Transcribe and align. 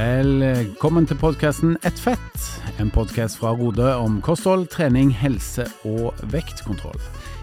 Velkommen 0.00 1.04
til 1.04 1.18
podkasten 1.20 1.74
Ett 1.84 1.98
fett, 2.00 2.44
en 2.80 2.88
podkast 2.94 3.36
fra 3.36 3.50
Rode 3.52 3.84
om 4.00 4.14
kosthold, 4.24 4.70
trening, 4.72 5.10
helse 5.12 5.66
og 5.84 6.16
vektkontroll. 6.32 6.96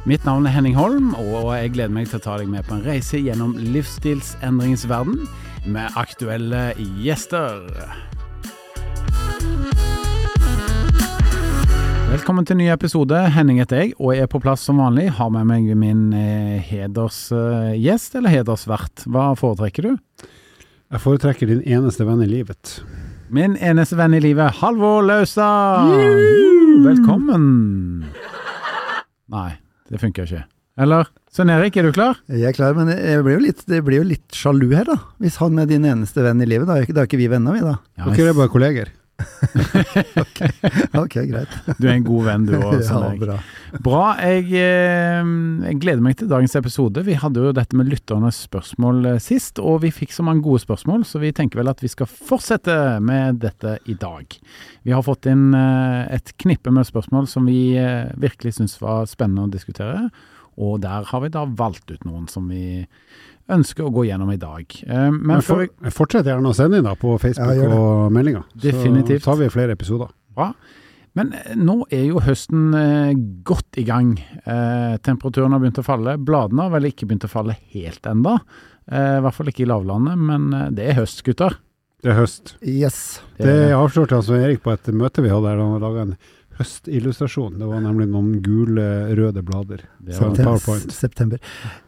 Mitt 0.10 0.26
navn 0.26 0.48
er 0.48 0.56
Henning 0.56 0.74
Holm, 0.74 1.12
og 1.20 1.52
jeg 1.54 1.76
gleder 1.76 1.94
meg 1.94 2.10
til 2.10 2.18
å 2.18 2.24
ta 2.24 2.40
deg 2.42 2.50
med 2.50 2.66
på 2.66 2.80
en 2.80 2.82
reise 2.88 3.22
gjennom 3.22 3.54
livsstilsendringens 3.76 4.88
verden 4.90 5.28
med 5.70 6.00
aktuelle 6.02 6.72
gjester. 7.04 7.68
Velkommen 12.10 12.48
til 12.48 12.58
en 12.58 12.64
ny 12.64 12.72
episode. 12.74 13.22
Henning 13.38 13.62
heter 13.62 13.84
jeg, 13.84 13.94
og 14.00 14.16
jeg 14.16 14.26
er 14.26 14.34
på 14.34 14.42
plass 14.42 14.66
som 14.66 14.82
vanlig. 14.82 15.12
Har 15.20 15.30
med 15.36 15.46
meg 15.52 15.70
min 15.78 16.08
eh, 16.16 16.58
hedersgjest, 16.72 18.18
eller 18.18 18.40
hedersvert. 18.40 19.06
Hva 19.06 19.36
foretrekker 19.38 19.92
du? 19.92 20.07
Jeg 20.88 21.04
foretrekker 21.04 21.50
din 21.50 21.64
eneste 21.68 22.06
venn 22.08 22.22
i 22.24 22.28
livet. 22.30 22.78
Min 23.34 23.58
eneste 23.60 23.98
venn 24.00 24.14
i 24.16 24.22
livet, 24.24 24.56
Halvor 24.62 25.02
Lausa! 25.04 25.48
Velkommen! 26.86 27.48
Nei, 29.34 29.50
det 29.92 30.00
funker 30.00 30.24
ikke. 30.24 30.46
Eller? 30.80 31.10
Svein 31.34 31.52
Erik, 31.52 31.76
er 31.76 31.90
du 31.90 31.92
klar? 31.92 32.22
Jeg 32.32 32.48
er 32.48 32.56
klar, 32.56 32.78
men 32.78 32.94
jeg 32.94 33.20
blir 33.26 33.36
jo 33.36 33.44
litt, 33.50 33.66
jeg 33.68 33.84
blir 33.84 34.00
jo 34.00 34.08
litt 34.14 34.38
sjalu 34.38 34.70
her, 34.72 34.88
da. 34.88 34.96
Hvis 35.20 35.36
han 35.42 35.60
er 35.60 35.68
din 35.68 35.84
eneste 35.90 36.24
venn 36.24 36.40
i 36.46 36.48
livet, 36.48 36.70
da 36.70 36.78
er 36.80 36.88
ikke, 36.88 36.96
da 36.96 37.04
er 37.04 37.12
ikke 37.12 37.20
vi 37.20 37.28
venner, 37.36 37.58
vi 37.58 37.66
da. 37.68 37.76
Ja, 38.00 38.08
Dere 38.14 38.32
er 38.32 38.40
bare 38.40 38.54
kolleger. 38.54 38.94
Ok, 41.02 41.16
greit. 41.30 41.54
Du 41.80 41.88
er 41.88 41.96
en 41.96 42.06
god 42.06 42.28
venn, 42.28 42.46
du 42.48 42.54
òg, 42.58 42.76
Ja, 42.88 43.10
bra. 43.18 43.38
Bra. 43.84 44.04
Jeg, 44.22 44.46
eh, 44.54 45.32
jeg 45.68 45.80
gleder 45.82 46.04
meg 46.06 46.18
til 46.20 46.30
dagens 46.32 46.56
episode. 46.60 47.04
Vi 47.08 47.18
hadde 47.20 47.48
jo 47.48 47.56
dette 47.56 47.78
med 47.80 47.90
lytternes 47.92 48.40
spørsmål 48.48 49.14
eh, 49.14 49.20
sist, 49.24 49.62
og 49.64 49.82
vi 49.86 49.94
fikk 49.94 50.16
så 50.16 50.26
mange 50.28 50.46
gode 50.46 50.64
spørsmål, 50.64 51.06
så 51.08 51.22
vi 51.24 51.34
tenker 51.36 51.62
vel 51.62 51.72
at 51.72 51.84
vi 51.84 51.92
skal 51.92 52.10
fortsette 52.10 52.78
med 53.04 53.42
dette 53.44 53.78
i 53.90 53.98
dag. 53.98 54.40
Vi 54.88 54.96
har 54.96 55.06
fått 55.06 55.30
inn 55.32 55.50
eh, 55.58 56.04
et 56.18 56.34
knippe 56.42 56.74
med 56.74 56.88
spørsmål 56.88 57.30
som 57.32 57.48
vi 57.50 57.78
virkelig 58.18 58.58
syns 58.58 58.78
var 58.82 59.08
spennende 59.10 59.48
å 59.48 59.54
diskutere, 59.54 60.08
og 60.58 60.82
der 60.82 61.06
har 61.06 61.22
vi 61.22 61.30
da 61.34 61.44
valgt 61.46 61.92
ut 61.92 62.06
noen 62.08 62.26
som 62.32 62.48
vi 62.50 62.86
ønsker 63.50 63.86
å 63.88 63.92
gå 63.96 64.06
gjennom 64.10 64.32
i 64.34 64.38
dag. 64.42 64.66
Eh, 64.88 65.10
Men 65.12 65.22
Men 65.38 65.42
for, 65.46 65.66
vi 65.68 65.92
fortsett 65.94 66.26
gjerne 66.28 66.50
å 66.52 66.56
sende 66.58 66.78
inn 66.82 66.88
da 66.88 66.96
på 67.00 67.16
Facebook 67.22 67.56
Ja, 67.62 67.70
og 67.78 68.12
meldinger. 68.12 68.44
Definitivt. 68.54 69.24
Så 69.24 69.32
tar 69.32 69.40
vi 69.42 69.50
flere 69.54 69.76
episoder. 69.78 70.10
Bra. 70.36 70.52
Men 71.18 71.32
eh, 71.34 71.54
nå 71.56 71.80
er 71.90 72.04
jo 72.10 72.20
høsten 72.22 72.74
eh, 72.78 73.14
godt 73.48 73.80
i 73.82 73.86
gang. 73.88 74.16
Eh, 74.46 74.98
temperaturen 75.06 75.56
har 75.56 75.60
begynt 75.64 75.80
å 75.82 75.86
falle. 75.88 76.18
Bladene 76.18 76.68
har 76.68 76.76
vel 76.76 76.90
ikke 76.92 77.08
begynt 77.08 77.26
å 77.26 77.32
falle 77.32 77.56
helt 77.74 78.06
enda. 78.06 78.40
Eh, 78.92 79.18
I 79.18 79.22
hvert 79.26 79.34
fall 79.40 79.50
ikke 79.54 79.64
i 79.66 79.70
lavlandet, 79.72 80.18
men 80.20 80.52
det 80.78 80.92
er 80.92 81.00
høst, 81.02 81.24
gutter. 81.26 81.58
Det 82.04 82.12
er 82.14 82.20
høst. 82.20 82.52
Yes. 82.62 83.22
Det 83.42 83.72
avslørte 83.74 84.14
han 84.20 84.24
Svein 84.28 84.44
Erik 84.46 84.62
på 84.62 84.70
et 84.76 84.86
møte 84.94 85.24
vi 85.26 85.32
hadde 85.34 85.50
her. 85.50 85.58
han 85.58 85.82
laga 85.82 86.04
en 86.06 86.12
høstillustrasjon. 86.58 87.58
Det 87.60 87.68
var 87.70 87.84
nemlig 87.84 88.08
noen 88.12 88.38
gule, 88.46 88.86
røde 89.18 89.44
blader. 89.46 89.84
det 90.04 90.18
var, 90.20 90.36
PowerPoint. 90.38 90.94
September. 90.94 91.42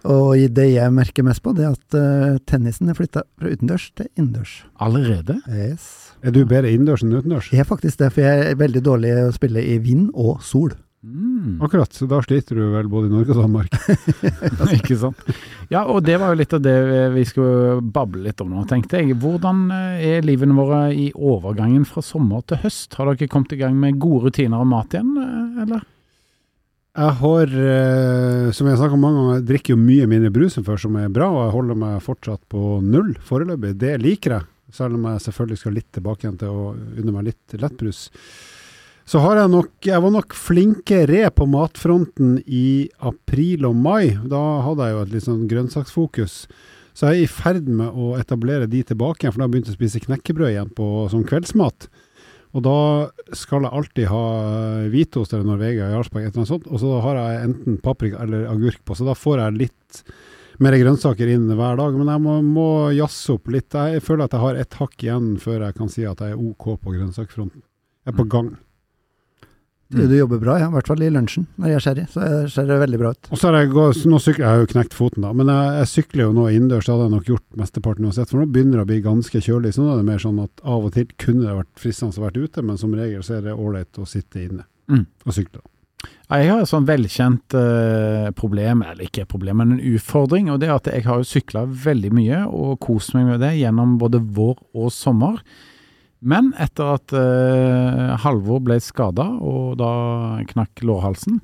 Og 0.09 0.43
det 0.55 0.67
jeg 0.71 0.95
merker 0.95 1.25
mest 1.27 1.43
på, 1.45 1.53
det 1.57 1.65
er 1.67 1.77
at 1.77 1.97
uh, 1.97 2.41
tennisen 2.49 2.91
er 2.91 2.97
flytta 2.97 3.25
fra 3.39 3.53
utendørs 3.53 3.89
til 3.97 4.11
innendørs. 4.15 4.59
allerede? 4.79 5.39
Yes. 5.49 5.87
Er 6.23 6.35
du 6.35 6.43
bedre 6.45 6.71
innendørs 6.71 7.05
enn 7.05 7.15
utendørs? 7.15 7.49
Jeg 7.53 7.63
er 7.63 7.69
faktisk 7.69 8.01
det, 8.01 8.11
for 8.15 8.25
jeg 8.25 8.51
er 8.51 8.59
veldig 8.59 8.83
dårlig 8.85 9.15
å 9.23 9.33
spille 9.35 9.63
i 9.63 9.79
vind 9.83 10.11
og 10.13 10.43
sol. 10.45 10.75
Mm. 10.99 11.61
Akkurat, 11.63 11.93
så 11.95 12.05
da 12.11 12.19
sliter 12.19 12.57
du 12.59 12.65
vel 12.73 12.89
både 12.91 13.07
i 13.07 13.13
Norge 13.13 13.31
og 13.31 13.45
Danmark. 13.45 13.75
ikke 14.81 14.97
sant? 14.99 15.21
Ja, 15.69 15.83
og 15.85 16.01
det 16.01 16.15
var 16.17 16.33
jo 16.33 16.39
litt 16.39 16.53
av 16.57 16.63
det 16.65 16.75
vi 17.13 17.23
skulle 17.29 17.77
bable 17.93 18.23
litt 18.25 18.41
om 18.41 18.49
nå, 18.49 18.63
tenkte 18.69 18.97
jeg. 18.97 19.13
Hvordan 19.21 19.67
eh, 19.75 20.01
er 20.15 20.25
livene 20.25 20.57
våre 20.57 20.87
i 20.89 21.11
overgangen 21.13 21.85
fra 21.85 22.01
sommer 22.05 22.41
til 22.49 22.57
høst? 22.63 22.97
Har 22.97 23.11
dere 23.11 23.29
kommet 23.29 23.53
i 23.53 23.59
gang 23.59 23.77
med 23.77 23.99
gode 24.01 24.27
rutiner 24.29 24.63
og 24.63 24.69
mat 24.71 24.97
igjen, 24.97 25.13
eh, 25.21 25.61
eller? 25.67 25.85
Jeg 26.97 27.15
har, 27.21 27.53
eh, 27.53 28.49
som 28.49 28.65
jeg 28.65 28.73
har 28.73 28.79
snakket 28.81 28.97
om 28.97 29.03
mange 29.05 29.21
ganger, 29.21 29.35
jeg 29.37 29.47
drikker 29.51 29.75
jo 29.75 29.83
mye 29.83 30.07
mindre 30.09 30.33
brus 30.33 30.57
enn 30.57 30.65
før, 30.65 30.81
som 30.81 30.97
er 30.97 31.13
bra, 31.13 31.29
og 31.29 31.43
jeg 31.43 31.55
holder 31.59 31.81
meg 31.85 32.01
fortsatt 32.01 32.41
på 32.49 32.63
null 32.81 33.13
foreløpig. 33.29 33.75
Det 33.77 33.93
liker 34.01 34.39
jeg, 34.39 34.49
selv 34.73 34.97
om 34.97 35.05
jeg 35.05 35.21
selvfølgelig 35.27 35.61
skal 35.61 35.77
litt 35.77 35.91
tilbake 35.93 36.25
igjen 36.25 36.41
til 36.41 36.49
å 36.49 36.71
unne 36.73 37.13
meg 37.13 37.29
litt 37.29 37.59
lettbrus. 37.61 38.07
Så 39.09 39.17
har 39.23 39.39
jeg 39.39 39.49
nok, 39.49 39.71
jeg 39.81 40.01
var 40.03 40.11
nok 40.13 40.35
flinkere 40.37 41.31
på 41.33 41.47
matfronten 41.49 42.35
i 42.45 42.91
april 43.01 43.65
og 43.65 43.79
mai. 43.81 44.11
Da 44.29 44.41
hadde 44.61 44.85
jeg 44.85 44.93
jo 44.93 44.99
et 45.01 45.15
litt 45.15 45.25
sånn 45.25 45.47
grønnsaksfokus. 45.49 46.35
Så 46.93 47.09
jeg 47.09 47.23
er 47.23 47.23
i 47.23 47.31
ferd 47.31 47.71
med 47.73 47.89
å 47.89 48.11
etablere 48.19 48.67
de 48.69 48.83
tilbake 48.85 49.25
igjen, 49.25 49.33
for 49.33 49.41
da 49.41 49.47
har 49.47 49.49
jeg 49.49 49.55
begynt 49.55 49.71
å 49.71 49.77
spise 49.79 50.03
knekkebrød 50.03 50.51
igjen 50.51 50.69
på, 50.77 50.89
som 51.09 51.25
kveldsmat. 51.25 51.87
Og 52.53 52.65
da 52.67 52.77
skal 53.33 53.65
jeg 53.65 53.73
alltid 53.79 54.11
ha 54.11 54.21
hvitost 54.93 55.33
eller 55.33 55.49
Norvegia, 55.55 55.89
Jarlsberg, 55.95 56.27
et 56.27 56.29
eller 56.29 56.43
annet 56.43 56.53
sånt. 56.53 56.69
Og 56.69 56.85
så 56.85 57.01
har 57.07 57.23
jeg 57.23 57.49
enten 57.49 57.81
paprika 57.81 58.21
eller 58.27 58.45
agurk 58.53 58.85
på, 58.85 58.93
så 58.93 59.09
da 59.09 59.17
får 59.17 59.41
jeg 59.41 59.59
litt 59.63 60.05
mer 60.61 60.77
grønnsaker 60.77 61.33
inn 61.33 61.49
hver 61.49 61.81
dag. 61.81 61.97
Men 61.97 62.13
jeg 62.13 62.27
må, 62.29 62.39
må 62.45 62.69
jazze 62.93 63.39
opp 63.39 63.49
litt. 63.57 63.73
Jeg 63.73 64.05
føler 64.05 64.29
at 64.29 64.37
jeg 64.37 64.45
har 64.45 64.63
ett 64.67 64.81
hakk 64.83 65.01
igjen 65.01 65.33
før 65.41 65.65
jeg 65.65 65.81
kan 65.81 65.93
si 65.97 66.05
at 66.05 66.21
jeg 66.21 66.37
er 66.37 66.49
OK 66.51 66.75
på 66.77 66.99
grønnsaksfronten. 66.99 67.65
Jeg 68.05 68.13
er 68.13 68.21
på 68.21 68.29
gang. 68.29 68.57
Du, 69.89 70.03
du 70.07 70.13
jobber 70.13 70.37
bra, 70.37 70.59
ja. 70.61 70.67
I 70.69 70.73
hvert 70.75 70.85
fall 70.91 71.01
i 71.01 71.09
lunsjen 71.09 71.47
når 71.57 71.71
jeg 71.73 71.81
skjærer. 71.85 72.09
Så 72.13 72.25
ser 72.53 72.67
det 72.69 72.75
veldig 72.83 72.99
bra 73.01 73.09
ut. 73.15 73.29
Og 73.33 73.39
så 73.41 73.49
har 73.49 73.55
jeg 73.63 73.71
gått, 73.73 74.03
nå 74.05 74.19
sykler 74.21 74.45
jeg 74.45 74.51
har 74.53 74.59
jo 74.61 74.69
knekt 74.75 74.93
foten 74.93 75.25
da, 75.25 75.31
men 75.33 75.49
jeg, 75.49 75.71
jeg 75.79 75.89
sykler 75.95 76.23
jo 76.27 76.35
nå 76.37 76.45
innendørs, 76.53 76.85
det 76.85 76.93
hadde 76.93 77.07
jeg 77.07 77.15
nok 77.15 77.31
gjort 77.31 77.57
mesteparten 77.63 78.05
uansett, 78.05 78.29
for 78.29 78.43
nå 78.43 78.45
begynner 78.53 78.77
det 78.77 78.85
å 78.85 78.89
bli 78.91 78.99
ganske 79.07 79.41
kjølig, 79.41 79.73
så 79.73 79.81
nå 79.81 79.95
er 79.95 80.03
det 80.03 80.07
mer 80.11 80.21
sånn 80.21 80.43
at 80.45 80.61
av 80.63 80.85
og 80.85 80.93
til 80.93 81.09
kunne 81.17 81.47
det 81.47 81.57
vært 81.63 81.81
fristende 81.81 82.21
å 82.21 82.25
være 82.27 82.45
ute, 82.45 82.61
men 82.69 82.77
som 82.77 82.93
regel 82.93 83.25
så 83.25 83.39
er 83.39 83.47
det 83.49 83.57
ålreit 83.57 83.97
å 84.01 84.07
sitte 84.09 84.45
inne 84.45 84.67
Mm. 84.89 85.03
og 85.25 85.33
sykle. 85.35 85.59
da. 85.61 85.67
Jeg 86.39 86.49
har 86.49 86.61
et 86.63 86.69
sånn 86.69 86.85
velkjent 86.87 87.53
uh, 87.57 88.29
problem, 88.37 88.81
eller 88.85 89.05
ikke 89.05 89.21
et 89.25 89.29
problem, 89.29 89.57
men 89.61 89.71
en 89.75 89.81
utfordring. 89.95 90.49
og 90.53 90.59
det 90.61 90.69
er 90.69 90.75
at 90.77 90.85
Jeg 90.93 91.03
har 91.05 91.17
jo 91.17 91.27
sykla 91.27 91.65
veldig 91.65 92.11
mye 92.13 92.39
og 92.47 92.79
kost 92.79 93.13
meg 93.17 93.25
med 93.25 93.39
det 93.41 93.51
gjennom 93.59 93.97
både 94.01 94.21
vår 94.21 94.55
og 94.73 94.91
sommer. 94.93 95.41
Men 96.19 96.51
etter 96.59 96.95
at 96.97 97.13
eh, 97.15 98.15
Halvor 98.25 98.59
ble 98.63 98.79
skada 98.83 99.25
og 99.39 99.77
da 99.79 99.91
knakk 100.49 100.81
lårhalsen, 100.83 101.39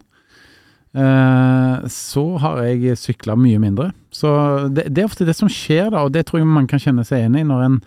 eh, 0.95 1.85
så 1.91 2.25
har 2.43 2.63
jeg 2.65 2.97
sykla 2.99 3.37
mye 3.39 3.61
mindre. 3.63 3.91
Så 4.11 4.31
det, 4.67 4.89
det 4.91 5.03
er 5.03 5.11
ofte 5.11 5.27
det 5.27 5.37
som 5.37 5.51
skjer, 5.51 5.93
da, 5.93 6.03
og 6.03 6.11
det 6.15 6.25
tror 6.27 6.41
jeg 6.41 6.49
man 6.49 6.67
kan 6.71 6.81
kjenne 6.83 7.05
seg 7.07 7.23
enig 7.29 7.45
i 7.45 7.47
når 7.47 7.63
en, 7.69 7.77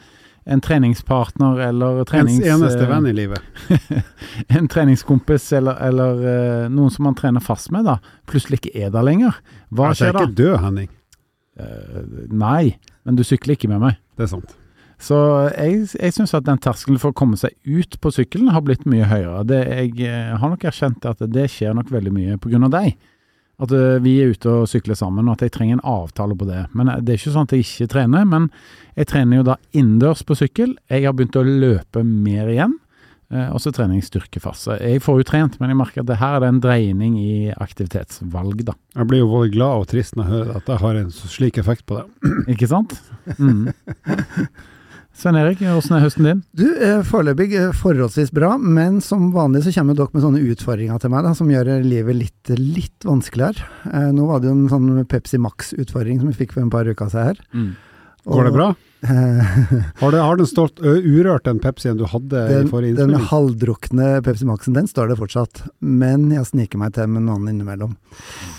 en 0.49 0.63
treningspartner 0.65 1.61
eller 1.67 2.01
Ens 2.17 2.39
eneste 2.41 2.89
venn 2.89 3.09
i 3.11 3.17
livet. 3.17 3.67
en 4.57 4.71
treningskompis 4.73 5.51
eller, 5.61 5.77
eller 5.91 6.23
eh, 6.33 6.69
noen 6.73 6.95
som 6.95 7.05
man 7.11 7.19
trener 7.19 7.45
fast 7.45 7.69
med, 7.75 7.85
da, 7.89 7.99
plutselig 8.31 8.63
ikke 8.63 8.87
er 8.87 8.95
der 8.97 9.05
lenger. 9.05 9.37
Hva 9.69 9.91
Altså, 9.91 10.09
jeg 10.09 10.15
skjer 10.15 10.23
er 10.23 10.31
ikke 10.31 10.41
død, 10.41 10.57
Henning. 10.65 10.95
Eh, 11.59 12.01
nei, 12.33 12.63
men 13.05 13.21
du 13.21 13.27
sykler 13.27 13.59
ikke 13.59 13.69
med 13.69 13.85
meg. 13.85 14.01
Det 14.17 14.25
er 14.25 14.33
sant. 14.39 14.57
Så 14.99 15.17
jeg, 15.55 15.85
jeg 15.95 16.15
syns 16.15 16.35
at 16.35 16.47
den 16.49 16.59
terskelen 16.63 16.99
for 16.99 17.15
å 17.15 17.17
komme 17.17 17.39
seg 17.39 17.55
ut 17.69 17.95
på 18.03 18.11
sykkelen 18.15 18.51
har 18.55 18.65
blitt 18.67 18.83
mye 18.91 19.07
høyere. 19.07 19.45
Det, 19.47 19.61
jeg 19.71 20.09
eh, 20.09 20.35
har 20.35 20.51
nok 20.51 20.67
erkjent 20.67 21.07
at 21.07 21.23
det 21.23 21.47
skjer 21.55 21.77
nok 21.79 21.93
veldig 21.95 22.15
mye 22.15 22.39
av 22.39 22.73
deg. 22.75 22.97
At 23.63 23.75
eh, 23.75 24.01
vi 24.03 24.17
er 24.23 24.35
ute 24.35 24.51
og 24.51 24.67
sykler 24.71 24.99
sammen, 24.99 25.29
og 25.29 25.39
at 25.39 25.47
jeg 25.47 25.55
trenger 25.55 25.79
en 25.79 25.87
avtale 25.87 26.35
på 26.39 26.49
det. 26.51 26.65
Men 26.75 26.91
eh, 26.91 26.99
Det 26.99 27.15
er 27.15 27.23
ikke 27.23 27.37
sånn 27.37 27.47
at 27.47 27.55
jeg 27.55 27.67
ikke 27.67 27.93
trener, 27.95 28.27
men 28.27 28.51
jeg 28.99 29.11
trener 29.15 29.39
jo 29.39 29.47
da 29.53 29.57
innendørs 29.71 30.25
på 30.27 30.37
sykkel. 30.39 30.75
Jeg 30.91 31.07
har 31.07 31.15
begynt 31.15 31.39
å 31.39 31.47
løpe 31.47 32.03
mer 32.03 32.51
igjen. 32.51 32.75
Og 33.29 33.59
så 33.61 33.69
trener 33.77 33.99
jeg 33.99 34.07
styrkefase. 34.07 34.79
Jeg 34.81 35.03
får 35.05 35.19
jo 35.21 35.25
trent, 35.29 35.59
men 35.61 35.69
jeg 35.69 35.77
merker 35.77 36.01
at 36.01 36.07
det 36.09 36.17
her 36.17 36.39
er 36.39 36.41
det 36.41 36.49
en 36.49 36.61
dreining 36.65 37.19
i 37.21 37.51
aktivitetsvalg, 37.53 38.63
da. 38.65 38.73
Jeg 38.97 39.11
blir 39.11 39.21
jo 39.21 39.29
både 39.29 39.51
glad 39.53 39.83
og 39.83 39.91
trist 39.91 40.17
når 40.17 40.25
jeg 40.25 40.33
hører 40.33 40.57
at 40.57 40.71
det 40.71 40.79
har 40.81 41.01
en 41.03 41.11
slik 41.13 41.61
effekt 41.61 41.85
på 41.85 41.99
det. 42.01 42.33
Ikke 42.55 42.71
sant? 42.73 42.97
Mm. 43.37 43.69
Svein 45.19 45.35
Erik, 45.35 45.59
åssen 45.67 45.97
er 45.97 46.05
høsten 46.05 46.27
din? 46.29 46.41
Du, 46.55 46.69
eh, 46.79 47.01
foreløpig 47.03 47.49
eh, 47.59 47.73
forholdsvis 47.75 48.31
bra, 48.31 48.53
men 48.55 49.01
som 49.03 49.33
vanlig 49.35 49.65
så 49.65 49.73
kommer 49.75 49.97
dere 49.99 50.15
med 50.15 50.23
sånne 50.23 50.43
utfordringer 50.53 51.03
til 51.03 51.11
meg 51.11 51.27
da, 51.27 51.33
som 51.35 51.51
gjør 51.51 51.73
livet 51.83 52.15
litt, 52.15 52.53
litt 52.55 53.07
vanskeligere. 53.09 53.67
Eh, 53.91 54.13
nå 54.15 54.29
var 54.29 54.39
det 54.39 54.47
jo 54.47 54.55
en 54.55 54.69
sånn 54.71 55.03
Pepsi 55.11 55.41
Max-utfordring 55.43 56.21
som 56.23 56.31
vi 56.31 56.39
fikk 56.39 56.55
for 56.55 56.63
en 56.63 56.71
par 56.71 56.87
uker 56.87 57.11
siden 57.11 57.33
her. 57.33 57.43
Mm. 57.51 57.73
Går 58.29 58.47
det 58.47 58.55
bra? 58.61 58.69
Har, 60.01 60.11
det, 60.11 60.19
har 60.19 60.39
den 60.41 60.47
stått 60.51 60.81
urørt 60.83 61.45
den 61.47 61.61
Pepsien 61.63 61.95
du 61.99 62.03
hadde 62.11 62.41
den, 62.49 62.65
i 62.67 62.71
forrige 62.71 62.97
den 62.99 63.15
halvdrukne 63.31 64.17
Pepsi 64.27 64.47
Maxen, 64.47 64.75
den 64.75 64.91
står 64.91 65.13
det 65.13 65.21
fortsatt. 65.21 65.63
Men 65.79 66.27
jeg 66.35 66.47
sniker 66.51 66.83
meg 66.83 66.97
til 66.97 67.07
med 67.11 67.27
noen 67.27 67.47
innimellom. 67.51 67.95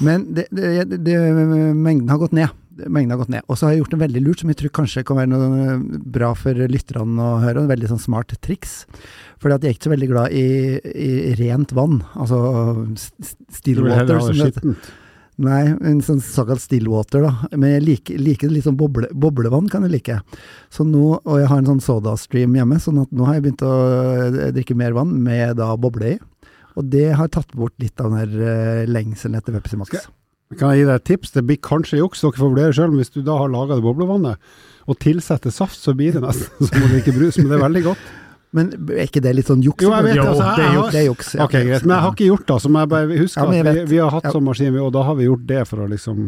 Men 0.03 0.29
det, 0.35 0.47
det, 0.56 0.88
det, 1.03 1.19
mengden 1.75 2.07
har 2.11 2.21
gått 2.23 2.35
ned. 2.39 2.56
Mengden 2.87 3.11
har 3.15 3.19
gått 3.23 3.33
ned. 3.33 3.43
Og 3.49 3.57
så 3.59 3.65
har 3.67 3.73
jeg 3.75 3.81
gjort 3.83 3.95
det 3.95 3.99
veldig 4.05 4.21
lurt, 4.25 4.39
som 4.43 4.49
jeg 4.53 4.59
tror 4.61 4.71
kanskje 4.79 5.03
kan 5.07 5.17
være 5.19 5.31
noe 5.33 5.99
bra 6.15 6.31
for 6.37 6.53
lytterne 6.71 7.19
å 7.25 7.41
høre. 7.43 7.63
En 7.65 7.71
veldig 7.71 7.89
sånn 7.91 7.99
smart 8.05 8.31
triks. 8.45 8.85
Fordi 9.41 9.55
at 9.57 9.63
jeg 9.67 9.73
er 9.73 9.77
ikke 9.77 9.89
så 9.89 9.93
veldig 9.95 10.09
glad 10.13 10.31
i, 10.35 10.45
i 10.79 11.35
rent 11.39 11.71
vann. 11.77 11.99
Altså 12.15 12.39
s- 12.95 13.35
still 13.59 13.81
Du 13.81 13.83
vil 13.87 13.93
heller 13.97 14.19
water. 14.23 14.51
Som 14.61 14.73
det. 14.75 14.95
Nei, 15.39 15.61
en 15.87 16.01
sånn 16.03 16.19
såkalt 16.19 16.59
stillwater, 16.59 17.23
da. 17.23 17.47
Men 17.55 17.69
jeg 17.77 17.83
liker, 17.85 18.17
liker 18.19 18.49
litt 18.51 18.65
sånn 18.65 18.75
boble, 18.75 19.07
boblevann, 19.15 19.69
kan 19.71 19.85
jeg 19.87 19.93
like. 19.93 20.17
Så 20.69 20.83
nå, 20.83 21.21
og 21.23 21.37
jeg 21.39 21.47
har 21.47 21.61
en 21.61 21.69
sånn 21.69 21.79
sodastream 21.85 22.57
hjemme, 22.59 22.75
sånn 22.83 22.99
at 23.05 23.13
nå 23.15 23.23
har 23.29 23.37
jeg 23.37 23.45
begynt 23.45 23.63
å 23.63 23.71
eh, 24.27 24.49
drikke 24.57 24.75
mer 24.75 24.97
vann 24.97 25.13
med 25.23 25.55
da 25.61 25.69
boble 25.79 26.17
i. 26.17 26.19
Og 26.75 26.89
det 26.91 27.05
har 27.15 27.31
tatt 27.31 27.55
bort 27.55 27.71
litt 27.79 27.95
av 28.03 28.11
den 28.11 28.19
der 28.35 28.51
eh, 28.51 28.83
lengselen 28.91 29.39
etter 29.39 29.55
Pepsi 29.55 29.79
Max. 29.79 29.95
Skal- 29.95 30.11
Kan 30.57 30.71
jeg 30.73 30.81
gi 30.81 30.85
deg 30.89 30.95
et 30.97 31.05
tips? 31.05 31.31
Det 31.35 31.43
blir 31.45 31.59
kanskje 31.61 31.99
juks, 31.99 32.23
dere 32.23 32.33
får 32.39 32.49
vurdere 32.49 32.73
sjøl, 32.73 32.89
men 32.89 33.03
hvis 33.03 33.13
du 33.13 33.19
da 33.21 33.35
har 33.37 33.51
laga 33.53 33.75
det 33.77 33.85
boblevannet 33.85 34.39
og 34.89 34.97
tilsetter 35.03 35.53
saft, 35.53 35.77
så 35.77 35.93
blir 35.93 36.15
det 36.15 36.23
nesten 36.23 36.65
som 36.71 36.85
å 36.87 36.89
drikke 36.89 37.13
brus, 37.13 37.37
men 37.37 37.51
det 37.51 37.59
er 37.59 37.65
veldig 37.67 37.83
godt. 37.91 38.07
Men 38.57 38.71
er 38.89 39.03
ikke 39.05 39.21
det 39.21 39.35
litt 39.37 39.45
sånn 39.51 39.61
juks? 39.61 39.83
Jo, 39.85 39.91
jeg 39.93 40.07
vet 40.07 40.15
det, 40.17 40.23
altså, 40.25 40.47
det 40.57 40.63
er 40.65 40.73
juks. 40.79 40.89
Det 40.95 40.99
er 40.99 41.05
juks. 41.05 41.27
ja. 41.37 41.45
Ok, 41.45 41.53
greit. 41.53 41.83
Men 41.85 41.93
jeg 41.93 42.01
har 42.07 42.15
ikke 42.15 42.29
gjort 42.31 42.47
det, 42.49 42.55
så 42.63 42.71
må 42.73 42.81
jeg 42.81 42.89
bare 42.95 43.19
huske 43.19 43.43
Ja, 43.43 43.51
jeg 43.53 43.67
at 43.67 43.75
vi, 43.77 43.83
vi 43.91 43.99
har 44.01 44.09
hatt 44.15 44.25
Ja. 44.25 44.31
sånn 44.33 44.47
maskin, 44.47 44.79
og 44.81 44.89
da 44.95 45.03
har 45.05 45.19
vi 45.19 45.27
gjort 45.27 45.43
det 45.51 45.59
for 45.69 45.83
å 45.85 45.89
liksom 45.91 46.23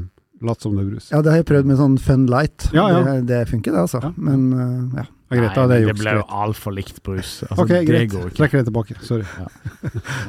late 0.45 0.65
som 0.67 0.75
det 0.77 0.83
er 0.85 0.91
brus. 0.91 1.07
Ja, 1.09 1.21
det 1.25 1.33
har 1.33 1.41
jeg 1.41 1.47
prøvd 1.49 1.71
med 1.71 1.81
sånn 1.81 1.97
Fun 2.01 2.27
Light. 2.29 2.67
Ja, 2.77 2.85
ja. 2.93 3.01
Det, 3.07 3.15
det 3.31 3.41
funker, 3.49 3.73
det, 3.73 3.87
altså. 3.87 4.03
Ja. 4.05 4.13
Men 4.21 4.45
uh, 4.53 5.01
ja. 5.01 5.07
Ja, 5.31 5.41
Nei, 5.41 5.49
det 5.49 5.57
er 5.57 5.67
det 5.67 5.75
Nei, 5.77 5.79
juks. 5.87 5.91
det 5.99 6.03
ble 6.03 6.13
jo 6.17 6.23
altfor 6.43 6.73
likt 6.75 6.97
brus. 7.03 7.29
Altså, 7.47 7.61
Ok, 7.63 7.67
det 7.69 7.85
greit. 7.87 8.09
går 8.11 8.25
ikke. 8.27 8.37
Trekker 8.41 8.57
det 8.59 8.65
tilbake. 8.67 8.95
Sorry. 9.01 9.23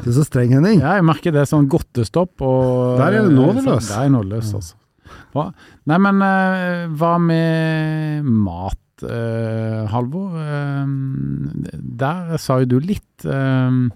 Du 0.04 0.10
er 0.10 0.14
så 0.14 0.24
streng, 0.28 0.52
Henning. 0.54 0.80
Ja, 0.80 0.94
jeg 1.00 1.04
merker 1.08 1.32
det 1.34 1.42
er 1.42 1.50
sånn 1.50 1.66
godtestopp 1.68 2.40
og 2.46 2.98
Der 3.00 3.18
er 3.18 3.26
det 3.26 3.34
nådeløs. 3.34 3.88
Der 3.90 4.04
er 4.06 4.12
nådeløs, 4.14 4.52
altså. 4.54 4.74
Bra. 5.34 5.48
Nei, 5.90 5.98
men 5.98 6.22
eh, 6.22 6.86
hva 6.96 7.16
med 7.20 8.24
mat, 8.24 8.78
eh, 9.02 9.86
Halvor? 9.92 10.38
Eh, 10.38 10.86
der 12.02 12.36
sa 12.38 12.60
jo 12.62 12.66
du 12.76 12.78
litt. 12.80 13.24
eh, 13.26 13.88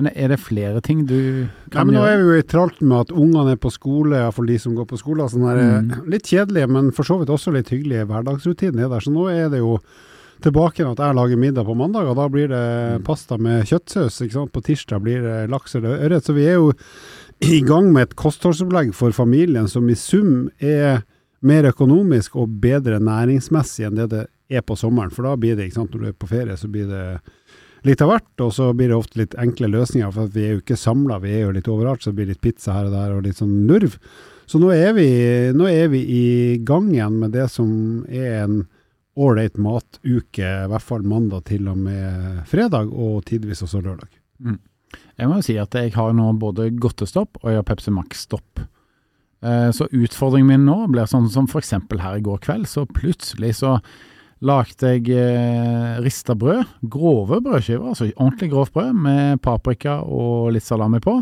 men 0.00 0.06
er 0.16 0.28
det 0.32 0.38
flere 0.40 0.80
ting 0.80 1.02
du 1.04 1.46
kan 1.70 1.84
Nei, 1.86 1.92
men 1.92 1.94
nå 2.00 2.04
er 2.08 2.16
vi 2.16 2.22
jo 2.30 2.36
i 2.40 2.44
tralten 2.48 2.88
med 2.88 3.00
at 3.02 3.10
ungene 3.12 3.52
er 3.52 3.58
på 3.60 3.68
skole, 3.70 4.16
iallfall 4.16 4.46
de 4.48 4.56
som 4.58 4.72
går 4.74 4.86
på 4.88 4.96
skole. 4.96 5.26
Sånn 5.28 5.44
der, 5.44 5.82
Mm. 5.82 6.08
Litt 6.08 6.24
kjedelige, 6.24 6.68
men 6.70 6.90
for 6.90 7.04
så 7.04 7.18
vidt 7.20 7.28
også 7.28 7.52
litt 7.52 7.68
hyggelige 7.68 8.06
hverdagsrutiner 8.08 8.84
er 8.86 8.88
der. 8.88 9.00
Så 9.04 9.12
nå 9.12 9.28
er 9.28 9.50
det 9.50 9.58
jo 9.60 9.78
tilbake 10.44 10.80
igjen 10.80 10.92
at 10.92 11.02
jeg 11.04 11.16
lager 11.18 11.40
middag 11.40 11.68
på 11.68 11.76
mandag, 11.78 12.08
og 12.10 12.18
da 12.18 12.26
blir 12.32 12.50
det 12.52 13.04
pasta 13.06 13.38
med 13.40 13.68
kjøttsaus. 13.68 14.20
På 14.52 14.62
tirsdag 14.64 15.04
blir 15.04 15.22
det 15.24 15.38
laks 15.52 15.76
eller 15.78 16.02
ørret. 16.06 16.26
Så 16.26 16.34
vi 16.36 16.48
er 16.48 16.58
jo 16.58 16.72
i 17.40 17.60
gang 17.64 17.92
med 17.94 18.08
et 18.08 18.18
kostholdsopplegg 18.20 18.92
for 18.96 19.16
familien 19.16 19.68
som 19.70 19.88
i 19.88 19.96
sum 19.98 20.50
er 20.58 21.04
mer 21.40 21.70
økonomisk 21.70 22.36
og 22.36 22.58
bedre 22.60 22.98
næringsmessig 23.00 23.86
enn 23.88 23.96
det 24.02 24.10
det 24.12 24.26
er 24.50 24.64
på 24.66 24.76
sommeren. 24.76 25.12
For 25.14 25.24
da 25.24 25.36
blir 25.40 25.56
det, 25.56 25.70
ikke 25.70 25.80
sant, 25.80 25.94
når 25.94 26.02
du 26.02 26.10
er 26.10 26.18
på 26.20 26.28
ferie, 26.30 26.56
så 26.58 26.68
blir 26.68 26.90
det 26.90 27.04
litt 27.88 28.02
av 28.04 28.10
hvert, 28.12 28.32
og 28.44 28.50
så 28.52 28.72
blir 28.76 28.90
det 28.90 28.98
ofte 28.98 29.22
litt 29.22 29.36
enkle 29.40 29.70
løsninger, 29.72 30.10
for 30.12 30.32
vi 30.34 30.42
er 30.44 30.56
jo 30.56 30.64
ikke 30.64 30.76
samla, 30.76 31.20
vi 31.22 31.32
er 31.38 31.46
jo 31.46 31.54
litt 31.56 31.70
overalt, 31.70 32.02
så 32.02 32.10
det 32.10 32.18
blir 32.18 32.28
litt 32.34 32.42
pizza 32.44 32.74
her 32.76 32.90
og 32.90 32.96
der, 32.96 33.14
og 33.14 33.24
litt 33.24 33.40
sånn 33.40 33.62
lurv. 33.70 33.96
Så 34.50 34.58
nå 34.60 34.72
er 34.74 34.92
vi, 34.96 35.08
nå 35.54 35.68
er 35.70 35.88
vi 35.92 36.02
i 36.02 36.26
gang 36.66 36.90
igjen 36.90 37.20
med 37.22 37.32
det 37.36 37.46
som 37.52 37.70
er 38.10 38.42
en 38.42 38.60
ålreit 39.18 39.56
matuke, 39.58 40.46
i 40.46 40.68
hvert 40.70 40.86
fall 40.86 41.02
mandag 41.06 41.44
til 41.50 41.68
og 41.70 41.78
med 41.78 42.44
fredag, 42.50 42.92
og 42.92 43.24
tidvis 43.28 43.62
også 43.66 43.82
lørdag. 43.82 44.10
Jeg 45.18 45.28
må 45.28 45.38
jo 45.38 45.46
si 45.46 45.56
at 45.60 45.74
jeg 45.76 45.92
har 45.94 46.14
nå 46.16 46.30
både 46.40 46.70
godtestopp 46.80 47.42
og 47.42 47.50
jeg 47.50 47.60
har 47.60 47.66
Pepsi 47.68 47.92
Max-stopp. 47.94 48.62
Eh, 49.42 49.70
Så 49.70 49.86
utfordringen 49.90 50.48
min 50.48 50.64
nå 50.66 50.86
blir 50.90 51.06
sånn 51.10 51.28
som 51.30 51.46
eksempel 51.46 52.00
her 52.00 52.18
i 52.18 52.24
går 52.24 52.40
kveld, 52.40 52.66
så 52.66 52.86
plutselig 52.86 53.56
så 53.60 53.78
lagde 54.40 54.94
jeg 54.96 55.10
eh, 55.12 56.00
rista 56.00 56.34
brød, 56.34 56.64
grove 56.88 57.42
brødskiver, 57.44 57.92
altså 57.92 58.08
ordentlig 58.16 58.50
grovt 58.50 58.72
brød 58.72 58.96
med 58.96 59.42
paprika 59.44 60.00
og 60.02 60.52
litt 60.54 60.64
salami 60.64 61.00
på. 61.04 61.18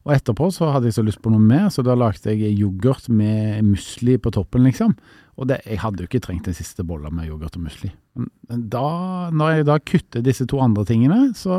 Og 0.00 0.12
etterpå 0.14 0.48
så 0.52 0.70
hadde 0.72 0.88
jeg 0.88 0.96
så 0.96 1.04
lyst 1.04 1.20
på 1.24 1.32
noe 1.32 1.40
mer, 1.40 1.68
så 1.72 1.82
da 1.84 1.96
lagde 1.96 2.32
jeg 2.32 2.56
yoghurt 2.56 3.08
med 3.12 3.64
musli 3.64 4.16
på 4.20 4.32
toppen, 4.32 4.64
liksom. 4.68 4.94
Og 5.40 5.48
det, 5.48 5.62
jeg 5.64 5.78
hadde 5.80 6.02
jo 6.04 6.08
ikke 6.10 6.20
trengt 6.20 6.44
den 6.44 6.54
siste 6.54 6.84
bolla 6.84 7.08
med 7.10 7.30
yoghurt 7.30 7.54
og 7.56 7.62
musli. 7.64 7.88
Men 8.14 8.66
da, 8.68 9.30
når 9.32 9.54
jeg 9.56 9.64
da 9.70 9.78
kutter 9.80 10.22
disse 10.26 10.44
to 10.50 10.58
andre 10.60 10.84
tingene, 10.84 11.30
så 11.34 11.56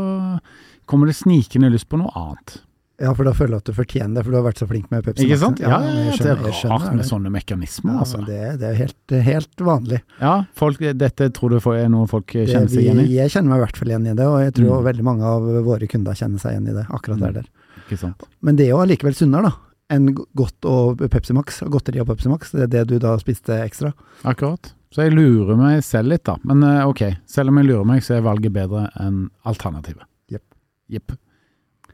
kommer 0.86 1.10
det 1.10 1.16
snikende 1.18 1.72
lyst 1.74 1.88
på 1.89 1.98
noe 1.98 2.12
annet. 2.13 2.60
ja, 3.01 3.10
for 3.18 3.25
da 3.25 3.31
føler 3.33 3.56
jeg 3.57 3.63
at 3.63 3.69
du 3.72 3.74
fortjener 3.74 4.13
det, 4.19 4.24
for 4.28 4.30
du 4.30 4.38
har 4.38 4.44
vært 4.45 4.60
så 4.62 4.68
flink 4.69 4.92
med 4.94 5.01
Pepsi 5.07 5.25
Ikke 5.25 5.38
sant? 5.42 5.57
Ja, 5.63 5.80
ja 5.80 5.80
jeg 5.81 6.12
det 6.12 6.18
skjønner- 6.19 6.44
er 6.44 6.45
jeg 6.51 6.57
skjønner 6.60 6.83
rart 6.86 6.95
med 7.00 7.06
sånne 7.10 7.31
mekanismer, 7.33 7.94
Ja, 7.95 8.00
altså. 8.04 8.19
det, 8.28 8.60
det 8.62 8.68
er 8.69 8.75
helt, 8.78 9.16
helt 9.25 9.63
vanlig. 9.72 10.01
Ja, 10.22 10.36
folk, 10.54 10.77
dette 11.01 11.31
tror 11.34 11.50
du 11.50 11.57
er 11.74 11.89
noe 11.89 12.06
folk 12.12 12.27
kjenner 12.30 12.69
seg 12.69 12.84
igjen 12.86 13.01
i? 13.01 13.07
jeg 13.18 13.34
kjenner 13.34 13.50
meg 13.56 13.57
i 13.57 13.66
hvert 13.66 13.77
fall 13.81 13.89
igjen 13.95 14.06
i 14.06 14.13
det, 14.13 14.27
og 14.30 14.38
jeg 14.45 14.54
tror 14.60 14.77
Mm. 14.77 14.86
veldig 14.92 15.04
mange 15.10 15.24
av 15.34 15.42
våre 15.66 15.88
kunder 15.89 16.13
kjenner 16.13 16.38
seg 16.39 16.54
igjen 16.54 16.69
i 16.69 16.74
det. 16.77 16.86
akkurat 16.94 17.18
Mm. 17.18 17.25
der 17.25 17.31
der. 17.42 17.48
Ikke 17.89 17.98
sant? 17.98 18.22
Men 18.44 18.56
det 18.56 18.68
er 18.68 18.69
jo 18.77 18.84
allikevel 18.86 19.16
sunnere, 19.18 19.50
da. 19.50 19.54
Enn 19.92 20.12
godt 20.16 20.68
og 20.70 21.02
Pepsi 21.12 21.36
Max. 21.36 21.60
Godteri 21.68 22.00
og 22.04 22.08
Pepsi 22.08 22.32
Max. 22.32 22.54
Det 22.56 22.64
er 22.68 22.72
det 22.72 22.86
du 22.92 22.96
da 23.02 23.18
spiste 23.20 23.58
ekstra. 23.60 23.92
Akkurat. 24.28 24.72
Så 24.92 25.06
jeg 25.06 25.16
lurer 25.16 25.60
meg 25.60 25.84
selv 25.88 26.12
litt, 26.12 26.26
da. 26.28 26.38
Men 26.48 26.64
eh, 26.68 26.88
ok, 26.88 27.04
selv 27.30 27.52
om 27.52 27.60
jeg 27.60 27.70
lurer 27.70 27.88
meg, 27.88 28.04
så 28.04 28.18
er 28.18 28.26
valget 28.26 28.56
bedre 28.56 28.90
enn 29.00 29.26
alternativet. 29.48 30.08
Jepp. 30.32 30.48
Yep. 30.92 31.16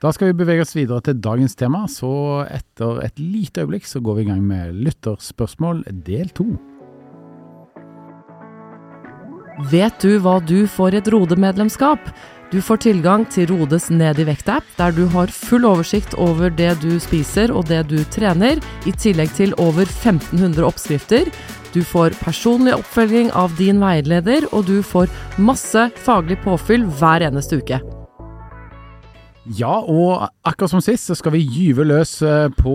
Da 0.01 0.11
skal 0.13 0.29
vi 0.29 0.37
bevege 0.37 0.61
oss 0.61 0.75
videre 0.77 1.01
til 1.05 1.17
dagens 1.21 1.57
tema, 1.57 1.85
så 1.89 2.45
etter 2.45 3.01
et 3.05 3.17
lite 3.17 3.63
øyeblikk 3.63 3.87
så 3.89 4.01
går 4.05 4.19
vi 4.19 4.25
i 4.27 4.29
gang 4.29 4.43
med 4.45 4.75
lytterspørsmål 4.85 5.81
del 6.05 6.29
to. 6.37 6.51
Vet 9.71 9.97
du 10.03 10.19
hva 10.21 10.35
du 10.45 10.67
får 10.69 10.99
et 10.99 11.07
Rode-medlemskap? 11.09 12.11
Du 12.47 12.61
får 12.63 12.79
tilgang 12.85 13.25
til 13.27 13.49
Rodes 13.51 13.89
Ned 13.91 14.21
i 14.23 14.25
vekt-app, 14.29 14.63
der 14.77 14.93
du 14.95 15.03
har 15.11 15.27
full 15.35 15.65
oversikt 15.67 16.13
over 16.15 16.47
det 16.47 16.77
du 16.79 16.93
spiser 17.03 17.51
og 17.51 17.67
det 17.67 17.81
du 17.89 17.97
trener, 18.15 18.61
i 18.87 18.93
tillegg 18.95 19.33
til 19.35 19.51
over 19.59 19.83
1500 19.83 20.63
oppskrifter. 20.63 21.27
Du 21.75 21.81
får 21.83 22.15
personlig 22.23 22.77
oppfølging 22.77 23.33
av 23.35 23.51
din 23.59 23.83
veileder, 23.83 24.47
og 24.55 24.63
du 24.71 24.79
får 24.79 25.11
masse 25.35 25.89
faglig 26.07 26.39
påfyll 26.47 26.87
hver 27.01 27.27
eneste 27.27 27.59
uke. 27.59 27.83
Ja, 29.55 29.77
og 29.79 30.25
akkurat 30.43 30.73
som 30.73 30.81
sist 30.83 31.07
så 31.07 31.15
skal 31.15 31.31
vi 31.37 31.45
gyve 31.45 31.85
løs 31.87 32.17
eh, 32.25 32.49
på 32.57 32.73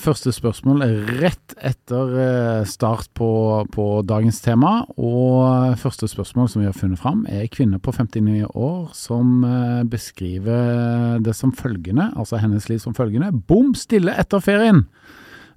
første 0.00 0.32
spørsmål 0.32 0.84
rett 1.20 1.52
etter 1.60 2.14
eh, 2.22 2.60
start 2.68 3.10
på, 3.18 3.28
på 3.74 3.86
dagens 4.08 4.40
tema. 4.44 4.86
Og 4.96 5.76
første 5.82 6.08
spørsmål 6.08 6.48
som 6.48 6.62
vi 6.62 6.68
har 6.70 6.76
funnet 6.78 7.02
fram 7.02 7.26
er 7.28 7.50
kvinne 7.52 7.76
på 7.82 7.92
59 7.92 8.46
år 8.48 8.94
som 8.96 9.44
eh, 9.44 9.82
beskriver 9.90 11.20
det 11.24 11.36
som 11.36 11.52
følgende, 11.52 12.08
altså 12.16 12.40
hennes 12.40 12.70
liv 12.72 12.80
som 12.80 12.96
følgende. 12.96 13.28
Bom 13.44 13.74
stille 13.76 14.16
etter 14.16 14.40
ferien! 14.44 14.86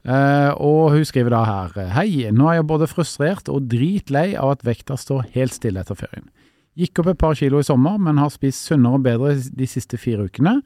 Og 0.08 0.94
hun 0.94 1.03
skriver 1.03 1.34
da 1.34 1.41
her 1.44 1.89
Hei, 1.91 2.30
nå 2.32 2.46
er 2.48 2.62
jeg 2.62 2.68
både 2.70 2.88
frustrert 2.88 3.50
og 3.51 3.65
dritlei 3.68 4.38
av 4.39 4.53
at 4.53 4.62
vekta 4.63 4.96
står 4.96 5.25
helt 5.34 5.58
stille 5.58 5.82
etter 5.84 6.00
ferien. 6.00 6.30
Gikk 6.77 7.01
opp 7.01 7.12
et 7.12 7.19
par 7.19 7.38
kilo 7.38 7.60
i 7.62 7.65
sommer, 7.65 7.98
men 7.98 8.19
har 8.22 8.29
spist 8.34 8.67
sunnere 8.69 9.00
og 9.00 9.05
bedre 9.07 9.34
de 9.36 9.67
siste 9.69 9.98
fire 9.98 10.27
ukene, 10.27 10.60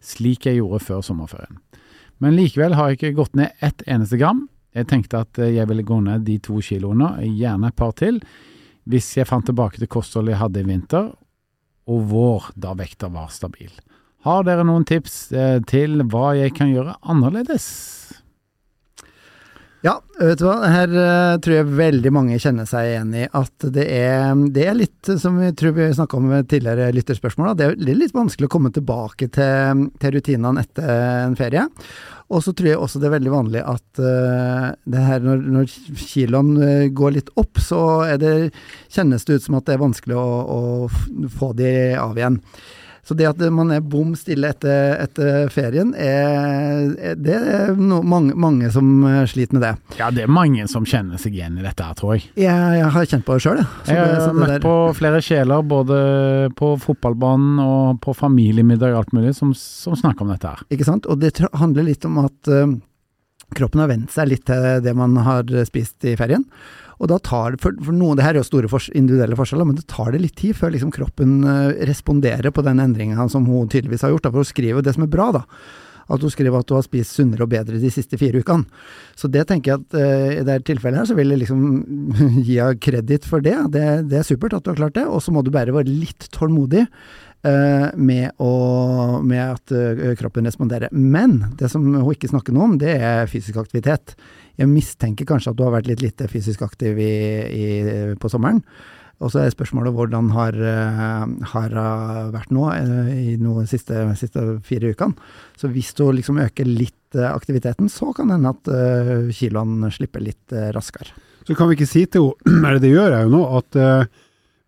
slik 0.00 0.46
jeg 0.48 0.62
gjorde 0.62 0.80
før 0.86 1.02
sommerferien. 1.04 1.58
Men 2.24 2.38
likevel 2.38 2.74
har 2.78 2.90
jeg 2.90 2.98
ikke 2.98 3.18
gått 3.20 3.36
ned 3.38 3.52
ett 3.64 3.84
eneste 3.86 4.18
gram. 4.20 4.46
Jeg 4.74 4.88
tenkte 4.90 5.22
at 5.26 5.38
eh, 5.40 5.54
jeg 5.58 5.68
ville 5.70 5.86
gå 5.86 6.00
ned 6.04 6.24
de 6.26 6.38
to 6.42 6.58
kiloene, 6.64 7.12
gjerne 7.26 7.70
et 7.70 7.78
par 7.78 7.92
til, 7.98 8.20
hvis 8.88 9.10
jeg 9.18 9.28
fant 9.28 9.44
tilbake 9.44 9.80
til 9.80 9.90
kostholdet 9.92 10.34
jeg 10.34 10.42
hadde 10.42 10.62
i 10.62 10.68
vinter 10.68 11.10
og 11.88 12.08
vår, 12.10 12.50
da 12.56 12.74
vekta 12.76 13.10
var 13.12 13.30
stabil. 13.32 13.70
Har 14.26 14.44
dere 14.44 14.64
noen 14.66 14.84
tips 14.88 15.20
eh, 15.32 15.58
til 15.68 16.02
hva 16.10 16.32
jeg 16.36 16.56
kan 16.56 16.72
gjøre 16.72 16.96
annerledes? 17.08 17.68
Ja, 19.86 19.92
vet 20.18 20.40
du 20.40 20.46
hva. 20.48 20.56
Her 20.66 20.90
eh, 20.90 21.36
tror 21.38 21.54
jeg 21.54 21.74
veldig 21.78 22.10
mange 22.10 22.38
kjenner 22.42 22.66
seg 22.66 22.88
igjen 22.88 23.12
i 23.14 23.26
at 23.30 23.66
det 23.76 23.84
er, 23.94 24.32
det 24.50 24.64
er 24.66 24.74
litt, 24.74 25.10
som 25.22 25.38
vi 25.38 25.52
tror 25.54 25.76
vi 25.76 25.86
snakka 25.94 26.18
om 26.18 26.26
med 26.32 26.48
tidligere 26.50 26.90
lytterspørsmål, 26.96 27.52
det 27.54 27.68
er 27.68 27.76
litt 27.94 28.16
vanskelig 28.16 28.48
å 28.48 28.54
komme 28.56 28.72
tilbake 28.74 29.30
til, 29.36 29.84
til 30.02 30.16
rutinene 30.16 30.64
etter 30.64 30.90
en 31.28 31.38
ferie. 31.38 31.68
Og 32.28 32.42
så 32.44 32.52
tror 32.52 32.72
jeg 32.72 32.80
også 32.80 33.00
det 33.00 33.08
er 33.08 33.14
veldig 33.14 33.32
vanlig 33.32 33.62
at 33.64 34.02
uh, 34.02 34.66
det 34.84 35.04
her 35.06 35.22
når, 35.24 35.46
når 35.54 35.70
kiloen 36.02 36.50
eh, 36.60 36.90
går 36.92 37.14
litt 37.14 37.30
opp, 37.40 37.62
så 37.62 37.80
det, 38.20 38.50
kjennes 38.92 39.24
det 39.24 39.38
ut 39.38 39.46
som 39.46 39.56
at 39.56 39.70
det 39.70 39.78
er 39.78 39.86
vanskelig 39.86 40.18
å, 40.18 40.26
å 40.58 41.30
få 41.38 41.54
de 41.56 41.72
av 41.96 42.18
igjen. 42.18 42.42
Så 43.08 43.14
det 43.16 43.24
at 43.24 43.38
man 43.54 43.70
er 43.72 43.80
bom 43.80 44.10
stille 44.20 44.50
etter, 44.52 44.98
etter 45.00 45.48
ferien, 45.48 45.94
er, 45.96 46.90
er, 47.00 47.14
det 47.16 47.36
er 47.38 47.70
no, 47.80 48.02
mange, 48.04 48.34
mange 48.36 48.68
som 48.74 48.90
eh, 49.08 49.22
sliter 49.30 49.56
med 49.56 49.64
det. 49.64 49.70
Ja, 49.96 50.10
det 50.12 50.26
er 50.26 50.32
mange 50.32 50.66
som 50.68 50.84
kjenner 50.84 51.16
seg 51.20 51.38
igjen 51.38 51.56
i 51.56 51.64
dette 51.64 51.86
tror 51.96 52.18
jeg. 52.18 52.26
Jeg, 52.36 52.74
jeg 52.76 52.90
har 52.98 53.06
kjent 53.08 53.24
på 53.24 53.38
det 53.38 53.44
sjøl, 53.46 53.62
jeg. 53.62 53.94
Jeg 53.96 54.10
har 54.20 54.36
møtt 54.36 54.52
der- 54.52 54.66
på 54.66 54.74
flere 54.98 55.22
sjeler, 55.24 55.64
både 55.64 56.00
på 56.58 56.74
fotballbanen 56.84 57.62
og 57.64 58.02
på 58.04 58.12
familiemiddag 58.18 58.92
og 58.92 59.00
alt 59.06 59.16
mulig, 59.16 59.32
som, 59.38 59.54
som 59.56 59.96
snakker 59.96 60.26
om 60.26 60.34
dette 60.34 60.52
her. 60.52 60.66
Ikke 60.76 60.88
sant? 60.90 61.08
Og 61.08 61.22
det 61.24 61.32
handler 61.56 61.88
litt 61.88 62.04
om 62.04 62.20
at 62.26 62.52
uh, 62.52 62.76
kroppen 63.56 63.80
har 63.80 63.88
vent 63.88 64.12
seg 64.12 64.28
litt 64.34 64.44
til 64.50 64.82
det 64.84 64.92
man 64.98 65.16
har 65.24 65.48
spist 65.70 66.04
i 66.04 66.12
ferien. 66.20 66.44
Og 66.98 67.10
da 67.10 67.18
tar 67.22 67.54
det, 67.54 67.62
for, 67.62 67.76
for 67.84 67.94
noen, 67.94 68.18
det 68.18 68.26
her 68.26 68.34
er 68.34 68.42
jo 68.42 68.48
store 68.48 68.70
for, 68.70 68.84
individuelle 68.98 69.38
forskjeller, 69.38 69.68
men 69.68 69.78
det 69.78 69.86
tar 69.90 70.10
det 70.14 70.22
litt 70.22 70.38
tid 70.38 70.56
før 70.58 70.74
liksom 70.74 70.94
kroppen 70.94 71.42
eh, 71.46 71.84
responderer 71.88 72.50
på 72.54 72.64
den 72.66 72.82
endringen 72.82 73.30
som 73.30 73.46
hun 73.46 73.70
tydeligvis 73.70 74.02
har 74.06 74.14
gjort. 74.14 74.26
Da, 74.26 74.32
for 74.32 74.42
hun 74.42 74.48
skriver 74.48 74.84
det 74.84 74.96
som 74.96 75.06
er 75.06 75.12
bra, 75.12 75.28
da. 75.38 75.44
at 76.08 76.24
hun 76.24 76.32
skriver 76.32 76.58
at 76.58 76.72
hun 76.72 76.80
har 76.80 76.86
spist 76.86 77.14
sunnere 77.14 77.46
og 77.46 77.52
bedre 77.52 77.78
de 77.78 77.92
siste 77.94 78.18
fire 78.18 78.42
ukene. 78.42 78.66
Så 79.18 79.30
det 79.30 79.46
tenker 79.50 79.74
jeg 79.74 79.84
at 79.84 79.98
uh, 80.00 80.40
i 80.40 80.44
det 80.48 80.58
tilfellet 80.66 81.02
her, 81.02 81.08
så 81.10 81.18
vil 81.18 81.34
jeg 81.34 81.44
liksom 81.44 81.62
gi 82.48 82.58
henne 82.58 82.82
kreditt 82.82 83.28
for 83.28 83.44
det. 83.44 83.54
det. 83.76 83.86
det. 84.10 84.18
er 84.22 84.26
supert 84.26 84.58
at 84.58 84.66
du 84.66 84.72
har 84.72 84.82
klart 84.82 84.98
det, 84.98 85.06
og 85.06 85.22
så 85.22 85.34
må 85.34 85.44
du 85.44 85.54
bare 85.54 85.74
være 85.74 85.92
litt 85.92 86.30
tålmodig. 86.34 86.86
Uh, 87.46 87.94
med, 87.94 88.32
å, 88.42 89.20
med, 89.22 89.52
at 89.54 89.70
uh, 89.70 90.08
kroppen 90.18 90.48
responderer. 90.48 90.90
Men 90.90 91.52
det 91.60 91.68
som 91.70 91.84
hun 91.86 92.10
ikke 92.10 92.32
snakker 92.32 92.56
noe 92.56 92.66
om, 92.66 92.74
det 92.82 92.96
er 92.98 93.30
fysisk 93.30 93.60
aktivitet. 93.62 94.16
Jeg 94.58 94.70
mistenker 94.70 95.28
kanskje 95.28 95.52
at 95.52 95.58
du 95.58 95.64
har 95.66 95.74
vært 95.76 95.90
litt 95.90 96.02
lite 96.02 96.28
fysisk 96.30 96.64
aktiv 96.66 96.98
i, 96.98 97.12
i, 97.48 97.66
på 98.18 98.30
sommeren. 98.32 98.62
Og 99.18 99.32
så 99.32 99.42
er 99.42 99.50
spørsmålet 99.50 99.94
hvordan 99.96 100.28
har, 100.30 100.54
har 101.52 101.72
vært 102.30 102.52
nå 102.54 102.68
i 103.10 103.34
de 103.38 103.64
siste, 103.66 104.04
siste, 104.18 104.44
fire 104.66 104.92
ukene. 104.94 105.30
Så 105.58 105.70
hvis 105.74 105.90
du 105.98 106.04
liksom 106.14 106.38
øker 106.44 106.68
litt 106.70 107.18
aktiviteten, 107.18 107.90
så 107.90 108.12
kan 108.14 108.30
det 108.30 108.38
hende 108.38 108.52
at 108.54 109.34
kiloene 109.34 109.90
slipper 109.94 110.22
litt 110.22 110.54
raskere. 110.76 111.10
Så 111.48 111.56
kan 111.58 111.70
vi 111.70 111.78
ikke 111.78 111.90
si 111.90 112.04
til 112.06 112.30
henne, 112.46 112.62
eller 112.68 112.82
det 112.82 112.92
gjør 112.92 113.16
jeg 113.16 113.26
jo 113.26 113.34
nå, 113.34 113.42
at 113.58 113.80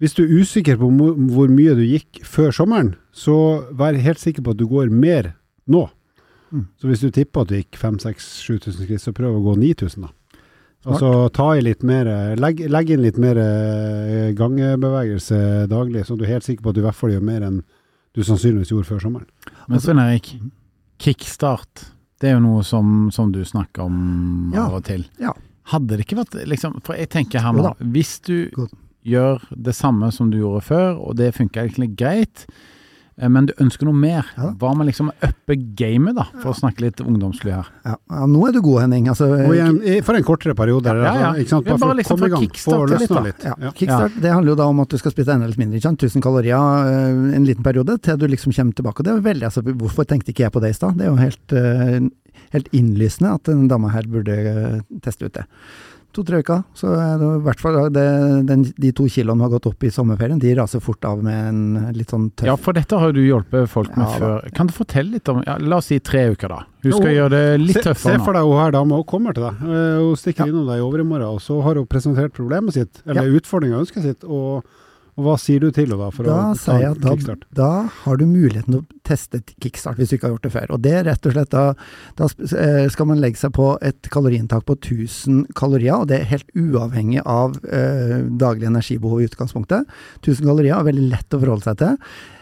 hvis 0.01 0.17
du 0.17 0.23
er 0.25 0.35
usikker 0.41 0.79
på 0.81 0.89
hvor 1.35 1.51
mye 1.53 1.77
du 1.77 1.83
gikk 1.85 2.23
før 2.25 2.55
sommeren, 2.57 2.95
så 3.13 3.37
vær 3.77 3.99
helt 4.01 4.23
sikker 4.23 4.43
på 4.47 4.55
at 4.55 4.59
du 4.59 4.67
går 4.71 4.89
mer 4.89 5.35
nå. 5.71 5.85
Mm. 6.51 6.65
Så 6.81 6.91
hvis 6.91 7.03
du 7.05 7.11
tipper 7.15 7.45
at 7.45 7.51
du 7.51 7.59
gikk 7.59 7.79
5000-7000 7.79 8.87
skritt, 8.87 9.03
så 9.03 9.15
prøv 9.17 9.39
å 9.39 9.45
gå 9.45 9.57
9000, 9.61 10.07
da. 10.07 10.15
Altså 10.89 11.29
ta 11.37 11.51
i 11.59 11.61
litt 11.61 11.83
mer 11.85 12.09
legg, 12.41 12.63
legg, 12.73 12.91
inn 12.95 13.03
litt 13.05 13.19
mer 13.21 13.37
eh, 13.37 14.31
gangebevegelse 14.33 15.67
daglig, 15.69 16.07
så 16.09 16.17
du 16.17 16.25
er 16.25 16.39
helt 16.39 16.47
sikker 16.47 16.65
på 16.65 16.73
at 16.73 16.79
du 16.79 16.81
i 16.81 16.87
hvert 16.87 16.97
fall 16.97 17.13
gjør 17.13 17.27
mer 17.29 17.45
enn 17.45 17.59
du 18.17 18.23
sannsynligvis 18.25 18.73
gjorde 18.73 18.89
før 18.89 19.03
sommeren. 19.05 19.29
Men 19.69 19.83
Svein 19.85 20.01
Erik, 20.01 20.33
kickstart, 21.05 21.85
det 22.21 22.31
er 22.31 22.39
jo 22.39 22.47
noe 22.47 22.65
som, 22.65 23.11
som 23.13 23.29
du 23.35 23.43
snakker 23.45 23.85
om 23.85 23.99
ja. 24.57 24.65
av 24.65 24.81
og 24.81 24.87
til. 24.89 25.05
Ja. 25.21 25.35
Hadde 25.69 25.99
det 25.99 26.07
ikke 26.07 26.23
vært 26.23 26.35
liksom 26.49 26.81
For 26.83 26.97
jeg 26.99 27.11
tenker 27.13 27.45
her 27.45 27.53
nå, 27.55 27.75
hvis 27.93 28.17
du 28.25 28.49
God 28.57 28.73
gjør 29.07 29.45
det 29.57 29.75
samme 29.77 30.11
som 30.13 30.31
du 30.31 30.41
gjorde 30.41 30.65
før, 30.67 30.99
og 31.01 31.17
det 31.21 31.33
funker 31.37 31.65
egentlig 31.65 31.95
greit, 31.99 32.47
men 33.29 33.49
du 33.51 33.53
ønsker 33.61 33.89
noe 33.89 33.97
mer. 33.97 34.29
Ja. 34.37 34.53
Hva 34.61 34.73
med 34.79 34.89
liksom 34.89 35.11
å 35.11 35.15
uppe 35.27 35.57
gamet, 35.77 36.17
da, 36.17 36.27
for 36.39 36.51
ja. 36.51 36.55
å 36.55 36.59
snakke 36.63 36.85
litt 36.87 37.03
ungdomslig 37.05 37.53
her? 37.55 37.69
Ja. 37.85 37.97
ja. 37.99 38.29
nå 38.31 38.47
er 38.49 38.57
du 38.57 38.61
god, 38.65 38.83
Henning. 38.85 39.11
Altså, 39.13 39.29
igjen, 39.51 39.81
for 40.07 40.19
en 40.19 40.27
kortere 40.27 40.57
periode. 40.59 40.95
Ja, 40.95 41.15
ja, 41.25 41.33
Ikke 41.41 41.57
sant? 41.57 41.69
Bare, 41.69 41.83
bare 41.83 41.99
liksom 42.01 42.21
fra 42.23 42.31
kickstart 42.37 42.77
komme 42.77 42.87
i 42.87 42.97
gang, 42.97 43.05
få 43.05 43.17
løsna 43.17 43.25
litt. 43.27 43.47
Ja. 43.51 43.75
Kickstart 43.83 44.21
det 44.23 44.35
handler 44.35 44.55
jo 44.55 44.61
da 44.63 44.71
om 44.73 44.83
at 44.85 44.95
du 44.95 44.99
skal 45.01 45.15
spise 45.15 45.37
enda 45.37 45.51
litt 45.51 45.61
mindre. 45.61 45.81
Ikke 45.81 45.91
sant? 45.91 46.07
1000 46.09 46.25
kalorier 46.25 46.57
uh, 46.57 47.37
en 47.37 47.47
liten 47.49 47.67
periode, 47.67 47.99
til 48.05 48.21
du 48.21 48.27
liksom 48.31 48.55
kommer 48.57 48.79
tilbake. 48.79 49.03
Og 49.03 49.09
det 49.09 49.15
er 49.15 49.29
veldig, 49.29 49.51
altså, 49.51 49.65
Hvorfor 49.81 50.09
tenkte 50.09 50.35
ikke 50.35 50.47
jeg 50.47 50.55
på 50.55 50.63
det 50.65 50.73
i 50.73 50.79
stad? 50.79 50.99
Det 50.99 51.07
er 51.07 51.13
jo 51.13 51.21
helt, 51.21 51.55
uh, 51.57 52.09
helt 52.55 52.69
innlysende 52.77 53.37
at 53.39 53.51
en 53.53 53.69
dame 53.71 53.93
her 53.95 54.09
burde 54.11 54.37
uh, 54.37 55.01
teste 55.05 55.29
ut 55.29 55.37
det 55.39 55.47
to-tre 56.15 56.41
uker. 56.43 56.63
Så 56.75 56.91
er 56.97 57.19
det 57.21 57.29
i 57.29 57.43
hvert 57.47 57.63
fall 57.63 57.79
det, 57.95 58.05
den, 58.49 58.65
de 58.83 58.91
to 58.97 59.07
kiloene 59.11 59.45
har 59.47 59.53
gått 59.53 59.69
opp 59.71 59.87
i 59.87 59.93
sommerferien, 59.95 60.41
de 60.43 60.53
raser 60.59 60.83
fort 60.83 61.05
av 61.07 61.23
med 61.25 61.39
en 61.51 61.95
litt 61.97 62.11
sånn 62.13 62.29
tøff 62.35 62.51
Ja, 62.51 62.57
for 62.61 62.77
dette 62.77 62.99
har 62.99 63.15
du 63.15 63.21
hjulpet 63.23 63.71
folk 63.71 63.95
med 63.97 64.07
ja, 64.07 64.19
før. 64.19 64.51
Kan 64.57 64.71
du 64.71 64.75
fortelle 64.77 65.19
litt 65.19 65.31
om 65.31 65.43
ja, 65.47 65.57
La 65.63 65.79
oss 65.81 65.91
si 65.93 66.01
tre 66.03 66.27
uker, 66.35 66.51
da. 66.51 66.61
Hun 66.83 66.97
skal 66.97 67.09
jo, 67.11 67.17
gjøre 67.21 67.33
det 67.37 67.63
litt 67.63 67.81
tøffere 67.85 68.19
nå. 68.19 68.25
Se 68.25 68.27
for 68.27 68.39
deg 68.39 68.51
hun 68.51 68.63
her 68.63 68.77
dama, 68.77 69.01
hun 69.01 69.09
kommer 69.15 69.37
til 69.37 69.47
deg. 69.47 69.65
Eh, 69.71 69.97
hun 70.01 70.21
stikker 70.21 70.47
ja. 70.47 70.53
innom 70.53 70.69
deg 70.71 70.83
i 70.83 70.87
overmorgen, 70.87 71.39
og 71.39 71.43
så 71.45 71.61
har 71.67 71.81
hun 71.81 71.89
presentert 71.91 72.35
problemet 72.37 72.77
sitt, 72.77 73.03
eller 73.07 73.27
ja. 73.27 73.41
utfordringa 73.41 73.83
ønsket 73.85 74.09
sitt. 74.09 74.27
og 74.27 74.67
og 75.19 75.27
Hva 75.27 75.37
sier 75.41 75.63
du 75.63 75.71
til 75.75 75.91
henne 75.91 76.11
da? 76.11 76.25
da 76.27 76.39
sier 76.59 76.85
jeg 76.85 76.95
at 76.95 77.03
da, 77.27 77.35
da, 77.59 77.71
har 78.05 78.21
du 78.21 78.27
muligheten 78.29 78.75
til 78.75 78.81
å 78.81 79.01
teste 79.07 79.43
kickstart 79.63 79.99
hvis 80.01 80.13
du 80.13 80.17
ikke 80.17 80.29
har 80.29 80.35
gjort 80.37 80.47
det 80.47 80.53
før. 80.55 80.75
Og 80.77 80.83
det 80.85 80.95
er 80.97 81.07
rett 81.09 81.29
og 81.29 81.35
slett 81.35 81.53
da, 81.53 81.65
da 82.21 82.29
eh, 82.63 82.87
skal 82.93 83.11
man 83.11 83.23
legge 83.23 83.41
seg 83.41 83.55
på 83.57 83.73
et 83.85 84.11
kaloriinntak 84.13 84.67
på 84.69 84.79
1000 84.79 85.47
kalorier, 85.59 85.99
og 85.99 86.11
det 86.11 86.21
er 86.21 86.31
helt 86.35 86.51
uavhengig 86.55 87.25
av 87.27 87.59
eh, 87.69 88.21
daglig 88.41 88.71
energibehov 88.71 89.23
i 89.23 89.31
utgangspunktet. 89.31 89.89
1000 90.23 90.47
kalorier 90.47 90.79
er 90.79 90.91
veldig 90.91 91.09
lett 91.11 91.37
å 91.37 91.43
forholde 91.43 91.69
seg 91.69 91.83
til. 91.83 91.99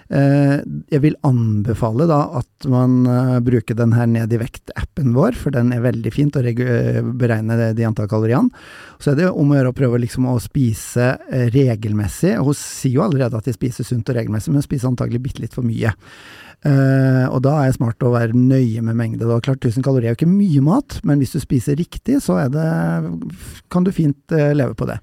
Eh, 0.08 0.60
jeg 0.88 1.02
vil 1.04 1.18
anbefale 1.26 2.06
da 2.08 2.22
at 2.40 2.66
man 2.72 3.02
eh, 3.04 3.34
bruker 3.44 3.76
den 3.76 3.92
her 3.92 4.08
Ned 4.08 4.32
i 4.32 4.40
vekt-appen 4.40 5.12
vår, 5.12 5.36
for 5.36 5.52
den 5.52 5.68
er 5.76 5.84
veldig 5.84 6.12
fint 6.14 6.38
å 6.38 6.42
eh, 6.48 7.02
beregne 7.04 7.72
de 7.76 7.86
antall 7.86 8.08
kaloriene. 8.08 8.48
Så 9.02 9.12
er 9.12 9.20
det 9.20 9.28
om 9.28 9.52
å 9.52 9.58
gjøre 9.58 9.74
å 9.74 9.76
prøve 9.76 10.00
liksom 10.00 10.30
å 10.30 10.38
spise 10.42 11.12
regelmessig. 11.52 12.38
Hun 12.40 12.56
sier 12.56 12.96
jo 12.96 13.04
allerede 13.04 13.36
at 13.36 13.48
de 13.48 13.56
spiser 13.56 13.86
sunt 13.86 14.08
og 14.08 14.16
regelmessig, 14.16 14.54
men 14.54 14.64
spiser 14.64 14.90
antagelig 14.90 15.22
bitte 15.28 15.44
litt 15.44 15.56
for 15.56 15.66
mye. 15.66 15.92
Uh, 16.66 17.30
og 17.30 17.44
da 17.46 17.52
er 17.60 17.68
det 17.68 17.76
smart 17.76 18.02
å 18.02 18.10
være 18.10 18.34
nøye 18.34 18.82
med 18.82 18.96
mengde. 18.98 19.22
Da. 19.22 19.36
Klart 19.44 19.62
1000 19.62 19.84
kalorier 19.86 20.10
er 20.10 20.16
jo 20.16 20.18
ikke 20.18 20.32
mye 20.32 20.62
mat, 20.66 20.96
men 21.06 21.20
hvis 21.22 21.36
du 21.36 21.38
spiser 21.38 21.78
riktig, 21.78 22.16
så 22.24 22.40
det, 22.50 22.64
kan 23.70 23.86
du 23.86 23.92
fint 23.94 24.34
uh, 24.34 24.50
leve 24.56 24.74
på 24.74 24.88
det. 24.90 24.98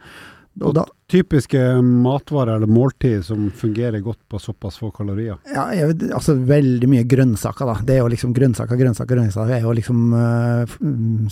Og 0.63 0.71
da, 0.71 0.85
typiske 1.11 1.59
matvarer 1.83 2.55
eller 2.55 2.69
måltid 2.71 3.25
som 3.27 3.49
fungerer 3.51 3.99
godt 3.99 4.21
på 4.31 4.39
såpass 4.39 4.77
få 4.79 4.87
kalorier? 4.95 5.35
Ja, 5.51 5.65
jeg, 5.75 5.97
altså 6.15 6.37
veldig 6.47 6.87
mye 6.89 7.03
grønnsaker, 7.11 7.67
da. 7.67 7.75
Det 7.83 7.97
er 7.97 7.99
jo 7.99 8.11
liksom 8.13 8.31
grønnsaker, 8.35 8.79
grønnsaker, 8.79 9.19
grønnsaker 9.19 9.51
er 9.57 9.65
jo 9.65 9.73
liksom 9.75 10.13
uh, 10.15 10.75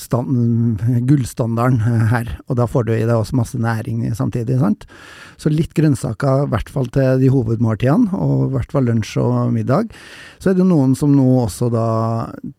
stand, 0.01 0.83
gullstandarden 1.07 1.79
her. 2.11 2.33
Og 2.49 2.59
da 2.59 2.67
får 2.67 2.89
du 2.89 2.93
i 2.97 3.05
deg 3.05 3.15
også 3.15 3.39
masse 3.39 3.59
næring 3.63 4.03
samtidig, 4.17 4.59
sant. 4.59 4.83
Så 5.39 5.51
litt 5.53 5.71
grønnsaker, 5.77 6.43
i 6.43 6.51
hvert 6.51 6.71
fall 6.73 6.91
til 6.91 7.23
de 7.23 7.31
hovedmåltidene, 7.31 8.11
og 8.19 8.49
i 8.49 8.53
hvert 8.57 8.75
fall 8.75 8.89
lunsj 8.91 9.15
og 9.23 9.53
middag. 9.55 9.93
Så 10.43 10.51
er 10.51 10.57
det 10.57 10.65
jo 10.65 10.71
noen 10.73 10.97
som 10.99 11.15
nå 11.15 11.29
også 11.45 11.71
da 11.71 11.87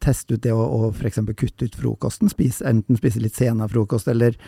tester 0.00 0.38
ut 0.38 0.46
det 0.48 0.56
å, 0.56 0.64
å 0.64 0.94
f.eks. 0.94 1.20
kutte 1.36 1.68
ut 1.68 1.76
frokosten. 1.76 2.32
Spise, 2.32 2.64
enten 2.72 2.96
spise 2.96 3.20
litt 3.20 3.36
senere 3.36 3.68
frokost, 3.68 4.08
eller 4.08 4.40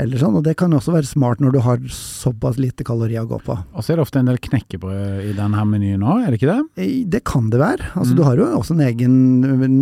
eller 0.00 0.16
sånn, 0.16 0.38
og 0.38 0.44
Det 0.46 0.54
kan 0.56 0.72
også 0.72 0.94
være 0.94 1.08
smart 1.08 1.40
når 1.42 1.52
du 1.52 1.58
har 1.66 1.80
såpass 1.92 2.56
lite 2.60 2.84
kalorier 2.86 3.26
å 3.26 3.28
gå 3.28 3.38
på. 3.44 3.56
Og 3.76 3.84
så 3.84 3.92
er 3.92 4.00
det 4.00 4.06
ofte 4.06 4.22
en 4.22 4.30
del 4.30 4.40
knekkebrød 4.40 5.26
i 5.28 5.34
denne 5.36 5.64
menyen 5.68 6.04
òg, 6.06 6.22
er 6.24 6.32
det 6.32 6.40
ikke 6.40 6.54
det? 6.54 6.88
Det 7.12 7.22
kan 7.28 7.50
det 7.52 7.60
være. 7.60 7.90
Altså 7.92 8.14
mm. 8.14 8.16
Du 8.16 8.22
har 8.24 8.40
jo 8.40 8.48
også 8.56 8.76
en 8.76 8.84
egen, 8.88 9.16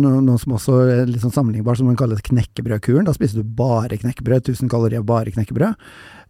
noe 0.01 0.39
som 0.41 0.57
også 0.57 0.79
er 0.83 1.05
litt 1.07 1.23
sånn 1.23 1.35
sammenlignbar, 1.35 1.79
som 1.79 1.87
man 1.87 1.99
kaller 1.99 2.19
knekkebrødkuren. 2.27 3.07
Da 3.07 3.15
spiser 3.15 3.39
du 3.39 3.55
bare 3.61 3.99
knekkebrød, 4.01 4.51
1000 4.51 4.71
kalorier 4.71 5.05
bare 5.07 5.31
knekkebrød. 5.31 5.79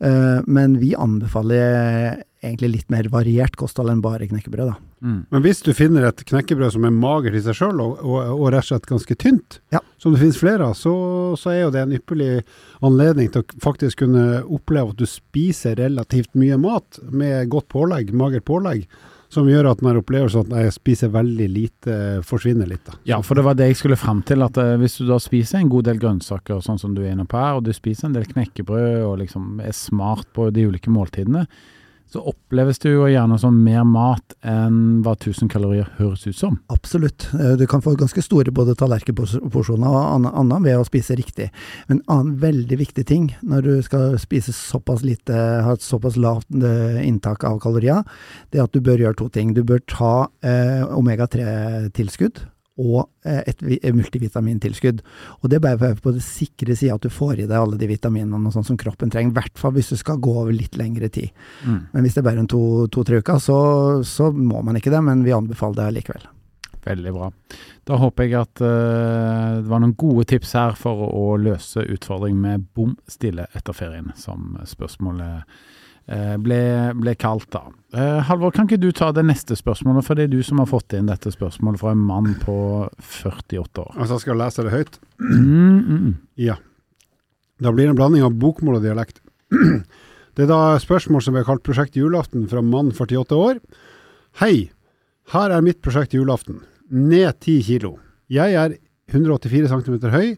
Uh, 0.02 0.42
men 0.50 0.78
vi 0.82 0.94
anbefaler 0.98 2.22
egentlig 2.42 2.72
litt 2.76 2.90
mer 2.90 3.06
variert 3.14 3.56
kosthold 3.60 3.92
enn 3.92 4.02
bare 4.02 4.28
knekkebrød. 4.30 4.72
da. 4.72 5.06
Mm. 5.06 5.20
Men 5.30 5.44
hvis 5.46 5.62
du 5.66 5.72
finner 5.78 6.08
et 6.08 6.24
knekkebrød 6.26 6.74
som 6.76 6.86
er 6.86 6.96
magert 6.96 7.38
i 7.38 7.44
seg 7.46 7.58
sjøl, 7.58 7.80
og, 7.84 8.02
og, 8.02 8.18
og, 8.34 8.48
rett 8.54 8.66
og 8.66 8.70
slett 8.72 8.90
ganske 8.90 9.18
tynt, 9.22 9.60
ja. 9.74 9.82
som 10.02 10.14
det 10.16 10.24
finnes 10.24 10.42
flere 10.42 10.72
av, 10.72 10.76
så, 10.78 10.94
så, 11.40 11.54
er 11.54 11.64
jo 11.64 11.72
det 11.76 11.86
en 11.86 11.96
ypperlig 11.98 12.34
anledning 12.86 13.32
til 13.32 13.46
å 13.46 13.64
faktisk 13.64 14.04
kunne 14.04 14.44
oppleve 14.44 14.96
at 14.96 15.02
du 15.02 15.08
spiser 15.10 15.78
relativt 15.82 16.34
mye 16.38 16.58
mat 16.62 17.02
med 17.10 17.50
godt 17.54 17.70
pålegg, 17.74 18.14
magert 18.18 18.48
pålegg. 18.50 18.86
Som 19.32 19.48
gjør 19.48 19.70
at 19.70 19.80
den 19.80 19.96
opplevelsen 19.96 20.50
at 20.50 20.66
jeg 20.66 20.74
spiser 20.76 21.12
veldig 21.14 21.46
lite, 21.48 21.94
forsvinner 22.28 22.68
litt. 22.68 22.82
Da. 22.84 22.98
Ja, 23.08 23.22
for 23.24 23.40
det 23.40 23.46
var 23.46 23.56
det 23.56 23.70
jeg 23.70 23.78
skulle 23.80 23.96
frem 23.96 24.20
til. 24.28 24.44
at 24.44 24.58
uh, 24.60 24.74
Hvis 24.82 24.98
du 25.00 25.06
da 25.08 25.16
spiser 25.24 25.62
en 25.62 25.70
god 25.72 25.88
del 25.88 26.02
grønnsaker, 26.02 26.60
sånn 26.60 26.82
som 26.82 26.98
du 26.98 27.00
er 27.06 27.14
inne 27.14 27.24
på 27.24 27.40
her, 27.40 27.62
og 27.62 27.64
du 27.64 27.72
spiser 27.72 28.10
en 28.10 28.18
del 28.18 28.28
knekkebrød 28.28 29.06
og 29.08 29.22
liksom 29.22 29.62
er 29.64 29.72
smart 29.72 30.28
på 30.36 30.50
de 30.52 30.68
ulike 30.68 30.92
måltidene, 30.92 31.46
så 32.12 32.22
oppleves 32.28 32.80
det 32.84 32.92
jo 32.92 33.06
gjerne 33.08 33.38
som 33.40 33.56
mer 33.64 33.86
mat 33.88 34.36
enn 34.44 35.00
hva 35.06 35.14
1000 35.16 35.48
kalorier 35.52 35.88
høres 35.96 36.26
ut 36.28 36.36
som. 36.36 36.58
Absolutt. 36.74 37.30
Eh, 37.38 37.54
du 37.60 37.64
kan 37.72 37.84
få 37.84 37.94
ganske 38.00 38.24
store 38.26 38.52
både 38.56 38.76
tallerkenporsjoner 38.80 39.88
og 39.88 40.28
annet 40.28 40.66
ved 40.66 40.80
å 40.80 40.88
spise 40.88 41.16
riktig. 41.16 41.48
Men 41.88 42.02
en 42.02 42.16
annen 42.18 42.38
veldig 42.44 42.80
viktig 42.84 43.06
ting 43.08 43.30
når 43.42 43.68
du 43.68 43.74
skal 43.86 44.18
spise 44.22 44.56
såpass 44.56 45.06
lite, 45.08 45.36
ha 45.64 45.76
et 45.78 45.86
såpass 45.86 46.20
lavt 46.20 46.52
eh, 46.60 47.00
inntak 47.08 47.46
av 47.48 47.62
kalorier, 47.64 48.04
det 48.52 48.60
er 48.60 48.68
at 48.68 48.76
du 48.76 48.84
bør 48.84 49.06
gjøre 49.06 49.22
to 49.22 49.30
ting. 49.32 49.56
Du 49.56 49.64
bør 49.68 49.80
ta 49.88 50.16
eh, 50.44 50.84
omega-3-tilskudd 50.92 52.44
og 52.80 53.10
eh, 53.28 53.42
et 53.50 53.64
multivitamintilskudd. 53.94 55.02
Og 55.42 55.50
Det 55.50 55.58
er 55.58 55.78
bare 55.78 55.96
på 56.00 56.14
det 56.16 56.24
sikre 56.24 56.76
sida 56.78 56.96
at 56.96 57.06
du 57.06 57.12
får 57.12 57.42
i 57.42 57.48
deg 57.48 57.58
alle 57.58 57.80
de 57.80 57.90
vitaminene 57.90 58.48
og 58.48 58.56
sånn 58.56 58.70
som 58.72 58.80
kroppen 58.80 59.12
trenger. 59.12 59.34
I 59.34 59.40
hvert 59.42 59.60
fall 59.60 59.76
hvis 59.76 59.92
du 59.92 59.98
skal 60.00 60.22
gå 60.24 60.36
over 60.44 60.54
litt 60.56 60.78
lengre 60.80 61.10
tid. 61.12 61.34
Mm. 61.66 61.82
Men 61.92 62.06
hvis 62.06 62.16
det 62.16 62.24
er 62.24 62.30
bare 62.30 62.46
en 62.46 62.52
to-tre 62.52 63.20
to, 63.20 63.24
uker, 63.24 63.42
så, 63.44 63.58
så, 64.08 64.32
må 64.32 64.64
man 64.64 64.80
ikke 64.80 64.94
det. 64.94 65.04
Men 65.04 65.26
vi 65.28 65.36
anbefaler 65.36 65.84
det 65.84 65.98
likevel. 66.00 66.30
Veldig 66.82 67.12
bra. 67.14 67.28
Da 67.86 67.98
håper 68.02 68.26
jeg 68.26 68.40
at 68.40 68.62
uh, 68.64 69.60
det 69.60 69.70
var 69.70 69.84
noen 69.84 69.94
gode 70.00 70.26
tips 70.32 70.56
her 70.58 70.74
for 70.80 71.04
å, 71.12 71.36
løse 71.38 71.84
utfordringen 71.84 72.42
med 72.42 72.66
bom 72.74 72.96
stille 73.10 73.46
etter 73.54 73.76
ferien, 73.78 74.10
som 74.18 74.56
spørsmålet 74.66 75.44
Eh, 75.44 75.81
ble, 76.08 76.62
ble 76.98 77.14
kalt, 77.20 77.48
da. 77.54 77.66
Eh, 77.94 78.22
Halvor, 78.28 78.54
kan 78.56 78.68
ikke 78.70 78.80
du 78.80 78.90
ta 78.96 79.10
det 79.12 79.24
neste 79.28 79.56
spørsmålet, 79.60 80.06
for 80.08 80.16
det 80.16 80.26
er 80.26 80.32
du 80.32 80.40
som 80.48 80.62
har 80.64 80.70
fått 80.70 80.96
inn 80.96 81.10
dette 81.12 81.32
spørsmålet 81.34 81.82
fra 81.82 81.92
en 81.92 82.04
mann 82.08 82.34
på 82.40 82.56
48 82.98 83.84
år. 83.84 83.94
Altså, 83.98 84.16
jeg 84.16 84.24
skal 84.26 84.40
lese 84.40 84.66
det 84.66 84.72
høyt? 84.72 85.00
Mm, 85.20 85.82
mm. 85.82 86.14
Ja. 86.40 86.56
Da 87.62 87.74
blir 87.76 87.90
det 87.90 87.94
en 87.94 88.00
blanding 88.00 88.24
av 88.26 88.38
bokmål 88.40 88.80
og 88.80 88.88
dialekt. 88.88 89.22
Det 90.32 90.46
er 90.46 90.48
da 90.48 90.80
spørsmål 90.80 91.20
som 91.26 91.36
vi 91.36 91.42
har 91.42 91.48
kalt 91.50 91.64
Prosjekt 91.68 91.98
julaften 92.00 92.46
fra 92.48 92.62
mann 92.64 92.94
48 92.96 93.36
år. 93.36 93.58
Hei, 94.40 94.72
her 95.34 95.52
er 95.52 95.66
mitt 95.66 95.82
prosjekt 95.84 96.16
julaften. 96.16 96.62
Ned 96.88 97.42
10 97.44 97.58
kilo. 97.68 97.98
Jeg 98.32 98.56
er 98.56 98.78
184 99.12 99.68
cm 99.68 99.98
høy, 100.14 100.38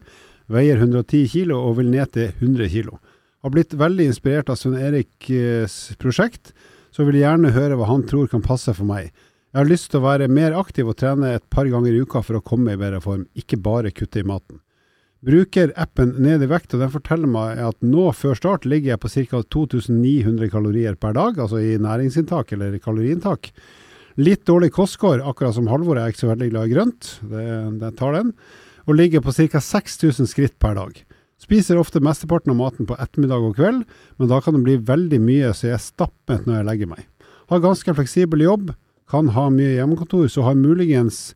veier 0.50 0.82
110 0.82 1.28
kilo 1.30 1.60
og 1.68 1.78
vil 1.78 1.92
ned 1.94 2.10
til 2.10 2.32
100 2.34 2.72
kg. 2.74 2.98
Har 3.44 3.52
blitt 3.52 3.74
veldig 3.76 4.06
inspirert 4.08 4.48
av 4.48 4.56
Svein 4.56 4.78
Eriks 4.80 5.92
prosjekt, 6.00 6.54
så 6.88 7.04
vil 7.04 7.18
gjerne 7.20 7.50
høre 7.52 7.76
hva 7.76 7.90
han 7.90 8.06
tror 8.08 8.30
kan 8.32 8.40
passe 8.40 8.72
for 8.72 8.88
meg. 8.88 9.10
Jeg 9.52 9.58
har 9.58 9.68
lyst 9.68 9.90
til 9.92 10.00
å 10.00 10.06
være 10.06 10.30
mer 10.32 10.54
aktiv 10.56 10.88
og 10.88 10.96
trene 10.96 11.34
et 11.36 11.44
par 11.52 11.68
ganger 11.68 11.92
i 11.92 12.00
uka 12.00 12.22
for 12.24 12.38
å 12.38 12.42
komme 12.42 12.72
i 12.72 12.78
bedre 12.80 13.02
form, 13.04 13.26
ikke 13.36 13.58
bare 13.60 13.92
kutte 13.92 14.22
i 14.22 14.24
maten. 14.24 14.62
Bruker 15.24 15.74
appen 15.76 16.14
Ned 16.24 16.40
i 16.40 16.48
vekt, 16.48 16.72
og 16.72 16.86
den 16.86 16.92
forteller 16.94 17.28
meg 17.28 17.60
at 17.66 17.84
nå 17.84 18.06
før 18.16 18.38
start 18.40 18.64
ligger 18.64 18.94
jeg 18.94 19.02
på 19.02 19.10
ca. 19.12 19.42
2900 19.56 20.48
kalorier 20.52 20.96
per 20.96 21.12
dag, 21.16 21.36
altså 21.36 21.60
i 21.60 21.76
næringsinntak 21.76 22.54
eller 22.56 22.78
kaloriinntak. 22.80 23.50
Litt 24.24 24.46
dårlig 24.48 24.72
kostskår, 24.72 25.20
akkurat 25.20 25.58
som 25.58 25.68
Halvor 25.68 26.00
er 26.00 26.08
jeg 26.08 26.16
ikke 26.16 26.24
så 26.24 26.32
veldig 26.32 26.48
glad 26.54 26.70
i 26.70 26.72
grønt, 26.72 27.12
det, 27.28 27.46
det 27.84 27.92
tar 28.00 28.16
den, 28.16 28.32
og 28.88 28.96
ligger 28.96 29.20
på 29.20 29.36
ca. 29.36 29.60
6000 29.60 30.32
skritt 30.32 30.56
per 30.56 30.80
dag. 30.80 31.04
Spiser 31.42 31.80
ofte 31.80 32.00
mesteparten 32.04 32.52
av 32.54 32.60
maten 32.60 32.88
på 32.88 32.96
ettermiddag 33.00 33.42
og 33.42 33.56
kveld, 33.58 33.82
men 34.18 34.30
da 34.30 34.40
kan 34.40 34.56
det 34.56 34.64
bli 34.64 34.76
veldig 34.86 35.20
mye 35.20 35.50
så 35.52 35.68
jeg 35.68 35.76
er 35.76 35.82
stappmett 35.82 36.46
når 36.46 36.60
jeg 36.60 36.68
legger 36.68 36.92
meg. 36.94 37.08
Har 37.52 37.64
ganske 37.64 37.96
fleksibel 37.96 38.44
jobb, 38.44 38.70
kan 39.10 39.32
ha 39.34 39.48
mye 39.52 39.74
hjemmekontor, 39.74 40.28
så 40.32 40.46
har 40.46 40.56
muligens 40.56 41.34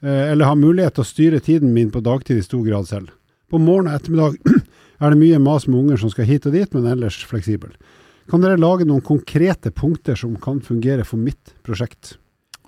eh, 0.00 0.30
eller 0.30 0.48
har 0.48 0.56
mulighet 0.56 0.96
til 0.96 1.04
å 1.04 1.10
styre 1.10 1.42
tiden 1.44 1.74
min 1.74 1.90
på 1.92 2.00
dagtid 2.04 2.40
i 2.40 2.46
stor 2.46 2.62
grad 2.64 2.88
selv. 2.88 3.12
På 3.52 3.60
morgen 3.60 3.90
og 3.90 3.98
ettermiddag 3.98 4.38
er 5.02 5.12
det 5.12 5.20
mye 5.20 5.42
mas 5.42 5.68
med 5.68 5.82
unger 5.82 6.00
som 6.00 6.12
skal 6.14 6.28
hit 6.30 6.48
og 6.48 6.56
dit, 6.56 6.72
men 6.72 6.88
ellers 6.88 7.20
fleksibel. 7.28 7.74
Kan 8.30 8.44
dere 8.44 8.60
lage 8.60 8.86
noen 8.88 9.04
konkrete 9.04 9.72
punkter 9.74 10.16
som 10.16 10.38
kan 10.40 10.62
fungere 10.64 11.04
for 11.04 11.20
mitt 11.20 11.52
prosjekt? 11.66 12.14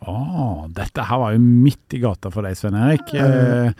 Å, 0.05 0.67
dette 0.75 1.07
her 1.09 1.21
var 1.23 1.33
jo 1.33 1.41
midt 1.41 1.97
i 1.97 2.03
gata 2.03 2.29
for 2.35 2.45
deg, 2.45 2.59
Svein 2.59 2.77
Erik. 2.77 3.15
Eh, 3.17 3.71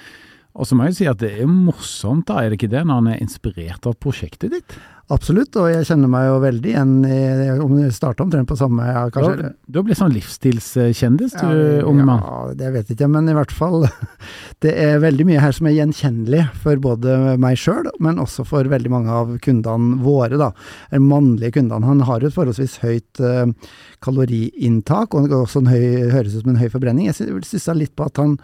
og 0.55 0.69
så 0.69 0.77
må 0.79 0.87
jeg 0.87 0.99
si 1.01 1.07
at 1.11 1.19
det 1.19 1.33
er 1.43 1.51
morsomt, 1.51 2.29
da, 2.29 2.39
er 2.39 2.53
det 2.53 2.61
ikke 2.61 2.71
det, 2.71 2.85
når 2.87 3.01
han 3.01 3.15
er 3.15 3.23
inspirert 3.25 3.89
av 3.91 3.97
prosjektet 3.99 4.53
ditt? 4.55 4.77
Absolutt, 5.13 5.53
og 5.61 5.67
jeg 5.69 5.85
kjenner 5.85 6.09
meg 6.09 6.31
jo 6.31 6.37
veldig 6.41 6.71
igjen 6.71 6.93
i 7.05 7.17
Om 7.61 7.75
vi 7.77 7.89
starter 7.93 8.25
omtrent 8.25 8.49
på 8.49 8.57
samme 8.57 8.87
ja, 8.89 9.03
har, 9.13 9.43
du 9.53 9.77
har 9.77 9.85
blitt 9.85 9.99
sånn 9.99 10.15
livsstilskjendis, 10.15 11.35
du 11.37 11.43
ja, 11.45 11.83
unge 11.85 12.07
mann. 12.09 12.23
Ja, 12.25 12.55
det 12.57 12.71
vet 12.73 12.89
jeg 12.89 12.97
ikke, 12.97 13.11
men 13.13 13.29
i 13.29 13.35
hvert 13.37 13.53
fall 13.53 13.85
Det 14.65 14.73
er 14.81 15.03
veldig 15.03 15.27
mye 15.29 15.43
her 15.43 15.53
som 15.53 15.69
er 15.69 15.77
gjenkjennelig 15.77 16.47
for 16.63 16.81
både 16.87 17.35
meg 17.43 17.61
sjøl, 17.61 17.91
men 18.01 18.23
også 18.23 18.47
for 18.49 18.71
veldig 18.71 18.93
mange 18.95 19.13
av 19.13 19.35
kundene 19.45 19.99
våre, 20.07 20.39
da. 20.41 20.55
De 20.95 21.03
mannlige 21.03 21.59
kundene. 21.59 21.85
Han 21.91 22.01
har 22.09 22.25
jo 22.25 22.31
et 22.31 22.39
forholdsvis 22.39 22.79
høyt 22.81 23.21
uh, 23.21 23.51
kaloriinntak, 24.07 25.19
og 25.19 25.35
også 25.43 25.67
en 25.67 25.73
høy, 25.75 25.85
høres 26.15 26.39
ut 26.39 26.47
som 26.47 26.55
en 26.55 26.63
høy 26.63 26.71
forbrenning. 26.73 27.11
Jeg 27.11 27.29
stussa 27.45 27.77
litt 27.77 27.93
på 27.99 28.09
at 28.09 28.23
han 28.23 28.39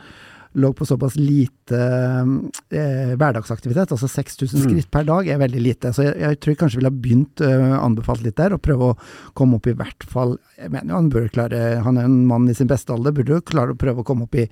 lå 0.59 0.73
på 0.75 0.87
såpass 0.89 1.15
lite 1.15 1.79
eh, 1.79 3.13
hverdagsaktivitet, 3.17 3.93
altså 3.95 4.09
6000 4.11 4.61
Mm. 4.61 4.65
skritt 4.67 4.91
per 4.91 5.05
dag 5.07 5.29
er 5.29 5.39
veldig 5.39 5.61
lite. 5.63 5.93
Så 5.95 6.03
jeg, 6.09 6.17
jeg 6.19 6.41
tror 6.41 6.51
jeg 6.55 6.59
kanskje 6.59 6.81
ville 6.81 6.91
ha 6.91 7.01
begynt 7.05 7.41
eh, 7.47 7.77
anbefalt 7.79 8.23
litt 8.27 8.37
der, 8.41 8.55
og 8.57 8.63
prøve 8.65 8.91
å 8.91 8.97
komme 9.39 9.61
opp 9.61 9.67
i 9.71 9.77
hvert 9.79 10.03
fall 10.11 10.39
Jeg 10.59 10.71
mener 10.75 10.91
jo 10.93 10.99
han 10.99 11.11
bør 11.11 11.29
klare 11.33 11.61
Han 11.85 11.97
er 11.97 12.05
en 12.05 12.27
mann 12.27 12.49
i 12.51 12.55
sin 12.55 12.69
beste 12.69 12.93
alder, 12.93 13.13
burde 13.17 13.39
jo 13.39 13.41
klare 13.47 13.73
å 13.73 13.79
prøve 13.79 14.03
å 14.03 14.07
komme 14.07 14.27
opp 14.27 14.35
i 14.35 14.49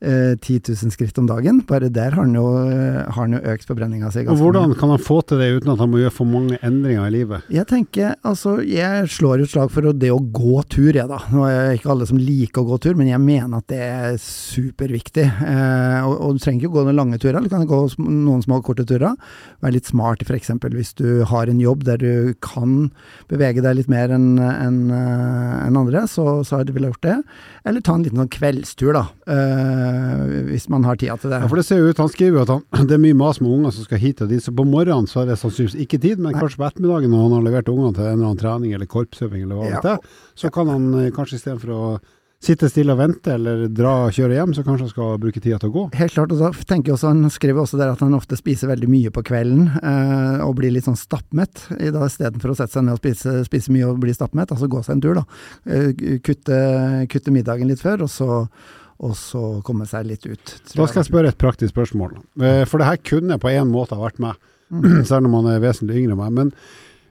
eh, 0.00 0.34
10 0.36 0.60
000 0.68 0.92
skritt 0.94 1.18
om 1.20 1.28
dagen. 1.28 1.60
Bare 1.68 1.90
der 1.92 2.14
har 2.16 2.24
han 2.24 2.34
jo, 2.34 2.46
eh, 2.66 3.04
har 3.04 3.20
han 3.20 3.36
jo 3.36 3.42
økt 3.52 3.68
forbrenninga 3.68 4.10
si 4.12 4.24
hvordan 4.24 4.74
kan 4.78 4.92
han 4.92 5.02
få 5.02 5.20
til 5.26 5.40
det 5.40 5.50
uten 5.58 5.72
at 5.74 5.82
han 5.82 5.90
må 5.92 6.00
gjøre 6.00 6.14
for 6.14 6.28
mange 6.28 6.58
endringer 6.64 7.06
i 7.08 7.14
livet? 7.14 7.48
Jeg 7.52 7.68
tenker, 7.70 8.14
altså, 8.26 8.58
jeg 8.64 9.08
slår 9.12 9.44
et 9.44 9.52
slag 9.52 9.72
for 9.72 9.90
det 9.92 10.12
å 10.12 10.20
gå 10.20 10.62
tur, 10.72 10.92
jeg 10.94 11.08
da. 11.10 11.20
Nå 11.32 11.44
er 11.48 11.58
det 11.60 11.80
ikke 11.80 11.92
alle 11.94 12.08
som 12.08 12.20
liker 12.20 12.62
å 12.62 12.70
gå 12.72 12.80
tur, 12.86 12.96
men 12.98 13.10
jeg 13.10 13.22
mener 13.22 13.60
at 13.60 13.68
det 13.72 13.80
er 13.84 14.18
superviktig. 14.24 15.26
Eh, 15.26 16.00
og, 16.06 16.16
og 16.16 16.36
du 16.36 16.42
trenger 16.44 16.64
ikke 16.64 16.74
gå 16.78 16.86
noen 16.88 17.00
lange 17.00 17.20
turer, 17.20 17.40
du 17.40 17.52
kan 17.52 17.66
gå 17.68 17.82
noen 18.00 18.44
små 18.44 18.60
korte 18.66 18.86
turer. 18.88 19.16
Vær 19.60 19.74
litt 19.74 19.88
smart 19.90 20.24
f.eks. 20.24 20.52
hvis 20.70 20.94
du 20.98 21.22
har 21.28 21.50
en 21.50 21.60
jobb 21.60 21.84
der 21.88 22.00
du 22.00 22.34
kan 22.44 22.90
bevege 23.30 23.64
deg 23.64 23.78
litt 23.78 23.90
mer 23.92 24.12
enn 24.14 24.38
en, 24.40 24.80
en 24.90 25.78
andre, 25.80 26.06
så, 26.10 26.40
så 26.46 26.62
ville 26.64 26.88
jeg 26.88 26.94
gjort 26.94 27.06
det. 27.06 27.16
Eller 27.68 27.84
ta 27.84 27.94
en 27.96 28.04
liten 28.06 28.20
sånn 28.20 28.32
kveldstur, 28.32 28.92
da. 28.96 29.04
Eh, 29.30 29.89
hvis 30.50 30.68
man 30.72 30.84
har 30.84 30.96
tida 31.00 31.16
til 31.20 31.30
det. 31.32 31.40
Ja, 31.42 31.48
for 31.50 31.56
det 31.60 31.64
ser 31.66 31.80
jo 31.82 31.88
ut, 31.90 31.98
Han 32.02 32.08
skriver 32.12 32.38
jo 32.40 32.44
at 32.46 32.52
han, 32.54 32.86
det 32.90 32.96
er 32.98 33.02
mye 33.02 33.18
mas 33.18 33.40
med 33.40 33.50
unger 33.56 33.74
som 33.76 33.84
skal 33.88 33.98
hit 34.02 34.22
og 34.24 34.28
dit, 34.32 34.42
så 34.44 34.54
på 34.54 34.66
morgenen 34.68 35.08
så 35.10 35.22
er 35.24 35.32
det 35.32 35.38
sannsynligvis 35.42 35.80
ikke 35.86 36.00
tid, 36.02 36.18
men 36.22 36.32
Nei. 36.34 36.40
kanskje 36.40 36.60
på 36.62 36.68
ettermiddagen 36.70 37.10
når 37.14 37.26
han 37.26 37.36
har 37.38 37.46
levert 37.50 37.68
ungene 37.74 37.94
til 37.96 38.06
en 38.06 38.14
eller 38.16 38.30
annen 38.30 38.40
trening 38.44 38.72
eller 38.78 38.86
korpsøving 38.90 39.44
eller 39.44 39.60
hva 39.60 39.68
Ja. 39.70 39.76
vet 39.80 39.92
er, 39.96 40.16
så 40.36 40.50
kan 40.54 40.68
han 40.72 40.88
eh, 41.04 41.10
kanskje 41.14 41.36
istedenfor 41.40 41.74
å 41.76 41.84
sitte 42.40 42.70
stille 42.72 42.94
og 42.94 42.96
vente 43.02 43.34
eller 43.34 43.66
dra 43.68 44.06
og 44.06 44.14
kjøre 44.16 44.32
hjem, 44.38 44.54
så 44.56 44.62
kanskje 44.64 44.86
han 44.86 44.92
skal 44.94 45.18
bruke 45.20 45.42
tida 45.44 45.58
til 45.60 45.68
å 45.68 45.74
gå. 45.74 45.82
Helt 45.98 46.14
klart, 46.14 46.30
og 46.32 46.38
da 46.40 46.48
tenker 46.70 46.88
jeg 46.88 46.94
også, 46.96 47.10
Han 47.12 47.28
skriver 47.34 47.60
også 47.60 47.76
der 47.76 47.90
at 47.92 48.00
han 48.00 48.14
ofte 48.16 48.38
spiser 48.40 48.70
veldig 48.70 48.88
mye 48.88 49.10
på 49.12 49.20
kvelden, 49.28 49.66
eh, 49.76 50.40
og 50.46 50.54
blir 50.56 50.72
litt 50.72 50.86
sånn 50.88 50.96
stappmett. 50.96 51.66
Istedenfor 51.76 52.54
å 52.54 52.56
sette 52.56 52.72
seg 52.78 52.86
ned 52.86 52.96
og 52.96 53.02
spise, 53.02 53.44
spise 53.44 53.68
mye 53.76 53.90
og 53.92 54.00
bli 54.00 54.14
stappmett, 54.16 54.48
altså 54.56 54.70
gå 54.72 54.80
seg 54.86 54.94
en 54.96 55.02
tur. 55.04 55.20
da. 55.20 55.24
Eh, 55.68 55.92
kutte, 56.24 56.62
kutte 57.12 57.30
middagen 57.30 57.68
litt 57.68 57.82
før, 57.84 58.06
og 58.08 58.08
så, 58.08 58.46
og 59.00 59.14
så 59.16 59.40
komme 59.64 59.86
seg 59.88 60.04
litt 60.10 60.26
ut. 60.28 60.54
Da 60.74 60.84
skal 60.86 61.00
jeg 61.00 61.08
spørre 61.08 61.30
et 61.32 61.38
praktisk 61.40 61.72
spørsmål. 61.72 62.18
Eh, 62.44 62.64
For 62.68 62.78
det 62.82 62.86
her 62.90 63.00
kunne 63.00 63.38
på 63.40 63.48
en 63.50 63.70
måte 63.72 63.96
ha 63.96 64.02
vært 64.06 64.20
meg, 64.20 64.36
Mm. 64.70 65.02
selv 65.10 65.26
om 65.26 65.32
han 65.34 65.46
er 65.50 65.62
vesentlig 65.64 65.96
yngre 66.04 66.12
enn 66.14 66.20
meg. 66.20 66.30
Men 66.36 66.50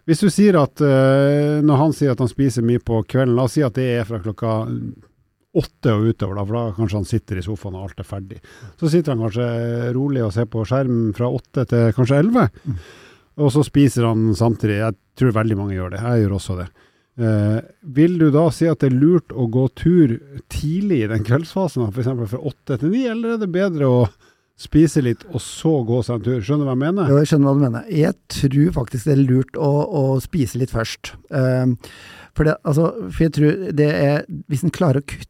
hvis 0.07 0.21
du 0.23 0.29
sier 0.31 0.55
at 0.61 0.79
eh, 0.79 1.57
når 1.59 1.75
han 1.81 1.91
sier 1.97 2.13
at 2.13 2.21
han 2.23 2.29
spiser 2.31 2.63
mye 2.63 2.79
på 2.79 3.01
kvelden, 3.03 3.35
la 3.35 3.43
oss 3.49 3.57
si 3.57 3.63
at 3.65 3.75
det 3.75 3.87
er 3.97 4.05
fra 4.07 4.21
klokka 4.23 4.53
åtte 5.59 5.91
og 5.91 6.05
utover, 6.13 6.37
da, 6.37 6.45
for 6.45 6.55
da 6.55 6.63
kanskje 6.77 6.99
han 7.01 7.07
sitter 7.09 7.39
i 7.41 7.43
sofaen 7.43 7.75
og 7.75 7.87
alt 7.89 7.99
er 7.99 8.07
ferdig. 8.07 8.37
Så 8.79 8.87
sitter 8.93 9.11
han 9.15 9.23
kanskje 9.25 9.47
rolig 9.97 10.23
og 10.23 10.31
ser 10.35 10.47
på 10.47 10.63
skjerm 10.69 11.09
fra 11.17 11.27
åtte 11.35 11.65
til 11.71 11.91
kanskje 11.97 12.19
elleve, 12.21 12.45
Mm. 12.63 12.75
og 13.43 13.51
så 13.55 13.63
spiser 13.65 14.05
han 14.07 14.29
samtidig. 14.35 14.77
Jeg 14.79 14.95
tror 15.17 15.31
veldig 15.41 15.57
mange 15.57 15.75
gjør 15.75 15.89
det, 15.97 15.99
jeg 16.05 16.23
gjør 16.23 16.35
også 16.37 16.57
det. 16.61 16.67
Eh, 17.19 17.59
vil 17.81 18.17
du 18.19 18.29
da 18.31 18.45
si 18.53 18.67
at 18.69 18.79
det 18.79 18.93
er 18.93 18.99
lurt 18.99 19.33
å 19.35 19.49
gå 19.51 19.65
tur 19.75 20.15
tidlig 20.51 21.03
i 21.03 21.09
den 21.11 21.25
kveldsfasen, 21.27 21.89
f.eks. 21.91 22.11
fra 22.31 22.43
åtte 22.51 22.79
til 22.79 22.93
ni, 22.93 23.03
eller 23.11 23.35
er 23.35 23.41
det 23.41 23.49
bedre 23.51 23.89
å 23.91 24.03
spise 24.59 25.03
litt 25.03 25.25
og 25.29 25.41
så 25.43 25.73
gå 25.87 25.99
seg 26.05 26.19
en 26.19 26.27
tur? 26.27 26.39
Skjønner 26.43 26.67
du 26.67 26.69
hva 26.69 26.75
jeg 26.77 26.83
mener? 26.85 27.11
Jo, 27.11 27.17
jeg 27.19 27.31
skjønner 27.31 27.49
hva 27.49 27.57
du 27.57 27.65
mener. 27.65 27.89
Jeg 27.91 28.15
tror 28.35 28.71
faktisk 28.79 29.09
det 29.09 29.15
er 29.17 29.25
lurt 29.25 29.59
å, 29.59 29.71
å 29.99 30.05
spise 30.23 30.61
litt 30.61 30.71
først. 30.75 31.13
Eh, 31.31 31.75
for, 32.37 32.47
det, 32.47 32.55
altså, 32.63 32.93
for 33.09 33.25
jeg 33.25 33.35
tror 33.35 33.67
det 33.75 33.89
er 33.89 34.21
Hvis 34.47 34.61
en 34.63 34.71
klarer 34.71 35.01
å 35.01 35.07
kutte, 35.09 35.27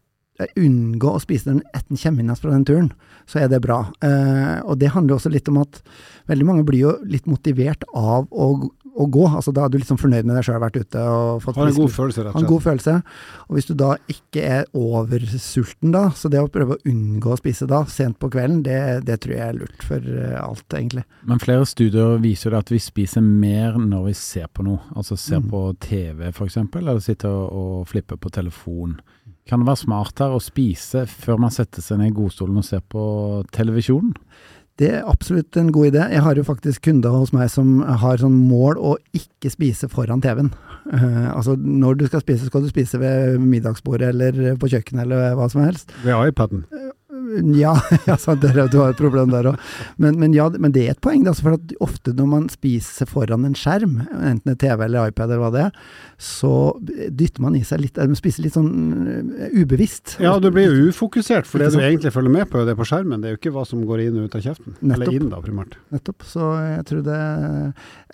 unngå 0.56 1.12
å 1.12 1.20
spise 1.20 1.50
den 1.50 1.64
etter 1.76 1.92
en 2.08 2.36
fra 2.36 2.52
den 2.54 2.66
turen, 2.68 2.92
så 3.28 3.42
er 3.42 3.50
det 3.52 3.60
bra. 3.66 3.82
Eh, 4.00 4.62
og 4.64 4.78
det 4.80 4.94
handler 4.94 5.18
også 5.18 5.32
litt 5.34 5.50
om 5.52 5.60
at 5.60 5.82
veldig 6.32 6.46
mange 6.48 6.64
blir 6.64 6.80
jo 6.80 6.94
litt 7.04 7.28
motivert 7.28 7.84
av 7.92 8.30
å, 8.32 8.70
å 9.00 9.06
gå. 9.08 9.24
Altså 9.32 9.54
Da 9.56 9.64
er 9.66 9.72
du 9.72 9.78
liksom 9.80 9.98
fornøyd 10.02 10.28
med 10.28 10.36
deg 10.36 10.44
sjøl, 10.44 10.60
vært 10.60 10.80
ute 10.82 11.00
og 11.08 11.42
fått 11.46 11.56
Har 11.56 11.70
en 11.72 11.78
god 11.78 11.94
følelse, 11.96 12.24
rett 12.26 12.34
og 12.34 12.36
slett. 12.36 12.44
en 12.44 12.50
god 12.52 12.64
følelse. 12.66 12.96
Og 13.48 13.56
hvis 13.58 13.70
du 13.70 13.74
da 13.80 13.92
ikke 14.12 14.44
er 14.44 14.66
oversulten 14.76 15.94
da, 15.96 16.04
så 16.16 16.30
det 16.32 16.42
å 16.44 16.50
prøve 16.52 16.76
å 16.78 16.82
unngå 16.90 17.32
å 17.34 17.40
spise 17.40 17.68
da, 17.70 17.84
sent 17.90 18.20
på 18.20 18.30
kvelden, 18.34 18.62
det, 18.68 18.80
det 19.08 19.20
tror 19.24 19.36
jeg 19.38 19.46
er 19.48 19.58
lurt 19.60 19.86
for 19.88 20.04
eh, 20.04 20.36
alt, 20.42 20.66
egentlig. 20.76 21.06
Men 21.30 21.40
flere 21.44 21.66
studier 21.70 22.20
viser 22.24 22.52
det 22.54 22.62
at 22.66 22.74
vi 22.74 22.82
spiser 22.84 23.24
mer 23.26 23.80
når 23.80 24.10
vi 24.10 24.16
ser 24.20 24.50
på 24.54 24.66
noe. 24.68 24.82
Altså 24.96 25.18
ser 25.18 25.40
Mm. 25.40 25.50
på 25.54 25.60
TV 25.80 26.28
f.eks., 26.34 26.58
eller 26.76 27.00
sitter 27.00 27.30
og, 27.32 27.54
og 27.80 27.88
flipper 27.88 28.18
på 28.20 28.30
telefon. 28.36 28.98
Kan 29.48 29.62
det 29.64 29.68
være 29.70 29.80
smart 29.86 30.20
her 30.20 30.34
å 30.36 30.42
spise 30.44 31.06
før 31.08 31.40
man 31.40 31.50
setter 31.56 31.82
seg 31.82 31.98
ned 32.02 32.12
i 32.12 32.16
godstolen 32.18 32.58
og 32.60 32.66
ser 32.68 32.82
på 32.86 33.04
televisjonen? 33.56 34.12
Det 34.80 34.90
er 34.96 35.08
absolutt 35.12 35.58
en 35.60 35.74
god 35.76 35.90
idé. 35.92 36.06
Jeg 36.14 36.24
har 36.24 36.40
jo 36.40 36.46
faktisk 36.48 36.86
kunder 36.88 37.12
hos 37.12 37.34
meg 37.36 37.50
som 37.52 37.82
har 37.84 38.22
sånn 38.22 38.38
mål 38.48 38.80
å 38.80 38.94
ikke 39.16 39.52
spise 39.52 39.90
foran 39.92 40.24
TV-en. 40.24 40.54
Uh, 40.90 41.28
altså 41.36 41.58
når 41.60 42.00
du 42.00 42.06
skal 42.08 42.24
spise, 42.24 42.48
skal 42.48 42.64
du 42.64 42.70
spise 42.72 43.02
ved 43.02 43.42
middagsbordet 43.44 44.14
eller 44.14 44.56
på 44.62 44.72
kjøkkenet 44.72 45.04
eller 45.04 45.36
hva 45.36 45.50
som 45.52 45.66
helst. 45.66 45.92
Ved 46.06 46.16
iPaden. 46.32 46.64
Ja, 47.56 47.74
ja 48.08 48.18
sant, 48.20 48.44
du 48.44 48.78
har 48.80 48.92
et 48.92 49.00
problem 49.00 49.32
der 49.34 49.52
òg. 49.52 49.72
Men, 50.02 50.18
men, 50.22 50.34
ja, 50.36 50.48
men 50.58 50.74
det 50.76 50.86
er 50.86 50.96
et 50.96 51.02
poeng. 51.04 51.26
Altså, 51.30 51.46
for 51.48 51.58
at 51.58 51.74
ofte 51.84 52.14
når 52.18 52.30
man 52.32 52.48
spiser 52.52 53.10
foran 53.10 53.46
en 53.48 53.58
skjerm, 53.58 54.00
enten 54.18 54.58
TV 54.60 54.86
eller 54.86 55.12
iPad 55.12 55.30
eller 55.30 55.44
hva 55.44 55.52
det 55.54 55.66
er, 55.68 55.84
så 56.20 56.54
dytter 56.84 57.44
man 57.44 57.56
i 57.56 57.64
seg 57.68 57.84
litt 57.84 58.00
Man 58.00 58.18
spiser 58.18 58.44
litt 58.44 58.56
sånn 58.58 58.72
eh, 59.08 59.54
ubevisst. 59.62 60.18
Ja, 60.24 60.36
du 60.42 60.50
blir 60.54 60.68
jo 60.68 60.90
ufokusert, 60.92 61.48
for 61.50 61.62
det 61.62 61.72
du 61.76 61.80
egentlig 61.84 62.14
følger 62.16 62.34
med 62.34 62.50
på, 62.52 62.64
det 62.68 62.76
på 62.80 62.88
skjermen. 62.88 63.22
Det 63.22 63.30
er 63.30 63.38
jo 63.38 63.42
ikke 63.42 63.56
hva 63.56 63.66
som 63.68 63.86
går 63.88 64.06
inn 64.08 64.20
og 64.20 64.30
ut 64.30 64.40
av 64.40 64.46
kjeften. 64.46 64.76
Eller 64.82 65.06
Nettopp. 65.06 65.20
inn, 65.20 65.30
da, 65.34 65.44
primært. 65.46 65.80
Nettopp. 65.96 66.28
Så 66.28 66.52
jeg 66.66 66.88
tror 66.90 67.06
det 67.08 67.22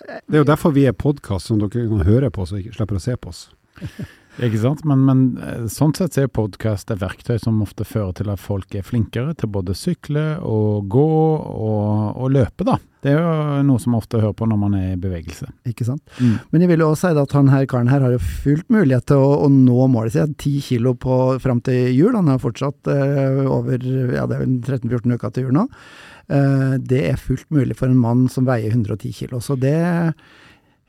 Det 0.06 0.38
er 0.38 0.42
jo 0.42 0.48
derfor 0.52 0.74
vi 0.76 0.86
er 0.88 0.96
podkast, 0.96 1.50
som 1.50 1.62
dere 1.62 1.88
kan 1.88 2.06
høre 2.06 2.30
på, 2.34 2.46
så 2.46 2.60
ikke 2.60 2.76
slipper 2.76 3.00
å 3.00 3.04
se 3.06 3.18
på 3.18 3.32
oss. 3.32 3.46
Ikke 4.42 4.60
sant? 4.60 4.82
Men, 4.84 5.04
men 5.06 5.20
eh, 5.40 5.64
sånn 5.72 5.94
sett 5.96 6.18
er 6.20 6.28
podkast 6.28 6.90
et 6.92 7.00
verktøy 7.00 7.38
som 7.40 7.62
ofte 7.64 7.86
fører 7.88 8.12
til 8.18 8.32
at 8.32 8.42
folk 8.42 8.74
er 8.76 8.84
flinkere 8.84 9.32
til 9.38 9.48
både 9.52 9.76
sykle 9.76 10.26
og 10.44 10.90
gå 10.92 11.06
og, 11.06 12.18
og 12.20 12.34
løpe, 12.34 12.66
da. 12.68 12.76
Det 13.06 13.12
er 13.14 13.20
jo 13.22 13.62
noe 13.68 13.80
som 13.80 13.94
man 13.94 14.02
ofte 14.02 14.18
hører 14.18 14.34
på 14.36 14.48
når 14.50 14.58
man 14.58 14.74
er 14.76 14.86
i 14.92 15.00
bevegelse. 15.00 15.46
Ikke 15.70 15.86
sant. 15.86 16.02
Mm. 16.18 16.34
Men 16.50 16.64
jeg 16.64 16.70
vil 16.72 16.82
jo 16.82 16.88
også 16.90 17.12
si 17.12 17.20
at 17.22 17.36
han 17.38 17.52
her 17.52 17.68
karen 17.70 17.92
her 17.92 18.02
har 18.02 18.16
jo 18.16 18.22
fullt 18.42 18.66
mulighet 18.72 19.06
til 19.12 19.22
å, 19.22 19.28
å 19.46 19.50
nå 19.52 19.86
målet 19.92 20.16
sitt. 20.16 20.34
Ti 20.42 20.56
kilo 20.64 20.96
på, 20.98 21.20
fram 21.42 21.62
til 21.64 21.92
jul. 21.94 22.16
Han 22.18 22.32
har 22.32 22.42
fortsatt 22.42 22.90
eh, 22.92 23.44
over 23.46 23.78
ja, 23.78 24.26
det 24.26 24.40
er 24.40 24.42
vel 24.42 24.58
13-14 24.58 25.16
uker 25.16 25.36
til 25.36 25.46
jul 25.46 25.56
nå. 25.60 25.68
Eh, 26.26 26.74
det 26.82 27.04
er 27.12 27.22
fullt 27.22 27.46
mulig 27.54 27.78
for 27.78 27.88
en 27.88 28.00
mann 28.00 28.26
som 28.32 28.48
veier 28.48 28.74
110 28.74 29.14
kilo. 29.20 29.40
Så 29.44 29.54
det 29.60 29.76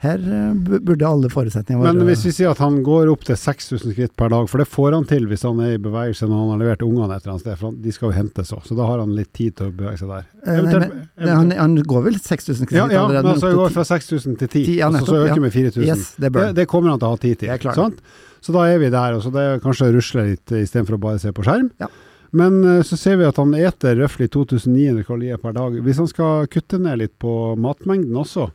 her 0.04 0.22
eh, 0.22 0.78
burde 0.78 1.08
alle 1.08 1.30
forutsetninger 1.34 1.82
være 1.82 1.98
Men 1.98 2.10
hvis 2.12 2.26
vi 2.28 2.32
sier 2.36 2.52
at 2.52 2.60
han 2.62 2.76
går 2.86 3.10
opp 3.10 3.24
til 3.26 3.38
6000 3.40 3.96
skritt 3.96 4.14
per 4.20 4.30
dag, 4.30 4.46
for 4.52 4.62
det 4.62 4.68
får 4.70 4.94
han 4.94 5.08
til 5.10 5.26
hvis 5.30 5.46
han 5.48 5.58
er 5.66 5.74
i 5.74 5.80
bevegelse 5.82 6.30
når 6.30 6.44
han 6.44 6.52
har 6.54 6.60
levert 6.62 6.84
ungene 6.86 7.08
et 7.16 7.26
eller 7.26 7.34
annet 7.34 7.46
sted, 7.46 7.58
for 7.58 7.80
de 7.86 7.94
skal 7.96 8.12
jo 8.12 8.18
hentes 8.20 8.54
òg, 8.54 8.62
så 8.68 8.78
da 8.78 8.90
har 8.92 9.02
han 9.02 9.16
litt 9.18 9.32
tid 9.34 9.58
til 9.58 9.72
å 9.72 9.76
bevege 9.80 9.98
seg 10.04 10.14
der. 10.14 10.30
Eh, 10.46 10.62
nei, 10.68 10.76
men, 11.18 11.32
han, 11.32 11.56
han 11.58 11.76
går 11.82 12.06
vel 12.12 12.20
6000 12.22 12.62
skritt 12.62 12.78
ja, 12.78 12.86
ja, 12.94 13.08
allerede? 13.08 13.24
Ja, 13.24 13.34
men 13.34 13.42
det 13.42 13.50
opp 13.50 13.62
går 13.64 13.76
fra 13.80 13.88
6000 13.90 14.38
til 14.44 14.52
10, 14.52 14.66
10 14.68 14.78
ja, 14.78 14.92
og 14.92 15.00
så 15.00 15.02
nettopp, 15.02 15.22
øker 15.24 15.34
ja. 15.34 15.46
med 15.48 15.56
4000. 15.58 15.88
Yes, 15.88 16.10
det 16.14 16.30
Det, 16.30 16.46
han. 16.46 16.58
det 16.62 16.68
kommer 16.70 16.94
han 16.94 17.02
til 17.02 17.10
å 17.10 17.16
ha 17.16 17.22
tid 17.26 17.42
til. 17.42 17.56
Det 17.56 17.72
er 17.74 17.82
sant? 17.82 18.04
Så 18.46 18.54
da 18.54 18.68
er 18.70 18.78
vi 18.78 18.94
der, 18.94 19.18
og 19.18 19.26
så 19.26 19.34
det 19.34 19.48
er 19.48 19.64
kanskje 19.64 19.90
å 19.90 19.96
rusle 19.98 20.28
litt 20.30 20.54
istedenfor 20.62 21.00
å 21.00 21.06
bare 21.08 21.24
se 21.26 21.34
på 21.34 21.46
skjerm. 21.48 21.72
Ja. 21.82 21.90
Men 22.38 22.62
eh, 22.64 22.84
så 22.86 22.98
ser 23.00 23.18
vi 23.18 23.26
at 23.28 23.40
han 23.42 23.56
eter 23.58 23.98
røftlig 23.98 24.30
2900 24.34 25.08
kalorier 25.08 25.42
per 25.42 25.56
dag. 25.58 25.78
Hvis 25.82 26.02
han 26.02 26.10
skal 26.12 26.50
kutte 26.52 26.78
ned 26.82 27.02
litt 27.02 27.16
på 27.22 27.32
matmengden 27.58 28.18
også, 28.22 28.52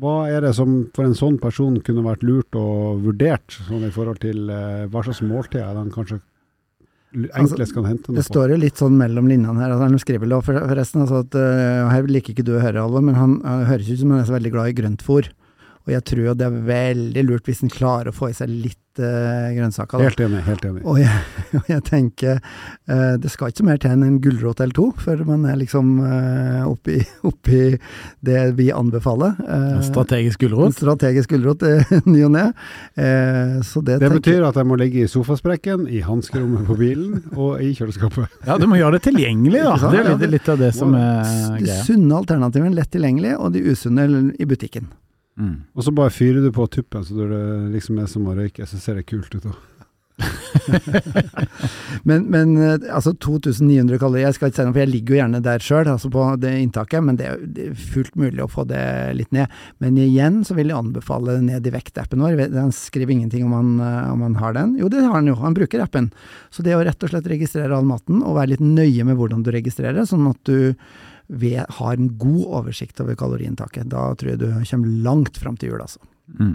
hva 0.00 0.12
er 0.32 0.40
det 0.46 0.54
som 0.56 0.86
for 0.96 1.04
en 1.04 1.14
sånn 1.18 1.38
person 1.42 1.74
kunne 1.84 2.04
vært 2.06 2.22
lurt 2.24 2.56
og 2.56 3.02
vurdert, 3.04 3.58
sånn 3.68 3.84
i 3.84 3.90
forhold 3.92 4.22
til 4.22 4.48
eh, 4.48 4.86
hva 4.88 5.02
slags 5.04 5.20
måltider 5.26 5.76
han 5.76 5.90
kanskje 5.92 6.20
l- 7.18 7.28
enklest 7.36 7.74
kan 7.76 7.84
hente 7.84 8.08
noe 8.08 8.16
Altså, 8.16 8.22
Det 8.22 8.24
står 8.30 8.54
jo 8.54 8.60
litt 8.62 8.80
sånn 8.80 8.96
mellom 8.96 9.28
linjene 9.28 9.60
her. 9.60 9.74
Altså, 9.74 9.84
han 9.90 9.98
skriver 10.00 10.32
forresten 10.46 11.04
altså 11.04 11.20
at 11.26 11.36
uh, 11.36 11.90
Her 11.92 12.08
liker 12.08 12.32
ikke 12.32 12.46
du 12.48 12.54
å 12.56 12.62
høre, 12.64 12.80
Alvor, 12.80 13.04
men 13.04 13.18
han, 13.20 13.34
han 13.44 13.66
høres 13.68 13.90
ut 13.92 14.00
som 14.00 14.14
han 14.14 14.22
er 14.22 14.28
så 14.30 14.36
veldig 14.38 14.52
glad 14.54 14.72
i 14.72 14.76
grøntfôr. 14.80 15.28
Og 15.86 15.96
jeg 15.96 16.06
tror 16.08 16.24
jo 16.30 16.38
det 16.38 16.48
er 16.48 16.62
veldig 16.70 17.26
lurt 17.28 17.50
hvis 17.50 17.64
en 17.66 17.72
klarer 17.72 18.12
å 18.12 18.16
få 18.16 18.30
i 18.30 18.36
seg 18.36 18.50
litt 18.52 18.78
uh, 19.00 19.50
grønnsaker. 19.56 19.98
Da. 19.98 20.10
Helt 20.10 20.20
enig. 20.20 20.42
helt 20.46 20.64
enig. 20.68 20.82
Og 20.88 21.00
jeg, 21.00 21.22
og 21.58 21.70
jeg 21.70 21.84
tenker 21.88 22.38
uh, 22.38 23.14
det 23.20 23.32
skal 23.32 23.50
ikke 23.52 23.62
så 23.62 23.68
mer 23.68 23.80
til 23.82 23.94
enn 23.94 24.06
en 24.06 24.20
gulrot 24.22 24.62
eller 24.62 24.76
to 24.76 24.88
før 25.02 25.24
man 25.28 25.46
er 25.50 25.58
liksom 25.60 25.94
uh, 26.02 26.62
oppi, 26.70 27.00
oppi 27.30 27.62
det 28.24 28.42
vi 28.58 28.70
anbefaler. 28.74 29.38
en 29.48 29.82
Strategisk 29.86 30.42
en 30.42 30.76
strategisk 30.76 31.34
gulrot 31.34 31.64
ny 32.12 32.22
og 32.26 32.32
ne. 32.34 32.44
Eh, 32.94 33.58
så 33.66 33.80
det, 33.84 33.98
Det 34.02 34.10
betyr 34.12 34.46
at 34.46 34.58
jeg 34.58 34.68
må 34.68 34.76
ligge 34.80 35.04
i 35.04 35.10
sofasprekken, 35.10 35.86
i 35.88 36.02
hanskerommet 36.04 36.66
på 36.68 36.76
bilen 36.78 37.20
og 37.34 37.62
i 37.62 37.72
kjøleskapet. 37.76 38.40
Ja, 38.46 38.58
du 38.60 38.66
må 38.70 38.78
gjøre 38.80 38.98
det 38.98 39.06
tilgjengelig, 39.08 39.62
da. 39.66 39.76
Det 39.82 40.02
er 40.02 40.10
litt, 40.12 40.26
litt 40.36 40.50
av 40.52 40.60
det 40.62 40.72
som 40.76 40.96
er 40.98 41.22
greia. 41.58 41.62
de 41.62 41.78
sunne 41.86 42.18
alternativene 42.22 42.76
lett 42.76 42.92
tilgjengelig, 42.92 43.36
og 43.38 43.54
de 43.56 43.64
usunne 43.72 44.08
i 44.38 44.48
butikken. 44.48 44.90
Mm. 45.40 45.58
Og 45.72 45.84
så 45.86 45.94
bare 45.96 46.12
fyrer 46.12 46.44
du 46.44 46.52
på 46.54 46.66
tuppen, 46.68 47.04
så 47.04 47.16
det 47.16 47.42
liksom 47.72 48.00
er 48.02 48.08
som 48.10 48.26
å 48.28 48.36
røyke. 48.36 48.66
Så 48.68 48.80
ser 48.82 49.00
det 49.00 49.08
kult 49.08 49.34
ut. 49.34 49.44
da. 49.46 49.54
Men, 52.08 52.24
men 52.30 52.56
eh, 52.58 52.94
altså 52.94 53.12
2900 53.14 53.98
kalorier, 54.00 54.26
jeg 54.28 54.36
skal 54.36 54.50
ikke 54.50 54.58
si 54.58 54.66
noe, 54.66 54.74
for 54.74 54.82
jeg 54.82 54.90
ligger 54.90 55.14
jo 55.14 55.18
gjerne 55.20 55.40
der 55.44 55.64
sjøl, 55.64 55.90
altså 55.92 56.10
på 56.12 56.24
det 56.42 56.52
inntaket, 56.60 57.04
men 57.04 57.18
det 57.18 57.28
er, 57.30 57.36
fullt 57.92 58.16
mulig 58.18 58.42
å 58.44 58.50
få 58.50 58.64
det 58.68 58.82
litt 59.18 59.32
ned. 59.34 59.52
Men 59.82 59.98
igjen 60.00 60.40
så 60.46 60.56
vil 60.58 60.72
jeg 60.72 60.78
anbefale 60.78 61.38
ned 61.44 61.66
i 61.68 61.74
vektappen 61.74 62.22
vår. 62.22 62.40
Han 62.56 62.74
skriver 62.74 63.14
ingenting 63.14 63.46
om 63.48 63.54
han, 63.56 63.70
eh, 63.86 64.10
om 64.12 64.26
han 64.26 64.36
har 64.40 64.58
den. 64.58 64.76
Jo, 64.80 64.90
det 64.92 65.04
har 65.04 65.14
han 65.18 65.30
jo, 65.30 65.38
han 65.40 65.56
bruker 65.56 65.84
appen. 65.84 66.10
Så 66.54 66.66
det 66.66 66.76
å 66.76 66.82
rett 66.84 67.02
og 67.02 67.14
slett 67.14 67.30
registrere 67.32 67.76
all 67.76 67.88
maten, 67.88 68.22
og 68.22 68.38
være 68.40 68.54
litt 68.54 68.64
nøye 68.64 69.06
med 69.08 69.18
hvordan 69.18 69.46
du 69.46 69.52
registrerer, 69.54 70.04
sånn 70.08 70.30
at 70.30 70.40
du 70.48 70.74
ved, 71.32 71.64
har 71.78 71.96
en 71.96 72.12
god 72.20 72.44
oversikt 72.60 73.00
over 73.00 73.16
kaloriinntaket. 73.18 73.88
Da 73.92 74.10
tror 74.14 74.34
jeg 74.34 74.42
du 74.42 74.50
kommer 74.68 74.98
langt 75.06 75.40
fram 75.40 75.56
til 75.56 75.72
jul, 75.72 75.80
altså. 75.84 76.00
Mm. 76.38 76.54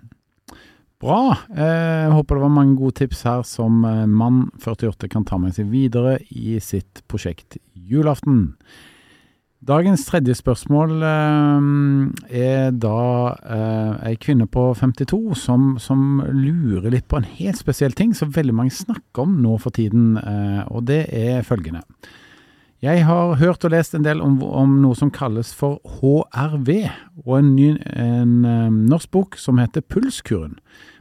Bra. 0.97 1.37
Eh, 1.53 2.07
Jeg 2.07 2.13
håper 2.15 2.35
det 2.37 2.41
var 2.41 2.53
mange 2.55 2.77
gode 2.77 2.97
tips 3.03 3.21
her 3.27 3.43
som 3.45 3.83
eh, 3.85 4.05
mann 4.09 4.47
48 4.63 5.09
kan 5.13 5.25
ta 5.29 5.37
med 5.37 5.53
seg 5.53 5.69
videre 5.69 6.17
i 6.33 6.57
sitt 6.63 7.03
prosjekt 7.09 7.59
julaften. 7.77 8.55
Dagens 9.67 10.05
tredje 10.07 10.33
spørsmål 10.37 10.95
eh, 11.05 11.69
er 12.39 12.73
da 12.73 12.97
ei 14.09 14.15
kvinne 14.21 14.47
på 14.49 14.71
52 14.77 15.37
som, 15.37 15.75
som 15.81 16.21
lurer 16.33 16.89
litt 16.93 17.07
på 17.09 17.21
en 17.21 17.29
helt 17.37 17.61
spesiell 17.61 17.93
ting 17.97 18.13
som 18.17 18.33
veldig 18.33 18.55
mange 18.57 18.73
snakker 18.73 19.25
om 19.25 19.37
nå 19.43 19.57
for 19.61 19.73
tiden, 19.73 20.15
og 20.69 20.85
det 20.89 21.03
er 21.13 21.45
følgende. 21.45 21.83
Jeg 22.85 23.07
har 23.07 23.39
hørt 23.39 23.63
og 23.65 23.71
lest 23.73 23.95
en 23.97 24.03
del 24.05 24.19
om, 24.21 24.35
om 24.45 24.75
noe 24.83 24.93
som 24.97 25.09
kalles 25.09 25.49
for 25.57 25.79
HRV, 25.97 26.69
og 27.23 27.31
en, 27.39 27.55
ny, 27.57 27.71
en 27.97 28.35
eh, 28.45 28.67
norsk 28.69 29.09
bok 29.15 29.37
som 29.41 29.57
heter 29.57 29.81
Pulskuren. 29.81 30.59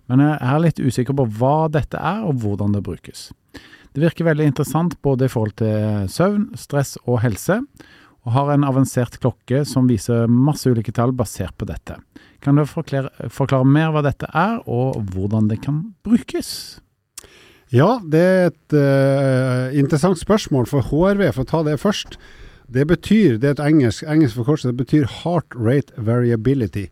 Men 0.09 0.23
jeg 0.25 0.39
er 0.41 0.63
litt 0.65 0.81
usikker 0.81 1.17
på 1.19 1.27
hva 1.37 1.67
dette 1.69 2.01
er, 2.01 2.23
og 2.25 2.41
hvordan 2.41 2.73
det 2.73 2.81
brukes. 2.87 3.29
Det 3.93 4.01
virker 4.01 4.29
veldig 4.29 4.49
interessant 4.49 4.97
både 5.05 5.29
i 5.29 5.33
forhold 5.33 5.59
til 5.61 6.09
søvn, 6.13 6.49
stress 6.57 6.97
og 7.05 7.21
helse, 7.27 7.61
og 8.25 8.33
har 8.35 8.55
en 8.55 8.65
avansert 8.67 9.21
klokke 9.21 9.61
som 9.69 9.91
viser 9.91 10.33
masse 10.33 10.73
ulike 10.73 10.97
tall 10.97 11.13
basert 11.17 11.55
på 11.61 11.69
dette. 11.69 11.99
Kan 12.41 12.57
du 12.57 12.65
forklare, 12.69 13.13
forklare 13.29 13.69
mer 13.69 13.93
hva 13.93 14.03
dette 14.07 14.33
er, 14.33 14.63
og 14.65 14.97
hvordan 15.13 15.53
det 15.53 15.61
kan 15.69 15.85
brukes? 16.09 16.81
Ja, 17.77 17.99
det 18.01 18.23
er 18.23 18.47
et 18.49 18.75
uh, 18.79 19.75
interessant 19.77 20.19
spørsmål 20.21 20.69
for 20.71 20.87
HRV, 20.87 21.27
for 21.35 21.45
å 21.45 21.51
ta 21.51 21.63
det 21.67 21.77
først. 21.83 22.17
Det 22.73 22.87
betyr, 22.89 23.37
det 23.43 23.51
er 23.51 23.57
et 23.57 23.65
engelsk, 23.67 24.07
engelsk 24.09 24.39
forkortelse, 24.39 24.73
det 24.73 24.81
betyr 24.81 25.11
Heart 25.21 25.57
Rate 25.59 26.07
Variability. 26.09 26.87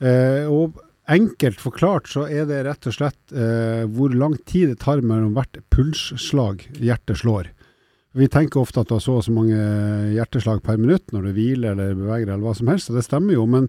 Uh, 0.00 0.46
og 0.48 0.80
enkelt 1.12 1.60
forklart 1.62 2.08
så 2.10 2.24
er 2.32 2.48
det 2.48 2.64
rett 2.66 2.88
og 2.88 2.96
slett 2.96 3.36
uh, 3.36 3.84
hvor 3.92 4.14
lang 4.16 4.38
tid 4.48 4.72
det 4.72 4.80
tar 4.86 5.04
mellom 5.04 5.36
hvert 5.36 5.60
pulsslag 5.74 6.64
hjertet 6.80 7.20
slår. 7.20 7.52
Vi 8.16 8.30
tenker 8.32 8.62
ofte 8.62 8.80
at 8.80 8.88
du 8.88 8.96
har 8.96 9.04
så 9.04 9.18
og 9.18 9.26
så 9.26 9.34
mange 9.36 9.56
hjerteslag 10.14 10.62
per 10.64 10.80
minutt 10.80 11.12
når 11.12 11.28
du 11.28 11.36
hviler 11.36 11.74
eller 11.74 11.98
beveger 11.98 12.30
eller 12.30 12.46
hva 12.46 12.56
som 12.56 12.72
helst, 12.72 12.88
og 12.88 12.96
det 12.96 13.04
stemmer 13.04 13.36
jo, 13.36 13.44
men 13.52 13.68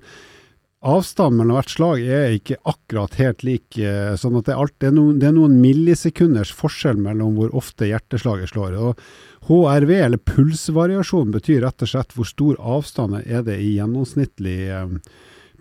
avstanden 0.85 1.39
mellom 1.41 1.57
hvert 1.57 1.71
slag 1.73 2.03
er 2.03 2.35
ikke 2.37 2.59
akkurat 2.69 3.15
helt 3.17 3.43
lik. 3.43 3.77
eh, 3.77 4.13
sånn 4.19 4.37
at 4.37 4.45
det 4.45 4.53
er, 4.53 4.61
alt, 4.61 4.75
det, 4.77 4.91
er 4.91 4.95
noen, 4.97 5.17
det 5.19 5.29
er 5.29 5.35
noen 5.37 5.57
millisekunders 5.61 6.51
forskjell 6.53 6.99
mellom 7.01 7.37
hvor 7.39 7.55
ofte 7.57 7.89
hjerteslaget 7.89 8.53
slår. 8.53 8.77
Og 8.77 9.01
HRV, 9.49 9.91
eller 9.97 10.21
pulsvariasjon, 10.21 11.33
betyr 11.33 11.63
rett 11.65 11.81
og 11.81 11.91
slett 11.91 12.13
hvor 12.13 12.29
stor 12.29 12.61
avstand 12.61 13.21
er 13.23 13.43
det 13.47 13.57
i 13.63 13.73
gjennomsnittlig 13.79 14.59
eh, 14.69 14.95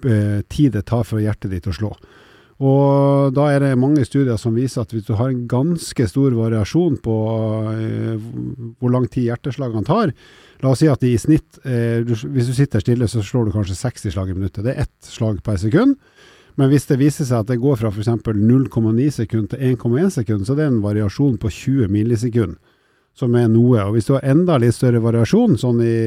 eh, 0.04 0.40
tid 0.52 0.76
det 0.76 0.86
tar 0.90 1.06
for 1.08 1.22
hjertet 1.22 1.54
ditt 1.54 1.68
å 1.70 1.76
slå. 1.76 1.94
Og 2.56 3.34
da 3.36 3.50
er 3.52 3.60
det 3.60 3.74
mange 3.76 4.04
studier 4.08 4.38
som 4.40 4.54
viser 4.56 4.86
at 4.86 4.92
hvis 4.94 5.04
du 5.04 5.12
har 5.18 5.28
en 5.28 5.44
ganske 5.50 6.06
stor 6.08 6.32
variasjon 6.32 6.96
på 7.04 7.16
eh, 7.74 8.28
hvor 8.80 8.94
lang 8.94 9.10
tid 9.12 9.28
hjerteslagene 9.28 9.84
tar, 9.84 10.14
La 10.64 10.72
oss 10.72 10.80
si 10.80 10.88
at 10.88 11.02
i 11.04 11.16
snitt, 11.20 11.58
eh, 11.68 12.00
hvis 12.06 12.48
du 12.48 12.54
sitter 12.56 12.80
stille, 12.80 13.08
så 13.08 13.22
slår 13.24 13.48
du 13.48 13.56
kanskje 13.56 13.76
60 13.76 14.14
slag 14.14 14.30
i 14.32 14.36
minuttet. 14.36 14.64
Det 14.64 14.72
er 14.72 14.86
ett 14.86 15.10
slag 15.10 15.42
per 15.44 15.58
sekund. 15.60 15.98
Men 16.56 16.70
hvis 16.72 16.88
det 16.88 16.96
viser 16.96 17.28
seg 17.28 17.44
at 17.44 17.50
det 17.50 17.60
går 17.60 17.76
fra 17.76 17.90
f.eks. 17.92 18.08
0,9 18.08 19.10
sekund 19.12 19.50
til 19.52 19.76
1,1 19.76 20.14
sekund, 20.14 20.46
så 20.46 20.56
det 20.56 20.64
er 20.64 20.72
en 20.72 20.84
variasjon 20.84 21.36
på 21.36 21.50
20 21.52 21.92
millisekund, 21.92 22.56
som 23.16 23.36
er 23.36 23.50
noe. 23.52 23.82
Og 23.84 23.96
hvis 23.96 24.08
du 24.08 24.14
har 24.16 24.24
enda 24.24 24.56
litt 24.62 24.78
større 24.78 25.02
variasjon, 25.04 25.58
sånn 25.60 25.82
i, 25.84 25.98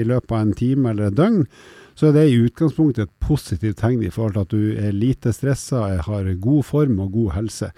i 0.00 0.06
løpet 0.08 0.32
av 0.32 0.40
en 0.40 0.56
time 0.56 0.94
eller 0.94 1.10
et 1.10 1.18
døgn, 1.20 1.44
så 1.98 2.08
er 2.08 2.16
det 2.16 2.24
i 2.30 2.40
utgangspunktet 2.46 3.08
et 3.08 3.14
positivt 3.22 3.80
tegn 3.82 4.02
i 4.04 4.10
forhold 4.12 4.36
til 4.36 4.46
at 4.46 4.54
du 4.54 4.86
er 4.88 4.96
lite 4.96 5.32
stressa, 5.34 5.84
har 6.06 6.32
god 6.40 6.64
form 6.68 7.00
og 7.04 7.12
god 7.12 7.34
helse. 7.36 7.70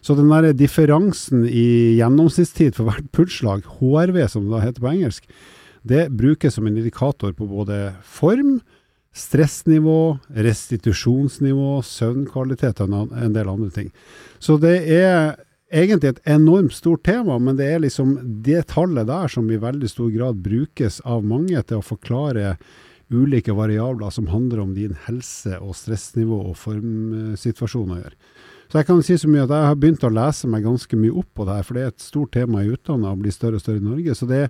Så 0.00 0.16
den 0.16 0.32
der 0.32 0.52
differansen 0.56 1.44
i 1.44 1.96
gjennomsnittstid 2.00 2.76
for 2.78 2.88
hvert 2.88 3.10
pulsslag, 3.14 3.64
HRV 3.78 4.24
som 4.32 4.48
det 4.50 4.64
heter 4.64 4.84
på 4.84 4.92
engelsk, 4.94 5.28
det 5.82 6.10
brukes 6.12 6.56
som 6.56 6.66
en 6.66 6.76
indikator 6.76 7.32
på 7.36 7.46
både 7.48 7.92
form, 8.04 8.58
stressnivå, 9.16 10.18
restitusjonsnivå, 10.30 11.80
søvnkvalitet 11.82 12.82
og 12.84 13.14
en 13.16 13.32
del 13.34 13.48
andre 13.50 13.70
ting. 13.74 13.88
Så 14.38 14.58
det 14.62 14.76
er 14.86 15.34
egentlig 15.70 16.12
et 16.12 16.22
enormt 16.30 16.74
stort 16.74 17.02
tema, 17.06 17.38
men 17.38 17.58
det 17.58 17.66
er 17.72 17.82
liksom 17.82 18.16
det 18.44 18.68
tallet 18.74 19.08
der 19.10 19.30
som 19.30 19.50
i 19.50 19.58
veldig 19.60 19.90
stor 19.90 20.10
grad 20.14 20.44
brukes 20.44 21.00
av 21.06 21.26
mange 21.26 21.62
til 21.62 21.80
å 21.80 21.86
forklare 21.86 22.56
ulike 23.10 23.54
variabler 23.56 24.12
som 24.14 24.30
handler 24.30 24.62
om 24.62 24.74
din 24.74 24.94
helse 25.06 25.58
og 25.58 25.74
stressnivå 25.78 26.38
og 26.50 26.56
formsituasjon 26.60 27.94
å 27.96 28.00
gjøre. 28.00 28.16
Så 28.70 28.78
jeg 28.78 28.86
kan 28.86 29.02
si 29.02 29.16
så 29.18 29.28
mye 29.30 29.44
at 29.48 29.50
jeg 29.50 29.66
har 29.66 29.78
begynt 29.82 30.06
å 30.06 30.12
lese 30.14 30.48
meg 30.50 30.62
ganske 30.62 30.98
mye 30.98 31.14
opp 31.18 31.30
på 31.34 31.46
det 31.46 31.56
her, 31.58 31.66
for 31.66 31.76
det 31.76 31.82
er 31.82 31.90
et 31.90 32.04
stort 32.04 32.32
tema 32.36 32.62
i 32.62 32.70
utlandet 32.70 33.10
og 33.10 33.24
blir 33.24 33.34
større 33.34 33.58
og 33.58 33.64
større 33.64 33.82
i 33.82 33.86
Norge. 33.88 34.14
Så 34.14 34.28
det, 34.30 34.44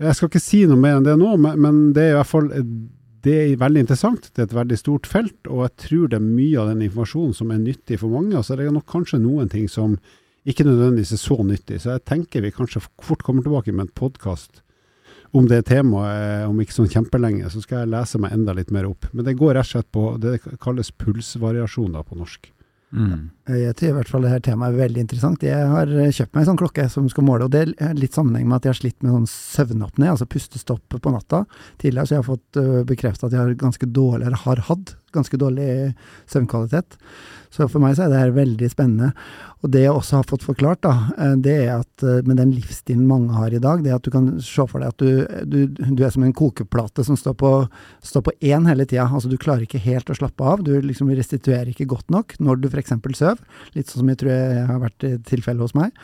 jeg 0.00 0.16
skal 0.16 0.30
ikke 0.32 0.42
si 0.42 0.62
noe 0.70 0.80
mer 0.80 0.96
enn 0.98 1.04
det 1.04 1.18
nå, 1.20 1.34
men, 1.44 1.82
det 1.96 2.06
er 2.06 2.14
i 2.14 2.18
hvert 2.22 2.32
fall 2.32 2.48
det 3.24 3.36
er 3.40 3.60
veldig 3.60 3.84
interessant. 3.84 4.30
Det 4.32 4.42
er 4.42 4.48
et 4.48 4.58
veldig 4.58 4.76
stort 4.80 5.08
felt, 5.08 5.38
og 5.48 5.62
jeg 5.64 5.76
tror 5.84 6.08
det 6.12 6.18
er 6.18 6.24
mye 6.24 6.60
av 6.60 6.72
den 6.72 6.84
informasjonen 6.88 7.36
som 7.36 7.52
er 7.52 7.60
nyttig 7.60 8.00
for 8.00 8.12
mange. 8.12 8.36
Og 8.36 8.44
det 8.48 8.66
er 8.66 8.72
nok 8.72 8.88
kanskje 8.90 9.20
noen 9.20 9.48
ting 9.52 9.68
som 9.72 9.96
ikke 10.48 10.66
nødvendigvis 10.66 11.14
er 11.16 11.22
så 11.22 11.38
nyttig. 11.40 11.80
Så 11.80 11.94
jeg 11.94 12.04
tenker 12.08 12.44
vi 12.44 12.52
kanskje 12.52 12.84
fort 12.84 13.24
kommer 13.24 13.44
tilbake 13.44 13.72
med 13.72 13.86
en 13.86 13.96
podkast 13.96 14.63
om 15.34 15.46
det 15.50 15.64
temaet 15.66 16.46
om 16.46 16.58
ikke 16.62 16.76
sånn 16.76 16.90
kjempelenge. 16.92 17.50
Så 17.50 17.64
skal 17.64 17.82
jeg 17.82 17.92
lese 17.94 18.20
meg 18.22 18.34
enda 18.36 18.54
litt 18.56 18.70
mer 18.74 18.86
opp. 18.86 19.08
Men 19.12 19.26
det 19.26 19.38
går 19.40 19.56
rett 19.58 19.66
og 19.66 19.72
slett 19.72 19.94
på 19.94 20.08
det 20.22 20.36
kalles 20.62 20.92
pulsvariasjoner 20.94 22.06
på 22.06 22.18
norsk. 22.20 22.50
Mm. 22.94 23.30
Jeg 23.50 23.74
tror 23.74 23.88
i 23.88 23.94
hvert 23.96 24.10
fall 24.12 24.22
det 24.22 24.30
her 24.30 24.42
temaet 24.46 24.70
er 24.70 24.84
veldig 24.84 25.02
interessant. 25.02 25.42
Jeg 25.42 25.70
har 25.72 25.90
eh, 25.90 26.12
kjøpt 26.14 26.36
meg 26.36 26.44
en 26.44 26.48
sånn 26.52 26.60
klokke 26.60 26.84
som 26.92 27.08
skal 27.10 27.26
måle, 27.26 27.48
og 27.48 27.54
det 27.54 27.64
er 27.82 27.96
litt 27.98 28.14
sammenheng 28.14 28.46
med 28.46 28.60
at 28.60 28.68
jeg 28.68 28.74
har 28.76 28.78
slitt 28.78 29.00
med 29.02 29.16
sånn 29.16 29.30
søvnapné, 29.32 30.12
altså 30.12 30.28
pustestopp 30.30 30.98
på 31.02 31.14
natta 31.14 31.42
tidligere, 31.82 32.06
så 32.06 32.14
jeg 32.14 32.22
har 32.22 32.28
fått 32.28 32.60
bekrefta 32.86 33.26
at 33.26 33.34
jeg 33.34 33.42
har 33.42 33.56
ganske 33.58 33.88
dårlig, 33.90 34.28
eller 34.28 34.44
har 34.44 34.62
hatt 34.70 34.94
ganske 35.14 35.40
dårlig 35.42 35.68
søvnkvalitet. 36.30 36.98
Så 37.54 37.68
for 37.70 37.82
meg 37.82 37.94
så 37.94 38.06
er 38.06 38.10
det 38.10 38.18
her 38.18 38.34
veldig 38.34 38.68
spennende. 38.72 39.12
Og 39.64 39.70
det 39.72 39.84
jeg 39.84 39.94
også 39.94 40.18
har 40.18 40.26
fått 40.28 40.44
forklart, 40.44 40.82
da, 40.84 40.92
eh, 41.16 41.36
det 41.40 41.54
er 41.62 41.70
at 41.78 42.04
eh, 42.04 42.20
med 42.26 42.36
den 42.40 42.50
livsstilen 42.52 43.06
mange 43.08 43.32
har 43.36 43.54
i 43.54 43.60
dag, 43.62 43.84
det 43.84 43.92
er 43.92 44.00
at 44.00 44.04
du 44.04 44.10
kan 44.12 44.26
se 44.42 44.66
for 44.68 44.82
deg 44.82 44.90
at 44.90 45.00
du, 45.00 45.46
du, 45.48 45.58
du 45.70 46.02
er 46.04 46.12
som 46.12 46.26
en 46.26 46.34
kokeplate 46.36 47.04
som 47.06 47.16
står 47.16 47.36
på, 47.40 47.52
står 48.04 48.26
på 48.26 48.34
én 48.50 48.66
hele 48.68 48.84
tida. 48.84 49.06
Altså 49.06 49.30
du 49.30 49.38
klarer 49.40 49.64
ikke 49.68 49.80
helt 49.86 50.10
å 50.10 50.18
slappe 50.18 50.44
av. 50.44 50.64
Du 50.66 50.74
liksom 50.82 51.12
restituerer 51.14 51.70
ikke 51.70 51.88
godt 51.94 52.10
nok 52.12 52.34
når 52.42 52.64
du 52.64 52.68
f.eks. 52.68 52.96
sover. 53.14 53.40
Litt 53.78 53.92
sånn 53.92 54.02
som 54.02 54.10
jeg 54.12 54.20
tror 54.20 54.34
jeg 54.34 54.66
har 54.68 54.82
vært 54.82 55.06
tilfellet 55.30 55.64
hos 55.64 55.76
meg. 55.78 55.94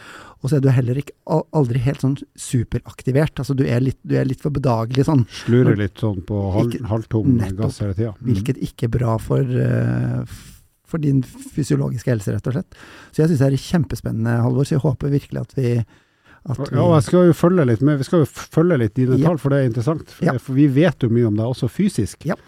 Og 0.41 0.49
så 0.49 0.57
er 0.57 0.65
du 0.65 0.71
heller 0.73 1.01
ikke 1.03 1.43
aldri 1.53 1.83
helt 1.85 2.05
sånn 2.05 2.17
superaktivert. 2.39 3.43
Altså 3.43 3.57
du 3.59 3.67
er 3.67 3.83
litt, 3.85 3.99
du 4.07 4.17
er 4.17 4.29
litt 4.29 4.41
for 4.41 4.55
bedagelig 4.55 5.05
sånn. 5.11 5.27
Slurer 5.43 5.77
litt 5.81 6.01
sånn 6.01 6.23
på 6.25 6.47
halv, 6.55 6.79
halvtom 6.89 7.37
gass 7.59 7.83
hele 7.85 7.99
tida. 7.99 8.15
Mm. 8.17 8.31
Hvilket 8.31 8.65
ikke 8.71 8.89
er 8.89 8.95
bra 8.95 9.19
for, 9.21 9.45
uh, 9.45 10.41
for 10.91 11.03
din 11.03 11.23
fysiologiske 11.25 12.13
helse, 12.13 12.35
rett 12.37 12.51
og 12.51 12.57
slett. 12.59 12.79
Så 13.11 13.23
jeg 13.23 13.33
syns 13.33 13.43
det 13.43 13.51
er 13.51 13.65
kjempespennende, 13.65 14.39
Halvor. 14.45 14.69
Så 14.69 14.77
jeg 14.77 14.85
håper 14.85 15.13
virkelig 15.15 15.45
at 15.45 15.59
vi 15.59 15.75
at 16.49 16.57
og 16.57 16.71
ja, 16.73 16.85
jeg 16.95 17.05
skal 17.05 17.27
jo 17.29 17.37
følge 17.37 17.67
litt 17.69 17.83
med. 17.85 17.99
Vi 18.01 18.07
skal 18.09 18.23
jo 18.23 18.29
følge 18.31 18.79
litt 18.81 18.95
dine 18.97 19.19
ja. 19.19 19.29
tall, 19.29 19.41
for 19.43 19.53
det 19.53 19.61
er 19.61 19.69
interessant. 19.69 20.07
For, 20.09 20.25
ja. 20.25 20.39
for, 20.41 20.57
vi 20.57 20.71
vet 20.73 21.05
jo 21.05 21.11
mye 21.13 21.29
om 21.29 21.37
deg, 21.37 21.45
også 21.53 21.69
fysisk. 21.69 22.25
Ja. 22.31 22.39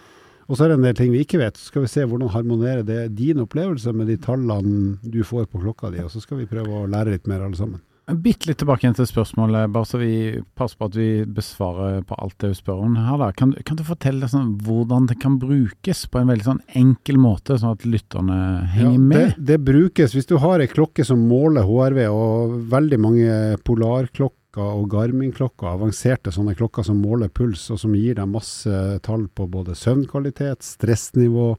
Og 0.49 0.57
så 0.57 0.65
er 0.65 0.73
det 0.73 0.79
en 0.79 0.87
del 0.87 0.97
ting 0.97 1.11
vi 1.13 1.21
ikke 1.23 1.39
vet. 1.39 1.59
Så 1.59 1.69
skal 1.69 1.85
vi 1.85 1.91
se 1.91 2.05
hvordan 2.09 2.33
harmonerer 2.33 2.81
det 2.87 3.01
din 3.19 3.43
opplevelse 3.43 3.93
med 3.95 4.09
de 4.09 4.17
tallene 4.21 4.97
du 5.05 5.21
får 5.27 5.45
på 5.51 5.61
klokka 5.61 5.93
di. 5.93 6.01
Og 6.03 6.11
så 6.11 6.23
skal 6.23 6.41
vi 6.41 6.49
prøve 6.49 6.81
å 6.81 6.89
lære 6.89 7.13
litt 7.13 7.29
mer 7.29 7.45
alle 7.45 7.59
sammen. 7.59 7.83
Bitte 8.03 8.49
litt 8.49 8.59
tilbake 8.59 8.83
igjen 8.83 8.97
til 8.97 9.07
spørsmålet, 9.07 9.69
bare 9.71 9.87
så 9.87 9.99
vi 10.01 10.15
passer 10.59 10.75
på 10.75 10.87
at 10.89 10.95
vi 10.97 11.07
besvarer 11.23 12.01
på 12.03 12.17
alt 12.19 12.35
det 12.43 12.49
hun 12.51 12.57
spør 12.57 12.81
om 12.83 12.97
her. 12.99 13.15
da. 13.21 13.29
Kan, 13.31 13.53
kan 13.63 13.79
du 13.79 13.83
fortelle 13.87 14.27
sånn, 14.27 14.57
hvordan 14.65 15.07
det 15.07 15.21
kan 15.23 15.37
brukes 15.39 16.03
på 16.11 16.19
en 16.19 16.33
veldig 16.33 16.47
sånn 16.49 16.59
enkel 16.75 17.21
måte, 17.23 17.55
sånn 17.61 17.77
at 17.77 17.85
lytterne 17.87 18.39
henger 18.73 18.97
ja, 18.97 19.05
med? 19.05 19.31
Det, 19.37 19.47
det, 19.53 19.59
brukes 19.71 20.17
hvis 20.17 20.27
du 20.27 20.35
har 20.43 20.59
ei 20.59 20.67
klokke 20.67 21.05
som 21.07 21.23
måler 21.29 21.63
HRV, 21.63 22.01
og 22.11 22.57
veldig 22.73 22.99
mange 22.99 23.39
polarklokker 23.63 24.75
og 24.83 24.83
Garmin-klokker, 24.91 25.71
avanserte 25.71 26.35
sånne 26.35 26.57
klokker 26.59 26.83
som 26.83 26.99
måler 26.99 27.31
puls, 27.31 27.69
og 27.71 27.79
som 27.81 27.95
gir 27.95 28.19
deg 28.19 28.27
masse 28.29 28.83
tall 29.07 29.29
på 29.31 29.47
både 29.47 29.79
søvnkvalitet, 29.79 30.59
stressnivå, 30.75 31.53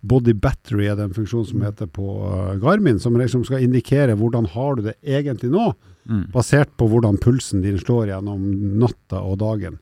Body 0.00 0.34
battery 0.38 0.86
er 0.86 0.98
den 0.98 1.14
funksjonen 1.14 1.48
som 1.48 1.62
heter 1.66 1.90
på 1.90 2.06
uh, 2.22 2.54
Garmin, 2.62 3.00
som 3.02 3.16
liksom 3.18 3.44
skal 3.48 3.64
indikere 3.66 4.16
hvordan 4.18 4.46
har 4.54 4.78
du 4.78 4.88
det 4.88 4.96
egentlig 5.02 5.50
nå, 5.52 5.72
mm. 6.08 6.24
basert 6.34 6.70
på 6.78 6.88
hvordan 6.90 7.18
pulsen 7.22 7.64
din 7.64 7.80
slår 7.80 8.12
gjennom 8.12 8.44
natta 8.78 9.22
og 9.24 9.40
dagen. 9.42 9.78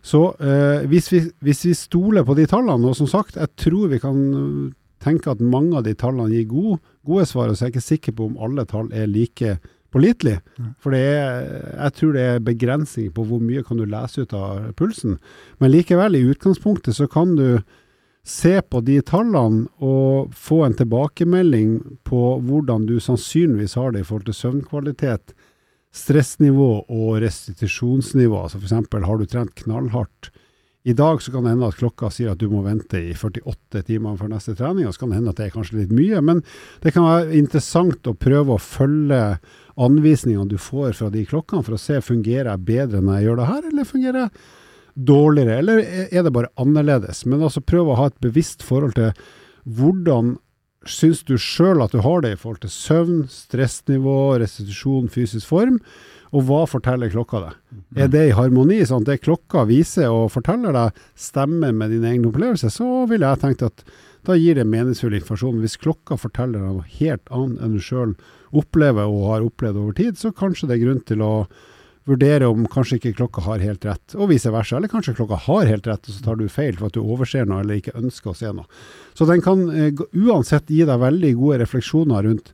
Så 0.00 0.22
eh, 0.40 0.86
hvis, 0.88 1.10
vi, 1.12 1.18
hvis, 1.44 1.64
vi, 1.66 1.74
stoler 1.76 2.24
på 2.24 2.32
de 2.38 2.46
tallene, 2.48 2.88
og 2.88 2.96
som 2.96 3.08
sagt, 3.10 3.36
jeg 3.36 3.52
tror 3.60 3.90
vi 3.92 3.98
kan 4.00 4.16
tenke 5.00 5.32
at 5.32 5.42
mange 5.44 5.76
av 5.76 5.84
de 5.84 5.92
tallene 5.96 6.32
gir 6.32 6.48
gode, 6.48 6.78
gode 7.06 7.26
svar, 7.28 7.52
så 7.52 7.66
jeg 7.66 7.68
er 7.68 7.74
ikke 7.74 7.84
sikker 7.84 8.16
på 8.16 8.30
om 8.30 8.40
alle 8.40 8.64
tall 8.68 8.88
er 8.96 9.10
like 9.10 9.58
pålitelige. 9.90 10.40
For 10.80 10.94
det 10.94 11.02
er, 11.02 11.46
jeg 11.74 11.96
tror 11.98 12.16
det 12.16 12.24
er 12.24 12.44
begrensninger 12.46 13.12
på 13.14 13.26
hvor 13.26 13.42
mye 13.42 13.64
kan 13.66 13.80
du 13.80 13.86
lese 13.90 14.24
ut 14.24 14.34
av 14.36 14.70
pulsen. 14.78 15.18
Men 15.58 15.72
likevel, 15.74 16.16
i 16.16 16.28
utgangspunktet 16.30 16.96
så 16.96 17.08
kan 17.10 17.34
du 17.38 17.60
se 18.26 18.60
på 18.62 18.82
de 18.84 18.98
tallene 19.06 19.66
og 19.80 20.34
få 20.36 20.64
en 20.66 20.76
tilbakemelding 20.76 21.78
på 22.06 22.24
hvordan 22.44 22.84
du 22.88 22.98
sannsynligvis 23.00 23.78
har 23.80 23.94
det 23.94 24.04
i 24.04 24.08
forhold 24.08 24.28
til 24.28 24.38
søvnkvalitet, 24.40 25.32
stressnivå 25.90 26.70
og 26.86 27.16
restitusjonsnivå. 27.24 28.44
Altså 28.44 28.60
F.eks. 28.60 28.76
har 29.06 29.18
du 29.18 29.26
trent 29.26 29.54
knallhardt. 29.64 30.30
I 30.82 30.94
dag 30.96 31.20
så 31.20 31.32
kan 31.32 31.44
det 31.44 31.52
hende 31.52 31.68
at 31.68 31.76
klokka 31.76 32.08
sier 32.08 32.32
at 32.32 32.40
du 32.40 32.46
må 32.48 32.62
vente 32.64 32.96
i 32.96 33.10
48 33.12 33.82
timer 33.84 34.14
før 34.16 34.30
neste 34.32 34.54
trening, 34.56 34.86
og 34.88 34.94
så 34.94 35.02
kan 35.02 35.10
det 35.12 35.18
hende 35.18 35.34
at 35.34 35.40
det 35.40 35.48
er 35.48 35.52
kanskje 35.52 35.82
litt 35.82 35.92
mye, 35.92 36.22
men 36.24 36.40
det 36.80 36.94
kan 36.94 37.04
være 37.04 37.36
interessant 37.36 38.08
å 38.08 38.16
prøve 38.16 38.56
å 38.56 38.62
følge 38.64 39.20
anvisningene 39.80 40.48
du 40.48 40.56
får 40.60 40.96
fra 40.96 41.10
de 41.12 41.26
klokkene, 41.28 41.66
for 41.66 41.76
å 41.76 41.82
se 41.82 42.00
fungerer 42.04 42.48
jeg 42.54 42.64
bedre 42.70 43.02
når 43.04 43.18
jeg 43.18 43.28
gjør 43.28 43.42
det 43.42 43.50
her, 43.50 43.68
eller 43.72 43.90
fungerer 43.92 44.22
jeg 44.22 44.32
dårligere, 45.06 45.58
eller 45.62 45.82
er 46.10 46.24
det 46.26 46.34
bare 46.34 46.52
annerledes? 46.60 47.24
Men 47.26 47.46
altså 47.46 47.62
prøv 47.64 47.90
å 47.90 47.98
ha 47.98 48.10
et 48.10 48.20
bevisst 48.24 48.64
forhold 48.66 48.96
til 48.98 49.12
hvordan 49.64 50.36
syns 50.88 51.20
du 51.28 51.34
sjøl 51.40 51.82
at 51.84 51.92
du 51.92 52.00
har 52.04 52.22
det 52.24 52.34
i 52.34 52.38
forhold 52.40 52.62
til 52.62 52.72
søvn, 52.72 53.24
stressnivå, 53.28 54.38
restitusjon, 54.40 55.10
fysisk 55.12 55.50
form, 55.50 55.80
og 56.30 56.46
hva 56.46 56.60
forteller 56.70 57.10
klokka 57.10 57.40
deg? 57.42 57.56
Er 57.98 58.10
det 58.12 58.22
i 58.28 58.36
harmoni? 58.36 58.78
sånn 58.86 59.02
at 59.02 59.10
Det 59.10 59.24
klokka 59.24 59.64
viser 59.68 60.12
og 60.14 60.30
forteller 60.32 60.72
deg 60.76 61.00
stemmer 61.18 61.74
med 61.74 61.90
din 61.90 62.06
egen 62.06 62.28
opplevelse, 62.28 62.70
så 62.70 63.04
ville 63.10 63.26
jeg 63.26 63.42
tenkt 63.42 63.66
at 63.66 63.84
da 64.28 64.36
gir 64.36 64.54
det 64.56 64.68
meningsfull 64.68 65.16
informasjon. 65.16 65.60
Hvis 65.64 65.80
klokka 65.80 66.16
forteller 66.20 66.62
deg 66.62 66.78
noe 66.78 66.94
helt 67.00 67.34
annet 67.34 67.64
enn 67.64 67.74
du 67.74 67.82
sjøl 67.82 68.14
opplever 68.56 69.10
og 69.10 69.28
har 69.32 69.46
opplevd 69.46 69.80
over 69.80 69.96
tid, 69.96 70.18
så 70.20 70.32
kanskje 70.32 70.70
det 70.70 70.78
er 70.78 70.84
grunn 70.84 71.04
til 71.08 71.24
å 71.24 71.34
vurdere 72.10 72.48
om 72.50 72.66
kanskje 72.70 72.98
ikke 72.98 73.14
klokka 73.20 73.44
har 73.46 73.62
helt 73.62 73.86
rett, 73.86 74.16
og 74.16 74.30
vice 74.32 74.50
versa. 74.52 74.76
Eller 74.76 74.92
kanskje 74.92 75.16
klokka 75.18 75.38
har 75.46 75.70
helt 75.70 75.88
rett, 75.88 76.04
og 76.04 76.16
så 76.16 76.26
tar 76.26 76.38
du 76.40 76.46
feil 76.50 76.76
for 76.78 76.90
at 76.90 76.98
du 76.98 77.02
overser 77.02 77.48
noe 77.48 77.62
eller 77.64 77.80
ikke 77.80 77.96
ønsker 78.00 78.32
å 78.32 78.36
se 78.36 78.52
noe. 78.56 78.68
Så 79.16 79.28
den 79.30 79.42
kan 79.44 79.64
uh, 79.70 80.04
uansett 80.12 80.70
gi 80.70 80.84
deg 80.86 81.02
veldig 81.02 81.32
gode 81.38 81.60
refleksjoner 81.64 82.26
rundt 82.28 82.52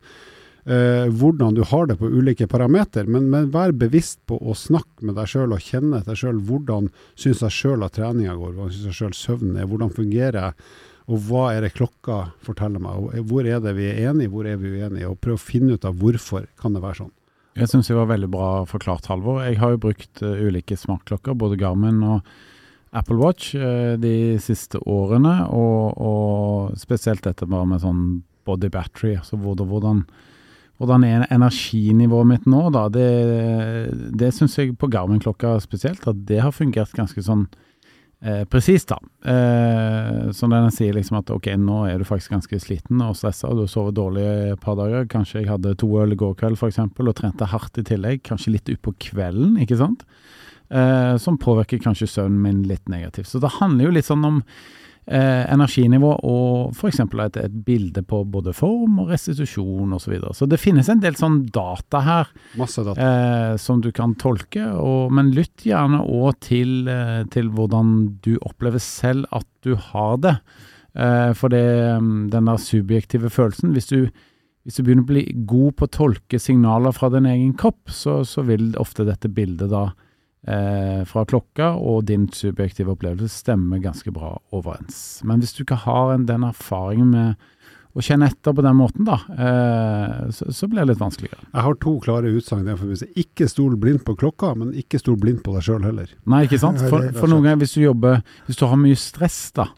uh, 0.69 1.07
hvordan 1.13 1.57
du 1.57 1.63
har 1.71 1.89
det 1.91 1.99
på 2.01 2.11
ulike 2.11 2.49
parameter, 2.51 3.09
men, 3.11 3.31
men, 3.33 3.53
vær 3.55 3.75
bevisst 3.77 4.21
på 4.29 4.39
å 4.39 4.57
snakke 4.57 5.07
med 5.07 5.19
deg 5.19 5.31
sjøl 5.33 5.57
og 5.57 5.63
kjenne 5.65 6.03
deg 6.07 6.21
sjøl. 6.21 6.43
Hvordan 6.49 6.91
syns 7.15 7.45
jeg 7.47 7.59
sjøl 7.61 7.87
at 7.87 7.97
treninga 7.99 8.37
går, 8.37 8.53
hvordan 8.57 8.75
syns 8.75 8.91
jeg 8.93 9.01
sjøl 9.01 9.17
søvnen 9.17 9.61
er, 9.61 9.71
hvordan 9.71 9.95
fungerer 9.95 10.43
jeg? 10.43 10.69
Og 11.07 11.21
hva 11.29 11.53
er 11.55 11.63
det 11.63 11.77
klokka 11.77 12.33
forteller 12.43 12.83
meg? 12.83 13.21
Hvor 13.31 13.47
er 13.47 13.61
det 13.63 13.77
vi 13.77 13.85
er 13.93 14.09
enige, 14.11 14.33
hvor 14.33 14.49
er 14.51 14.59
vi 14.59 14.73
uenige? 14.75 15.07
Og 15.07 15.21
prøv 15.23 15.39
å 15.39 15.43
finne 15.43 15.77
ut 15.77 15.87
av 15.87 15.95
hvorfor 16.01 16.49
kan 16.59 16.75
det 16.75 16.83
være 16.83 17.05
sånn. 17.05 17.13
Jeg 17.57 17.71
syns 17.71 17.89
det 17.89 17.97
var 17.97 18.11
veldig 18.11 18.29
bra 18.29 18.49
forklart, 18.69 19.09
Halvor. 19.09 19.41
Jeg 19.47 19.57
har 19.63 19.73
jo 19.73 19.81
brukt 19.87 20.21
uh, 20.21 20.37
ulike 20.45 20.77
smartklokker, 20.77 21.37
både 21.41 21.57
Garmin 21.57 22.03
og 22.05 22.27
Apple 22.97 23.17
Watch, 23.17 23.55
uh, 23.57 23.97
de 24.01 24.37
siste 24.45 24.81
årene. 24.85 25.39
Og, 25.49 25.97
og, 25.97 26.77
spesielt 26.77 27.25
dette 27.25 27.49
bare 27.49 27.69
med 27.71 27.81
sånn 27.81 28.03
body 28.47 28.69
battery, 28.71 29.15
altså 29.17 29.39
hvordan, 29.41 30.05
hvordan 30.77 31.07
er 31.09 31.25
energinivået 31.33 32.31
mitt 32.35 32.45
nå, 32.51 32.67
da. 32.77 32.87
Det, 32.93 33.09
det 34.21 34.35
syns 34.37 34.59
jeg 34.61 34.77
på 34.77 34.91
Garmin-klokka 34.93 35.57
spesielt, 35.65 36.05
at 36.07 36.27
det 36.29 36.45
har 36.45 36.55
fungert 36.55 36.93
ganske 36.95 37.25
sånn 37.25 37.49
eh, 38.27 38.43
presist, 38.51 38.91
da. 38.91 38.99
Eh, 39.31 40.31
så 40.37 40.49
den 40.51 40.71
sier 40.75 40.97
liksom 40.97 41.21
at 41.21 41.31
ok, 41.33 41.53
nå 41.63 41.83
er 41.89 42.01
du 42.01 42.07
faktisk 42.09 42.35
ganske 42.35 42.61
sliten 42.63 43.03
og 43.05 43.17
stressa, 43.19 43.53
du 43.55 43.65
har 43.65 43.71
sovet 43.71 43.97
dårlig 43.99 44.25
et 44.53 44.63
par 44.63 44.79
dager. 44.81 45.07
Kanskje 45.13 45.43
jeg 45.43 45.51
hadde 45.53 45.77
to 45.81 45.91
øl 46.03 46.17
i 46.17 46.19
går 46.19 46.35
kveld 46.41 46.59
f.eks., 46.59 46.83
og 46.83 47.15
trente 47.19 47.51
hardt 47.53 47.81
i 47.81 47.87
tillegg. 47.87 48.25
Kanskje 48.27 48.57
litt 48.57 48.73
utpå 48.75 48.97
kvelden, 49.11 49.57
ikke 49.63 49.79
sant. 49.81 50.05
Eh, 50.69 51.15
som 51.23 51.39
påvirker 51.39 51.79
kanskje 51.83 52.11
søvnen 52.11 52.43
min 52.43 52.65
litt 52.67 52.89
negativt. 52.91 53.31
Så 53.31 53.43
det 53.43 53.55
handler 53.61 53.87
jo 53.87 53.95
litt 53.95 54.09
sånn 54.09 54.27
om 54.27 54.43
eh, 55.07 55.45
energinivå 55.53 56.13
og 56.27 56.75
f.eks. 56.75 57.01
Et, 57.01 57.39
et 57.45 57.57
bilde 57.67 58.03
på 58.07 58.23
både 58.31 58.55
form 58.57 59.01
og 59.03 59.11
restitusjon 59.15 59.95
osv. 59.95 60.07
Så, 60.07 60.13
videre. 60.13 60.35
så 60.39 60.47
det 60.51 60.61
finnes 60.63 60.89
en 60.93 61.03
del 61.03 61.17
sånn 61.19 61.41
data 61.55 62.03
her 62.05 62.31
data. 62.57 62.95
Eh, 62.95 63.57
som 63.63 63.83
du 63.83 63.91
kan 63.95 64.15
tolke, 64.21 64.65
og, 64.75 65.13
men 65.15 65.33
lytt 65.35 65.67
gjerne 65.67 66.03
òg 66.05 66.39
til, 66.47 66.87
eh, 66.91 67.25
til, 67.33 67.51
hvordan 67.57 67.97
du 68.23 68.37
opplever 68.39 68.83
selv 68.83 69.27
at 69.35 69.49
du 69.67 69.75
har 69.91 70.17
det. 70.23 70.37
Eh, 70.95 71.33
for 71.37 71.53
det, 71.53 71.67
mm, 72.01 72.31
den 72.33 72.49
der 72.49 72.63
subjektive 72.63 73.31
følelsen 73.31 73.75
hvis 73.75 73.91
du, 73.91 74.09
hvis 74.65 74.79
du 74.79 74.83
begynner 74.87 75.05
å 75.05 75.11
bli 75.11 75.25
god 75.47 75.77
på 75.77 75.87
å 75.87 75.93
tolke 75.93 76.41
signaler 76.43 76.95
fra 76.97 77.11
din 77.13 77.29
egen 77.29 77.53
kropp, 77.59 77.91
så, 77.93 78.23
så 78.27 78.47
vil 78.47 78.73
ofte 78.81 79.07
dette 79.07 79.31
bildet 79.31 79.71
da 79.75 79.91
eh, 80.47 81.03
fra 81.09 81.27
klokka 81.29 81.75
og 81.77 82.07
din 82.11 82.29
subjektive 82.33 82.95
opplevelse 82.95 83.43
stemmer 83.45 83.83
ganske 83.83 84.13
bra 84.15 84.37
overens. 84.55 85.21
Men 85.27 85.43
hvis 85.43 85.57
du 85.57 85.65
ikke 85.65 85.83
har 85.87 86.15
en, 86.15 86.27
den 86.29 86.47
erfaringen 86.47 87.13
med 87.15 87.47
å 87.97 88.03
kjenne 88.05 88.29
etter 88.29 88.53
på 88.53 88.65
den 88.65 88.77
måten, 88.77 89.07
da, 89.09 89.17
eh, 89.33 90.27
så, 90.37 90.51
så 90.53 90.69
blir 90.69 90.83
det 90.83 90.93
litt 90.93 91.01
vanskeligere. 91.01 91.47
Jeg 91.49 91.65
har 91.65 91.79
to 91.81 91.95
klare 92.05 92.33
utsagn. 92.37 92.69
Ikke 93.17 93.49
stol 93.49 93.79
blindt 93.81 94.05
på 94.05 94.17
klokka, 94.21 94.53
men 94.59 94.75
ikke 94.77 95.01
stol 95.01 95.17
blindt 95.21 95.43
på 95.47 95.55
deg 95.57 95.65
sjøl 95.65 95.87
heller. 95.87 96.13
Nei, 96.29 96.45
ikke 96.49 96.61
sant? 96.61 96.83
For, 96.93 97.09
for 97.17 97.33
noen 97.33 97.47
ganger 97.47 97.65
hvis 97.65 97.77
du 97.79 97.83
jobber 97.87 98.21
Hvis 98.47 98.61
du 98.61 98.67
har 98.69 98.79
mye 98.81 98.99
stress, 99.01 99.41
da, 99.57 99.71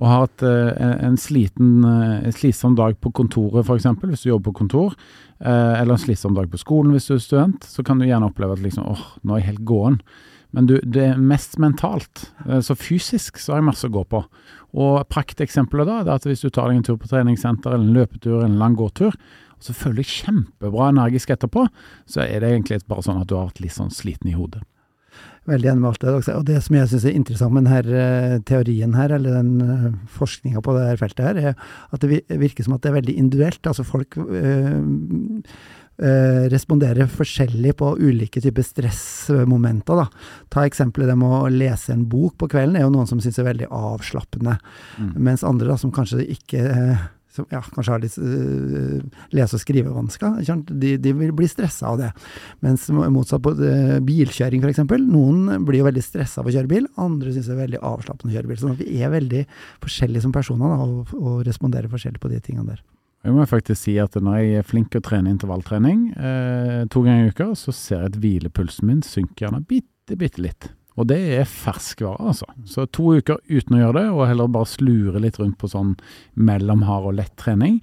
og 0.00 0.06
har 0.10 0.24
hatt 0.24 0.42
eh, 0.42 0.70
en, 0.82 0.94
en 1.12 1.16
sliten, 1.20 1.74
eh, 1.86 2.26
en 2.26 2.34
slitsom 2.34 2.74
dag 2.78 2.96
på 3.00 3.12
kontoret 3.14 3.62
f.eks., 3.68 3.86
hvis 4.02 4.24
du 4.26 4.30
jobber 4.32 4.50
på 4.50 4.58
kontor, 4.64 4.96
eh, 5.38 5.74
eller 5.80 5.94
en 5.94 6.02
slitsom 6.02 6.34
dag 6.34 6.50
på 6.50 6.58
skolen 6.58 6.94
hvis 6.96 7.06
du 7.10 7.14
er 7.14 7.22
student, 7.22 7.62
så 7.62 7.84
kan 7.86 8.00
du 8.02 8.08
gjerne 8.08 8.26
oppleve 8.32 8.56
at 8.58 8.64
liksom 8.64 8.88
åh, 8.90 9.04
nå 9.22 9.36
er 9.36 9.44
jeg 9.44 9.52
helt 9.52 9.64
gåen. 9.70 10.00
Men 10.54 10.68
du, 10.70 10.76
det 10.82 11.02
er 11.12 11.16
mest 11.18 11.56
mentalt. 11.62 12.28
Eh, 12.48 12.60
Så 12.62 12.74
fysisk 12.78 13.38
så 13.42 13.54
har 13.54 13.62
jeg 13.62 13.68
masse 13.70 13.86
å 13.88 13.94
gå 13.94 14.02
på. 14.10 14.24
Og 14.74 15.00
prakteksempelet 15.10 15.86
da, 15.86 16.00
er 16.02 16.12
at 16.18 16.26
hvis 16.26 16.42
du 16.42 16.50
tar 16.50 16.70
deg 16.70 16.78
en 16.82 16.86
tur 16.90 16.98
på 16.98 17.10
treningssenter, 17.10 17.74
eller 17.74 17.86
en 17.86 17.94
løpetur, 17.96 18.36
eller 18.40 18.50
en 18.50 18.58
lang 18.60 18.74
gåtur, 18.78 19.14
og 19.54 19.62
så 19.62 19.74
føler 19.78 20.02
du 20.02 20.10
kjempebra 20.10 20.90
energisk 20.90 21.30
etterpå, 21.34 21.68
så 22.10 22.22
er 22.26 22.42
det 22.42 22.50
egentlig 22.50 22.82
bare 22.90 23.06
sånn 23.06 23.22
at 23.22 23.30
du 23.30 23.36
har 23.38 23.46
vært 23.48 23.62
litt 23.62 23.74
sånn 23.78 23.94
sliten 23.94 24.30
i 24.30 24.34
hodet. 24.38 24.62
Veldig 25.44 25.68
enig 25.70 25.82
med 25.82 25.90
alt 25.90 26.00
det 26.00 26.12
dere. 26.12 26.36
Og 26.38 26.44
det 26.48 26.58
som 26.64 26.76
jeg 26.78 26.88
syns 26.88 27.04
er 27.04 27.16
interessant 27.18 27.52
med 27.52 27.66
denne 27.68 28.40
teorien 28.48 28.96
her, 28.96 29.12
eller 29.12 29.38
den 29.42 29.54
uh, 29.60 29.88
forskninga 30.16 30.62
på 30.64 30.74
det 30.76 30.84
her 30.88 31.00
feltet 31.00 31.24
her, 31.26 31.40
er 31.50 31.54
at 31.92 32.04
det 32.04 32.22
virker 32.40 32.64
som 32.64 32.76
at 32.76 32.84
det 32.84 32.92
er 32.92 32.98
veldig 32.98 33.16
individuelt. 33.20 33.68
Altså 33.68 33.84
folk 33.84 34.16
øh, 34.16 34.78
øh, 36.00 36.44
responderer 36.52 37.10
forskjellig 37.12 37.74
på 37.76 37.90
ulike 38.00 38.40
typer 38.40 38.64
stressmomenter. 38.64 40.00
Da. 40.00 40.06
Ta 40.54 40.64
eksempelet 40.64 41.12
det 41.12 41.18
med 41.20 41.36
å 41.36 41.52
lese 41.52 41.92
en 41.92 42.06
bok 42.08 42.38
på 42.40 42.48
kvelden, 42.54 42.78
er 42.80 42.86
jo 42.86 42.94
noen 42.94 43.10
som 43.10 43.20
syns 43.20 43.40
er 43.42 43.50
veldig 43.50 43.68
avslappende. 43.68 44.56
Mm. 44.96 45.12
Mens 45.28 45.44
andre 45.44 45.74
da, 45.74 45.78
som 45.80 45.92
kanskje 45.94 46.24
ikke 46.38 46.64
eh, 46.70 47.04
som, 47.34 47.46
ja, 47.50 47.60
kanskje 47.74 47.94
har 47.94 48.02
litt 48.02 48.16
uh, 48.18 49.24
lese- 49.34 49.58
og 49.58 49.62
skrivevansker, 49.62 50.40
de, 50.70 50.94
de 51.02 51.14
vil 51.18 51.34
bli 51.36 51.48
stressa 51.50 51.90
av 51.90 52.00
det. 52.00 52.10
Mens 52.64 52.86
motsatt 52.92 53.42
på 53.44 53.54
uh, 53.58 53.98
bilkjøring 54.06 54.64
f.eks. 54.64 54.84
Noen 55.04 55.66
blir 55.66 55.82
jo 55.82 55.88
veldig 55.88 56.04
stressa 56.04 56.42
av 56.42 56.50
å 56.50 56.54
kjøre 56.54 56.70
bil, 56.70 56.88
andre 57.00 57.34
syns 57.34 57.50
det 57.50 57.56
er 57.56 57.64
veldig 57.64 57.84
avslappende 57.84 58.32
å 58.32 58.36
kjøre 58.38 58.52
bil. 58.52 58.60
Sånn 58.62 58.76
at 58.76 58.82
vi 58.84 59.00
er 59.02 59.14
veldig 59.14 59.46
forskjellige 59.84 60.26
som 60.26 60.34
personer 60.34 60.74
da, 60.74 60.86
og, 60.86 61.16
og 61.18 61.40
responderer 61.48 61.90
forskjellig 61.92 62.22
på 62.22 62.30
de 62.32 62.42
tingene 62.44 62.74
der. 62.74 62.84
Jeg 63.24 63.32
må 63.32 63.44
faktisk 63.48 63.80
si 63.86 63.94
at 64.02 64.16
når 64.20 64.36
jeg 64.36 64.56
er 64.60 64.66
flink 64.68 64.90
til 64.92 65.00
å 65.00 65.04
trene 65.06 65.32
intervalltrening 65.32 66.00
eh, 66.12 66.80
to 66.92 67.00
ganger 67.06 67.30
i 67.30 67.32
uka, 67.32 67.46
så 67.56 67.72
ser 67.72 68.02
jeg 68.02 68.12
at 68.12 68.18
hvilepulsen 68.20 68.90
min 68.90 69.00
synker 69.06 69.46
gjerne 69.46 69.62
bitte, 69.64 70.18
bitte 70.20 70.44
litt. 70.44 70.68
Og 70.96 71.08
det 71.10 71.18
er 71.40 71.44
ferskvare, 71.50 72.20
altså. 72.30 72.46
Så 72.70 72.84
to 72.94 73.16
uker 73.18 73.40
uten 73.50 73.74
å 73.76 73.80
gjøre 73.80 73.98
det, 73.98 74.08
og 74.14 74.26
heller 74.30 74.50
bare 74.54 74.68
slure 74.70 75.18
litt 75.22 75.40
rundt 75.40 75.58
på 75.58 75.66
sånn 75.72 75.96
mellomhard 76.38 77.08
og 77.10 77.16
lett 77.18 77.34
trening, 77.40 77.80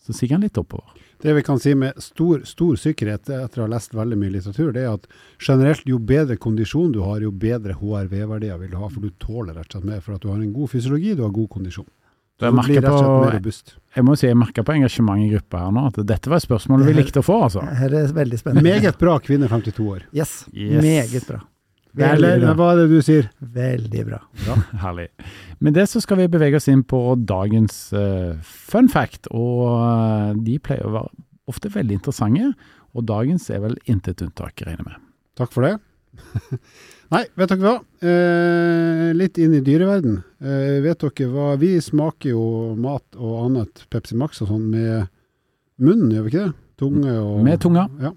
så 0.00 0.14
stiger 0.16 0.38
han 0.38 0.46
litt 0.46 0.56
oppover. 0.60 0.94
Det 1.20 1.32
vi 1.32 1.42
kan 1.42 1.58
si 1.60 1.72
med 1.74 1.96
stor, 2.02 2.42
stor 2.44 2.76
sikkerhet 2.76 3.28
etter 3.32 3.60
å 3.60 3.64
ha 3.64 3.70
lest 3.72 3.94
veldig 3.96 4.16
mye 4.20 4.34
litteratur, 4.34 4.70
det 4.76 4.82
er 4.84 4.94
at 4.98 5.06
generelt 5.40 5.84
jo 5.88 5.98
bedre 5.98 6.36
kondisjon 6.36 6.92
du 6.92 7.00
har, 7.04 7.20
jo 7.24 7.30
bedre 7.32 7.76
HRV-verdier 7.80 8.58
vil 8.60 8.70
du 8.74 8.76
ha, 8.80 8.88
for 8.92 9.00
du 9.04 9.10
tåler 9.22 9.56
rett 9.56 9.70
og 9.72 9.78
slett 9.80 9.88
mer. 9.88 10.02
For 10.04 10.16
at 10.16 10.22
du 10.24 10.28
har 10.28 10.40
en 10.40 10.52
god 10.52 10.70
fysiologi, 10.74 11.14
du 11.16 11.24
har 11.24 11.32
god 11.34 11.48
kondisjon. 11.56 11.88
Så 12.36 12.44
Så 12.44 12.44
jeg 12.44 12.52
du 12.52 12.56
blir 12.56 12.60
merker 12.60 12.82
rett 12.84 12.92
og 12.92 12.98
slett 13.00 13.10
mer 13.16 13.30
på, 13.30 13.36
robust. 13.38 13.74
jeg 13.96 14.04
må 14.04 14.16
si 14.20 14.26
jeg 14.28 14.36
merker 14.36 14.62
på 14.68 14.74
engasjement 14.76 15.24
i 15.24 15.28
gruppa 15.32 15.62
her 15.64 15.72
nå, 15.72 15.86
at 15.88 16.00
dette 16.12 16.28
var 16.28 16.36
et 16.36 16.44
spørsmål 16.44 16.84
vi 16.84 16.92
likte 17.00 17.22
å 17.24 17.24
få, 17.24 17.38
altså. 17.48 17.64
Her 17.80 17.94
er 17.96 18.12
veldig 18.12 18.38
spennende. 18.42 18.62
Meget 18.68 18.98
bra 19.00 19.18
kvinne 19.24 19.48
52 19.48 19.88
år. 19.88 20.02
Yes. 20.12 20.44
Yes. 20.52 20.82
Meget 20.84 21.24
bra. 21.32 21.40
Eller 21.96 22.40
bra. 22.42 22.54
hva 22.58 22.70
er 22.72 22.80
det 22.82 22.86
du 22.92 22.98
sier? 23.04 23.28
Veldig 23.40 24.04
bra. 24.08 24.20
Herlig. 24.84 25.08
Med 25.64 25.76
det 25.78 25.86
så 25.88 26.02
skal 26.04 26.20
vi 26.20 26.28
bevege 26.32 26.60
oss 26.60 26.68
inn 26.68 26.84
på 26.84 27.00
dagens 27.16 27.78
uh, 27.96 28.36
fun 28.44 28.90
fact, 28.92 29.30
og 29.32 29.62
eh, 29.80 30.32
de 30.46 30.58
pleier 30.60 30.84
å 30.84 30.94
være 30.98 31.14
ofte 31.50 31.70
veldig 31.72 32.00
interessante, 32.00 32.52
og 32.96 33.06
dagens 33.08 33.48
er 33.54 33.62
vel 33.64 33.76
intet 33.88 34.22
unntak, 34.24 34.60
regner 34.66 34.88
med. 34.88 35.00
Takk 35.38 35.52
for 35.54 35.66
det. 35.66 35.76
Nei, 37.14 37.22
vet 37.38 37.52
dere 37.52 37.62
hva? 37.62 37.74
Eh, 38.02 39.10
litt 39.14 39.38
inn 39.38 39.54
i 39.54 39.62
dyreverden. 39.64 40.18
Eh, 40.42 40.78
vet 40.84 41.04
dere 41.04 41.28
hva? 41.30 41.52
Vi 41.60 41.76
smaker 41.84 42.32
jo 42.32 42.46
mat 42.80 43.04
og 43.20 43.44
annet 43.44 43.84
Pepsi 43.92 44.18
Max 44.18 44.42
og 44.42 44.50
sånn 44.50 44.66
med 44.72 45.06
munnen, 45.82 46.10
gjør 46.14 46.26
vi 46.26 46.34
ikke 46.34 46.46
det? 46.48 46.56
Tunge 46.80 47.14
og 47.20 47.38
Med 47.46 47.60
tunga. 47.62 47.86
Ja. 48.02 48.12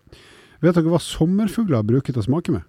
Vet 0.64 0.76
dere 0.76 0.92
hva 0.92 1.00
sommerfugler 1.04 1.86
bruker 1.88 2.16
til 2.16 2.24
å 2.24 2.26
smake 2.26 2.56
med? 2.56 2.66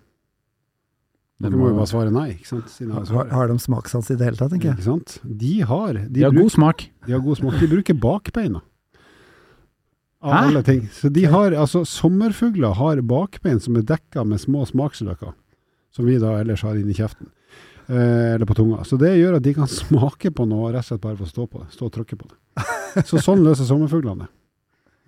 Dere 1.40 1.56
må 1.56 1.70
jo 1.70 1.76
bare 1.78 1.88
svare 1.88 2.10
nei, 2.12 2.26
ikke 2.36 2.46
sant? 2.50 2.72
Har 2.92 3.30
Har, 3.32 3.46
de 3.48 3.54
smakssans 3.58 4.10
i 4.12 4.16
det 4.20 4.26
hele 4.28 4.36
tatt, 4.36 4.50
tenker 4.52 4.68
jeg. 4.74 4.76
Ikke 4.76 4.88
sant? 4.90 5.14
De 5.24 5.52
har, 5.64 5.92
de, 5.96 6.08
De 6.12 6.22
har 6.26 6.34
bruk- 6.34 6.42
god 6.42 6.50
smak. 6.52 6.84
de 7.06 7.12
har 7.14 7.20
god 7.24 7.38
smak. 7.40 7.56
De 7.62 7.68
bruker 7.70 7.94
bakbeina. 7.96 8.60
Av 10.22 10.32
Hæ? 10.34 10.40
alle 10.50 10.62
ting. 10.62 10.82
Så 10.92 11.08
de 11.08 11.24
har, 11.24 11.52
altså 11.56 11.80
Sommerfugler 11.88 12.74
har 12.76 13.00
bakbein 13.00 13.60
som 13.60 13.76
er 13.80 13.86
dekka 13.88 14.24
med 14.28 14.38
små 14.42 14.66
smaksløker, 14.68 15.32
som 15.96 16.04
vi 16.04 16.18
da 16.20 16.34
ellers 16.42 16.60
har 16.66 16.76
inni 16.76 16.92
kjeften. 16.92 17.30
Eh, 17.88 18.34
eller 18.36 18.44
på 18.46 18.54
tunga. 18.54 18.84
Så 18.84 18.98
det 19.00 19.14
gjør 19.16 19.36
at 19.40 19.42
de 19.42 19.54
kan 19.56 19.66
smake 19.80 20.30
på 20.36 20.44
noe, 20.46 20.68
rett 20.74 20.84
og 20.84 20.90
slett 20.92 21.00
bare 21.06 21.16
ved 21.16 21.26
å 21.26 21.30
stå 21.32 21.46
på 21.48 21.62
det. 21.64 21.70
Stå 21.72 21.88
og 21.88 21.94
trykke 21.96 22.18
på 22.20 22.28
det. 22.28 22.36
Så 23.08 23.16
sånn 23.24 23.40
løser 23.46 23.64
sommerfuglene 23.64 24.26
det. 24.26 24.30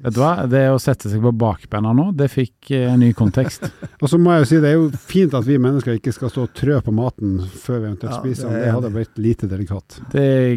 Vet 0.02 0.16
du 0.16 0.20
hva, 0.22 0.46
det 0.50 0.64
å 0.72 0.78
sette 0.82 1.10
seg 1.10 1.22
på 1.22 1.30
bakbeina 1.36 1.92
nå, 1.94 2.08
det 2.18 2.26
fikk 2.32 2.72
eh, 2.74 2.90
ny 2.98 3.12
kontekst. 3.14 3.68
Og 4.02 4.08
så 4.10 4.18
må 4.18 4.34
jeg 4.34 4.42
jo 4.42 4.48
si, 4.50 4.60
det 4.64 4.70
er 4.72 4.78
jo 4.80 4.88
fint 4.98 5.34
at 5.38 5.46
vi 5.46 5.58
mennesker 5.62 5.98
ikke 5.98 6.14
skal 6.16 6.32
stå 6.32 6.46
og 6.48 6.54
trø 6.58 6.80
på 6.82 6.94
maten 6.96 7.36
før 7.44 7.82
vi 7.84 7.90
eventuelt 7.92 8.16
Ja, 8.16 8.22
spiser 8.22 8.48
det 8.48 8.54
den. 8.56 8.64
Det 8.64 8.72
hadde 8.78 8.92
blitt 8.96 9.20
lite 9.22 9.50
delikat. 9.50 10.00
Det 10.14 10.24
er 10.24 10.56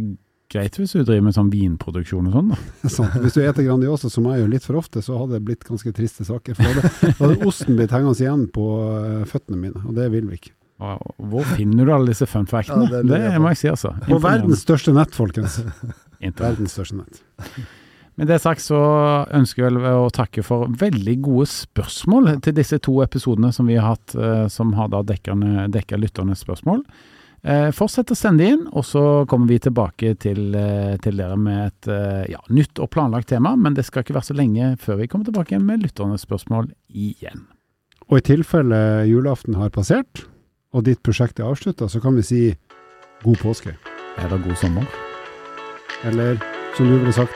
greit 0.55 0.79
hvis 0.79 0.95
du 0.95 1.03
driver 1.03 1.27
med 1.27 1.35
sånn 1.37 1.51
vinproduksjon 1.53 2.31
og 2.31 2.37
sånn, 2.39 2.51
da. 2.55 2.89
sånn. 2.97 3.13
Hvis 3.21 3.37
du 3.37 3.43
eter 3.43 3.67
Grandiosa, 3.67 4.09
som 4.13 4.27
jeg 4.31 4.41
gjør 4.41 4.51
litt 4.55 4.65
for 4.65 4.81
ofte, 4.81 5.05
så 5.05 5.21
hadde 5.21 5.37
det 5.37 5.45
blitt 5.51 5.67
ganske 5.67 5.93
triste 5.99 6.25
saker. 6.25 6.57
For 6.57 6.65
da 6.65 6.73
hadde, 6.89 7.13
hadde 7.21 7.49
osten 7.51 7.77
blitt 7.77 7.93
hengende 7.93 8.17
igjen 8.25 8.47
på 8.55 8.67
eh, 8.97 9.23
føttene 9.29 9.61
mine, 9.61 9.85
og 9.85 9.97
det 9.99 10.09
vil 10.15 10.29
vi 10.31 10.41
ikke. 10.41 10.55
Hvor 10.75 11.47
finner 11.55 11.87
du 11.87 11.93
alle 11.95 12.11
disse 12.11 12.27
fun 12.27 12.49
factene? 12.49 12.89
Ja, 12.89 12.99
det 12.99 13.13
det 13.13 13.21
det 13.23 13.39
må 13.39 13.53
jeg 13.53 13.61
si, 13.61 13.71
altså. 13.71 13.93
På 14.09 14.19
verdens 14.23 14.65
største 14.65 14.91
nett, 14.95 15.15
folkens. 15.15 15.61
Verdens 16.25 16.73
største 16.73 16.97
nett. 16.97 17.21
Med 18.15 18.29
det 18.31 18.37
sagt 18.39 18.63
så 18.63 18.77
ønsker 19.35 19.65
jeg 19.65 19.91
å 19.91 20.11
takke 20.13 20.43
for 20.45 20.71
veldig 20.79 21.17
gode 21.25 21.49
spørsmål 21.51 22.37
til 22.45 22.55
disse 22.55 22.79
to 22.83 23.01
episodene 23.03 23.51
som 23.55 23.67
vi 23.67 23.75
har 23.75 23.97
hatt, 23.97 24.15
eh, 24.15 24.45
som 24.47 24.71
har 24.77 24.87
da 24.93 25.01
dekka 25.03 25.99
lytternes 25.99 26.45
spørsmål. 26.45 26.85
Eh, 27.43 27.69
fortsett 27.75 28.13
å 28.13 28.15
sende 28.15 28.47
inn, 28.47 28.61
og 28.71 28.85
så 28.87 29.25
kommer 29.27 29.51
vi 29.51 29.59
tilbake 29.59 30.13
til, 30.17 30.55
eh, 30.55 30.95
til 31.03 31.17
dere 31.17 31.35
med 31.35 31.67
et 31.67 32.29
ja, 32.31 32.39
nytt 32.49 32.79
og 32.79 32.89
planlagt 32.89 33.27
tema. 33.27 33.55
Men 33.57 33.73
det 33.73 33.85
skal 33.85 34.03
ikke 34.03 34.15
være 34.15 34.31
så 34.31 34.37
lenge 34.39 34.77
før 34.79 34.97
vi 34.97 35.07
kommer 35.07 35.25
tilbake 35.25 35.59
med 35.61 35.83
lytternes 35.83 36.23
spørsmål 36.23 36.71
igjen. 36.89 37.45
Og 38.09 38.17
i 38.17 38.21
tilfelle 38.21 39.09
julaften 39.09 39.55
har 39.55 39.69
passert, 39.69 40.23
og 40.73 40.85
ditt 40.85 41.03
prosjekt 41.03 41.39
er 41.39 41.51
avslutta, 41.51 41.89
så 41.89 42.01
kan 42.01 42.15
vi 42.15 42.21
si 42.21 42.55
god 43.23 43.37
påske. 43.43 43.75
Eller 44.17 44.37
god 44.37 44.55
sommer? 44.55 44.87
Eller 46.05 46.39
som 46.75 46.87
du 46.87 46.97
ville 46.97 47.11
sagt, 47.11 47.35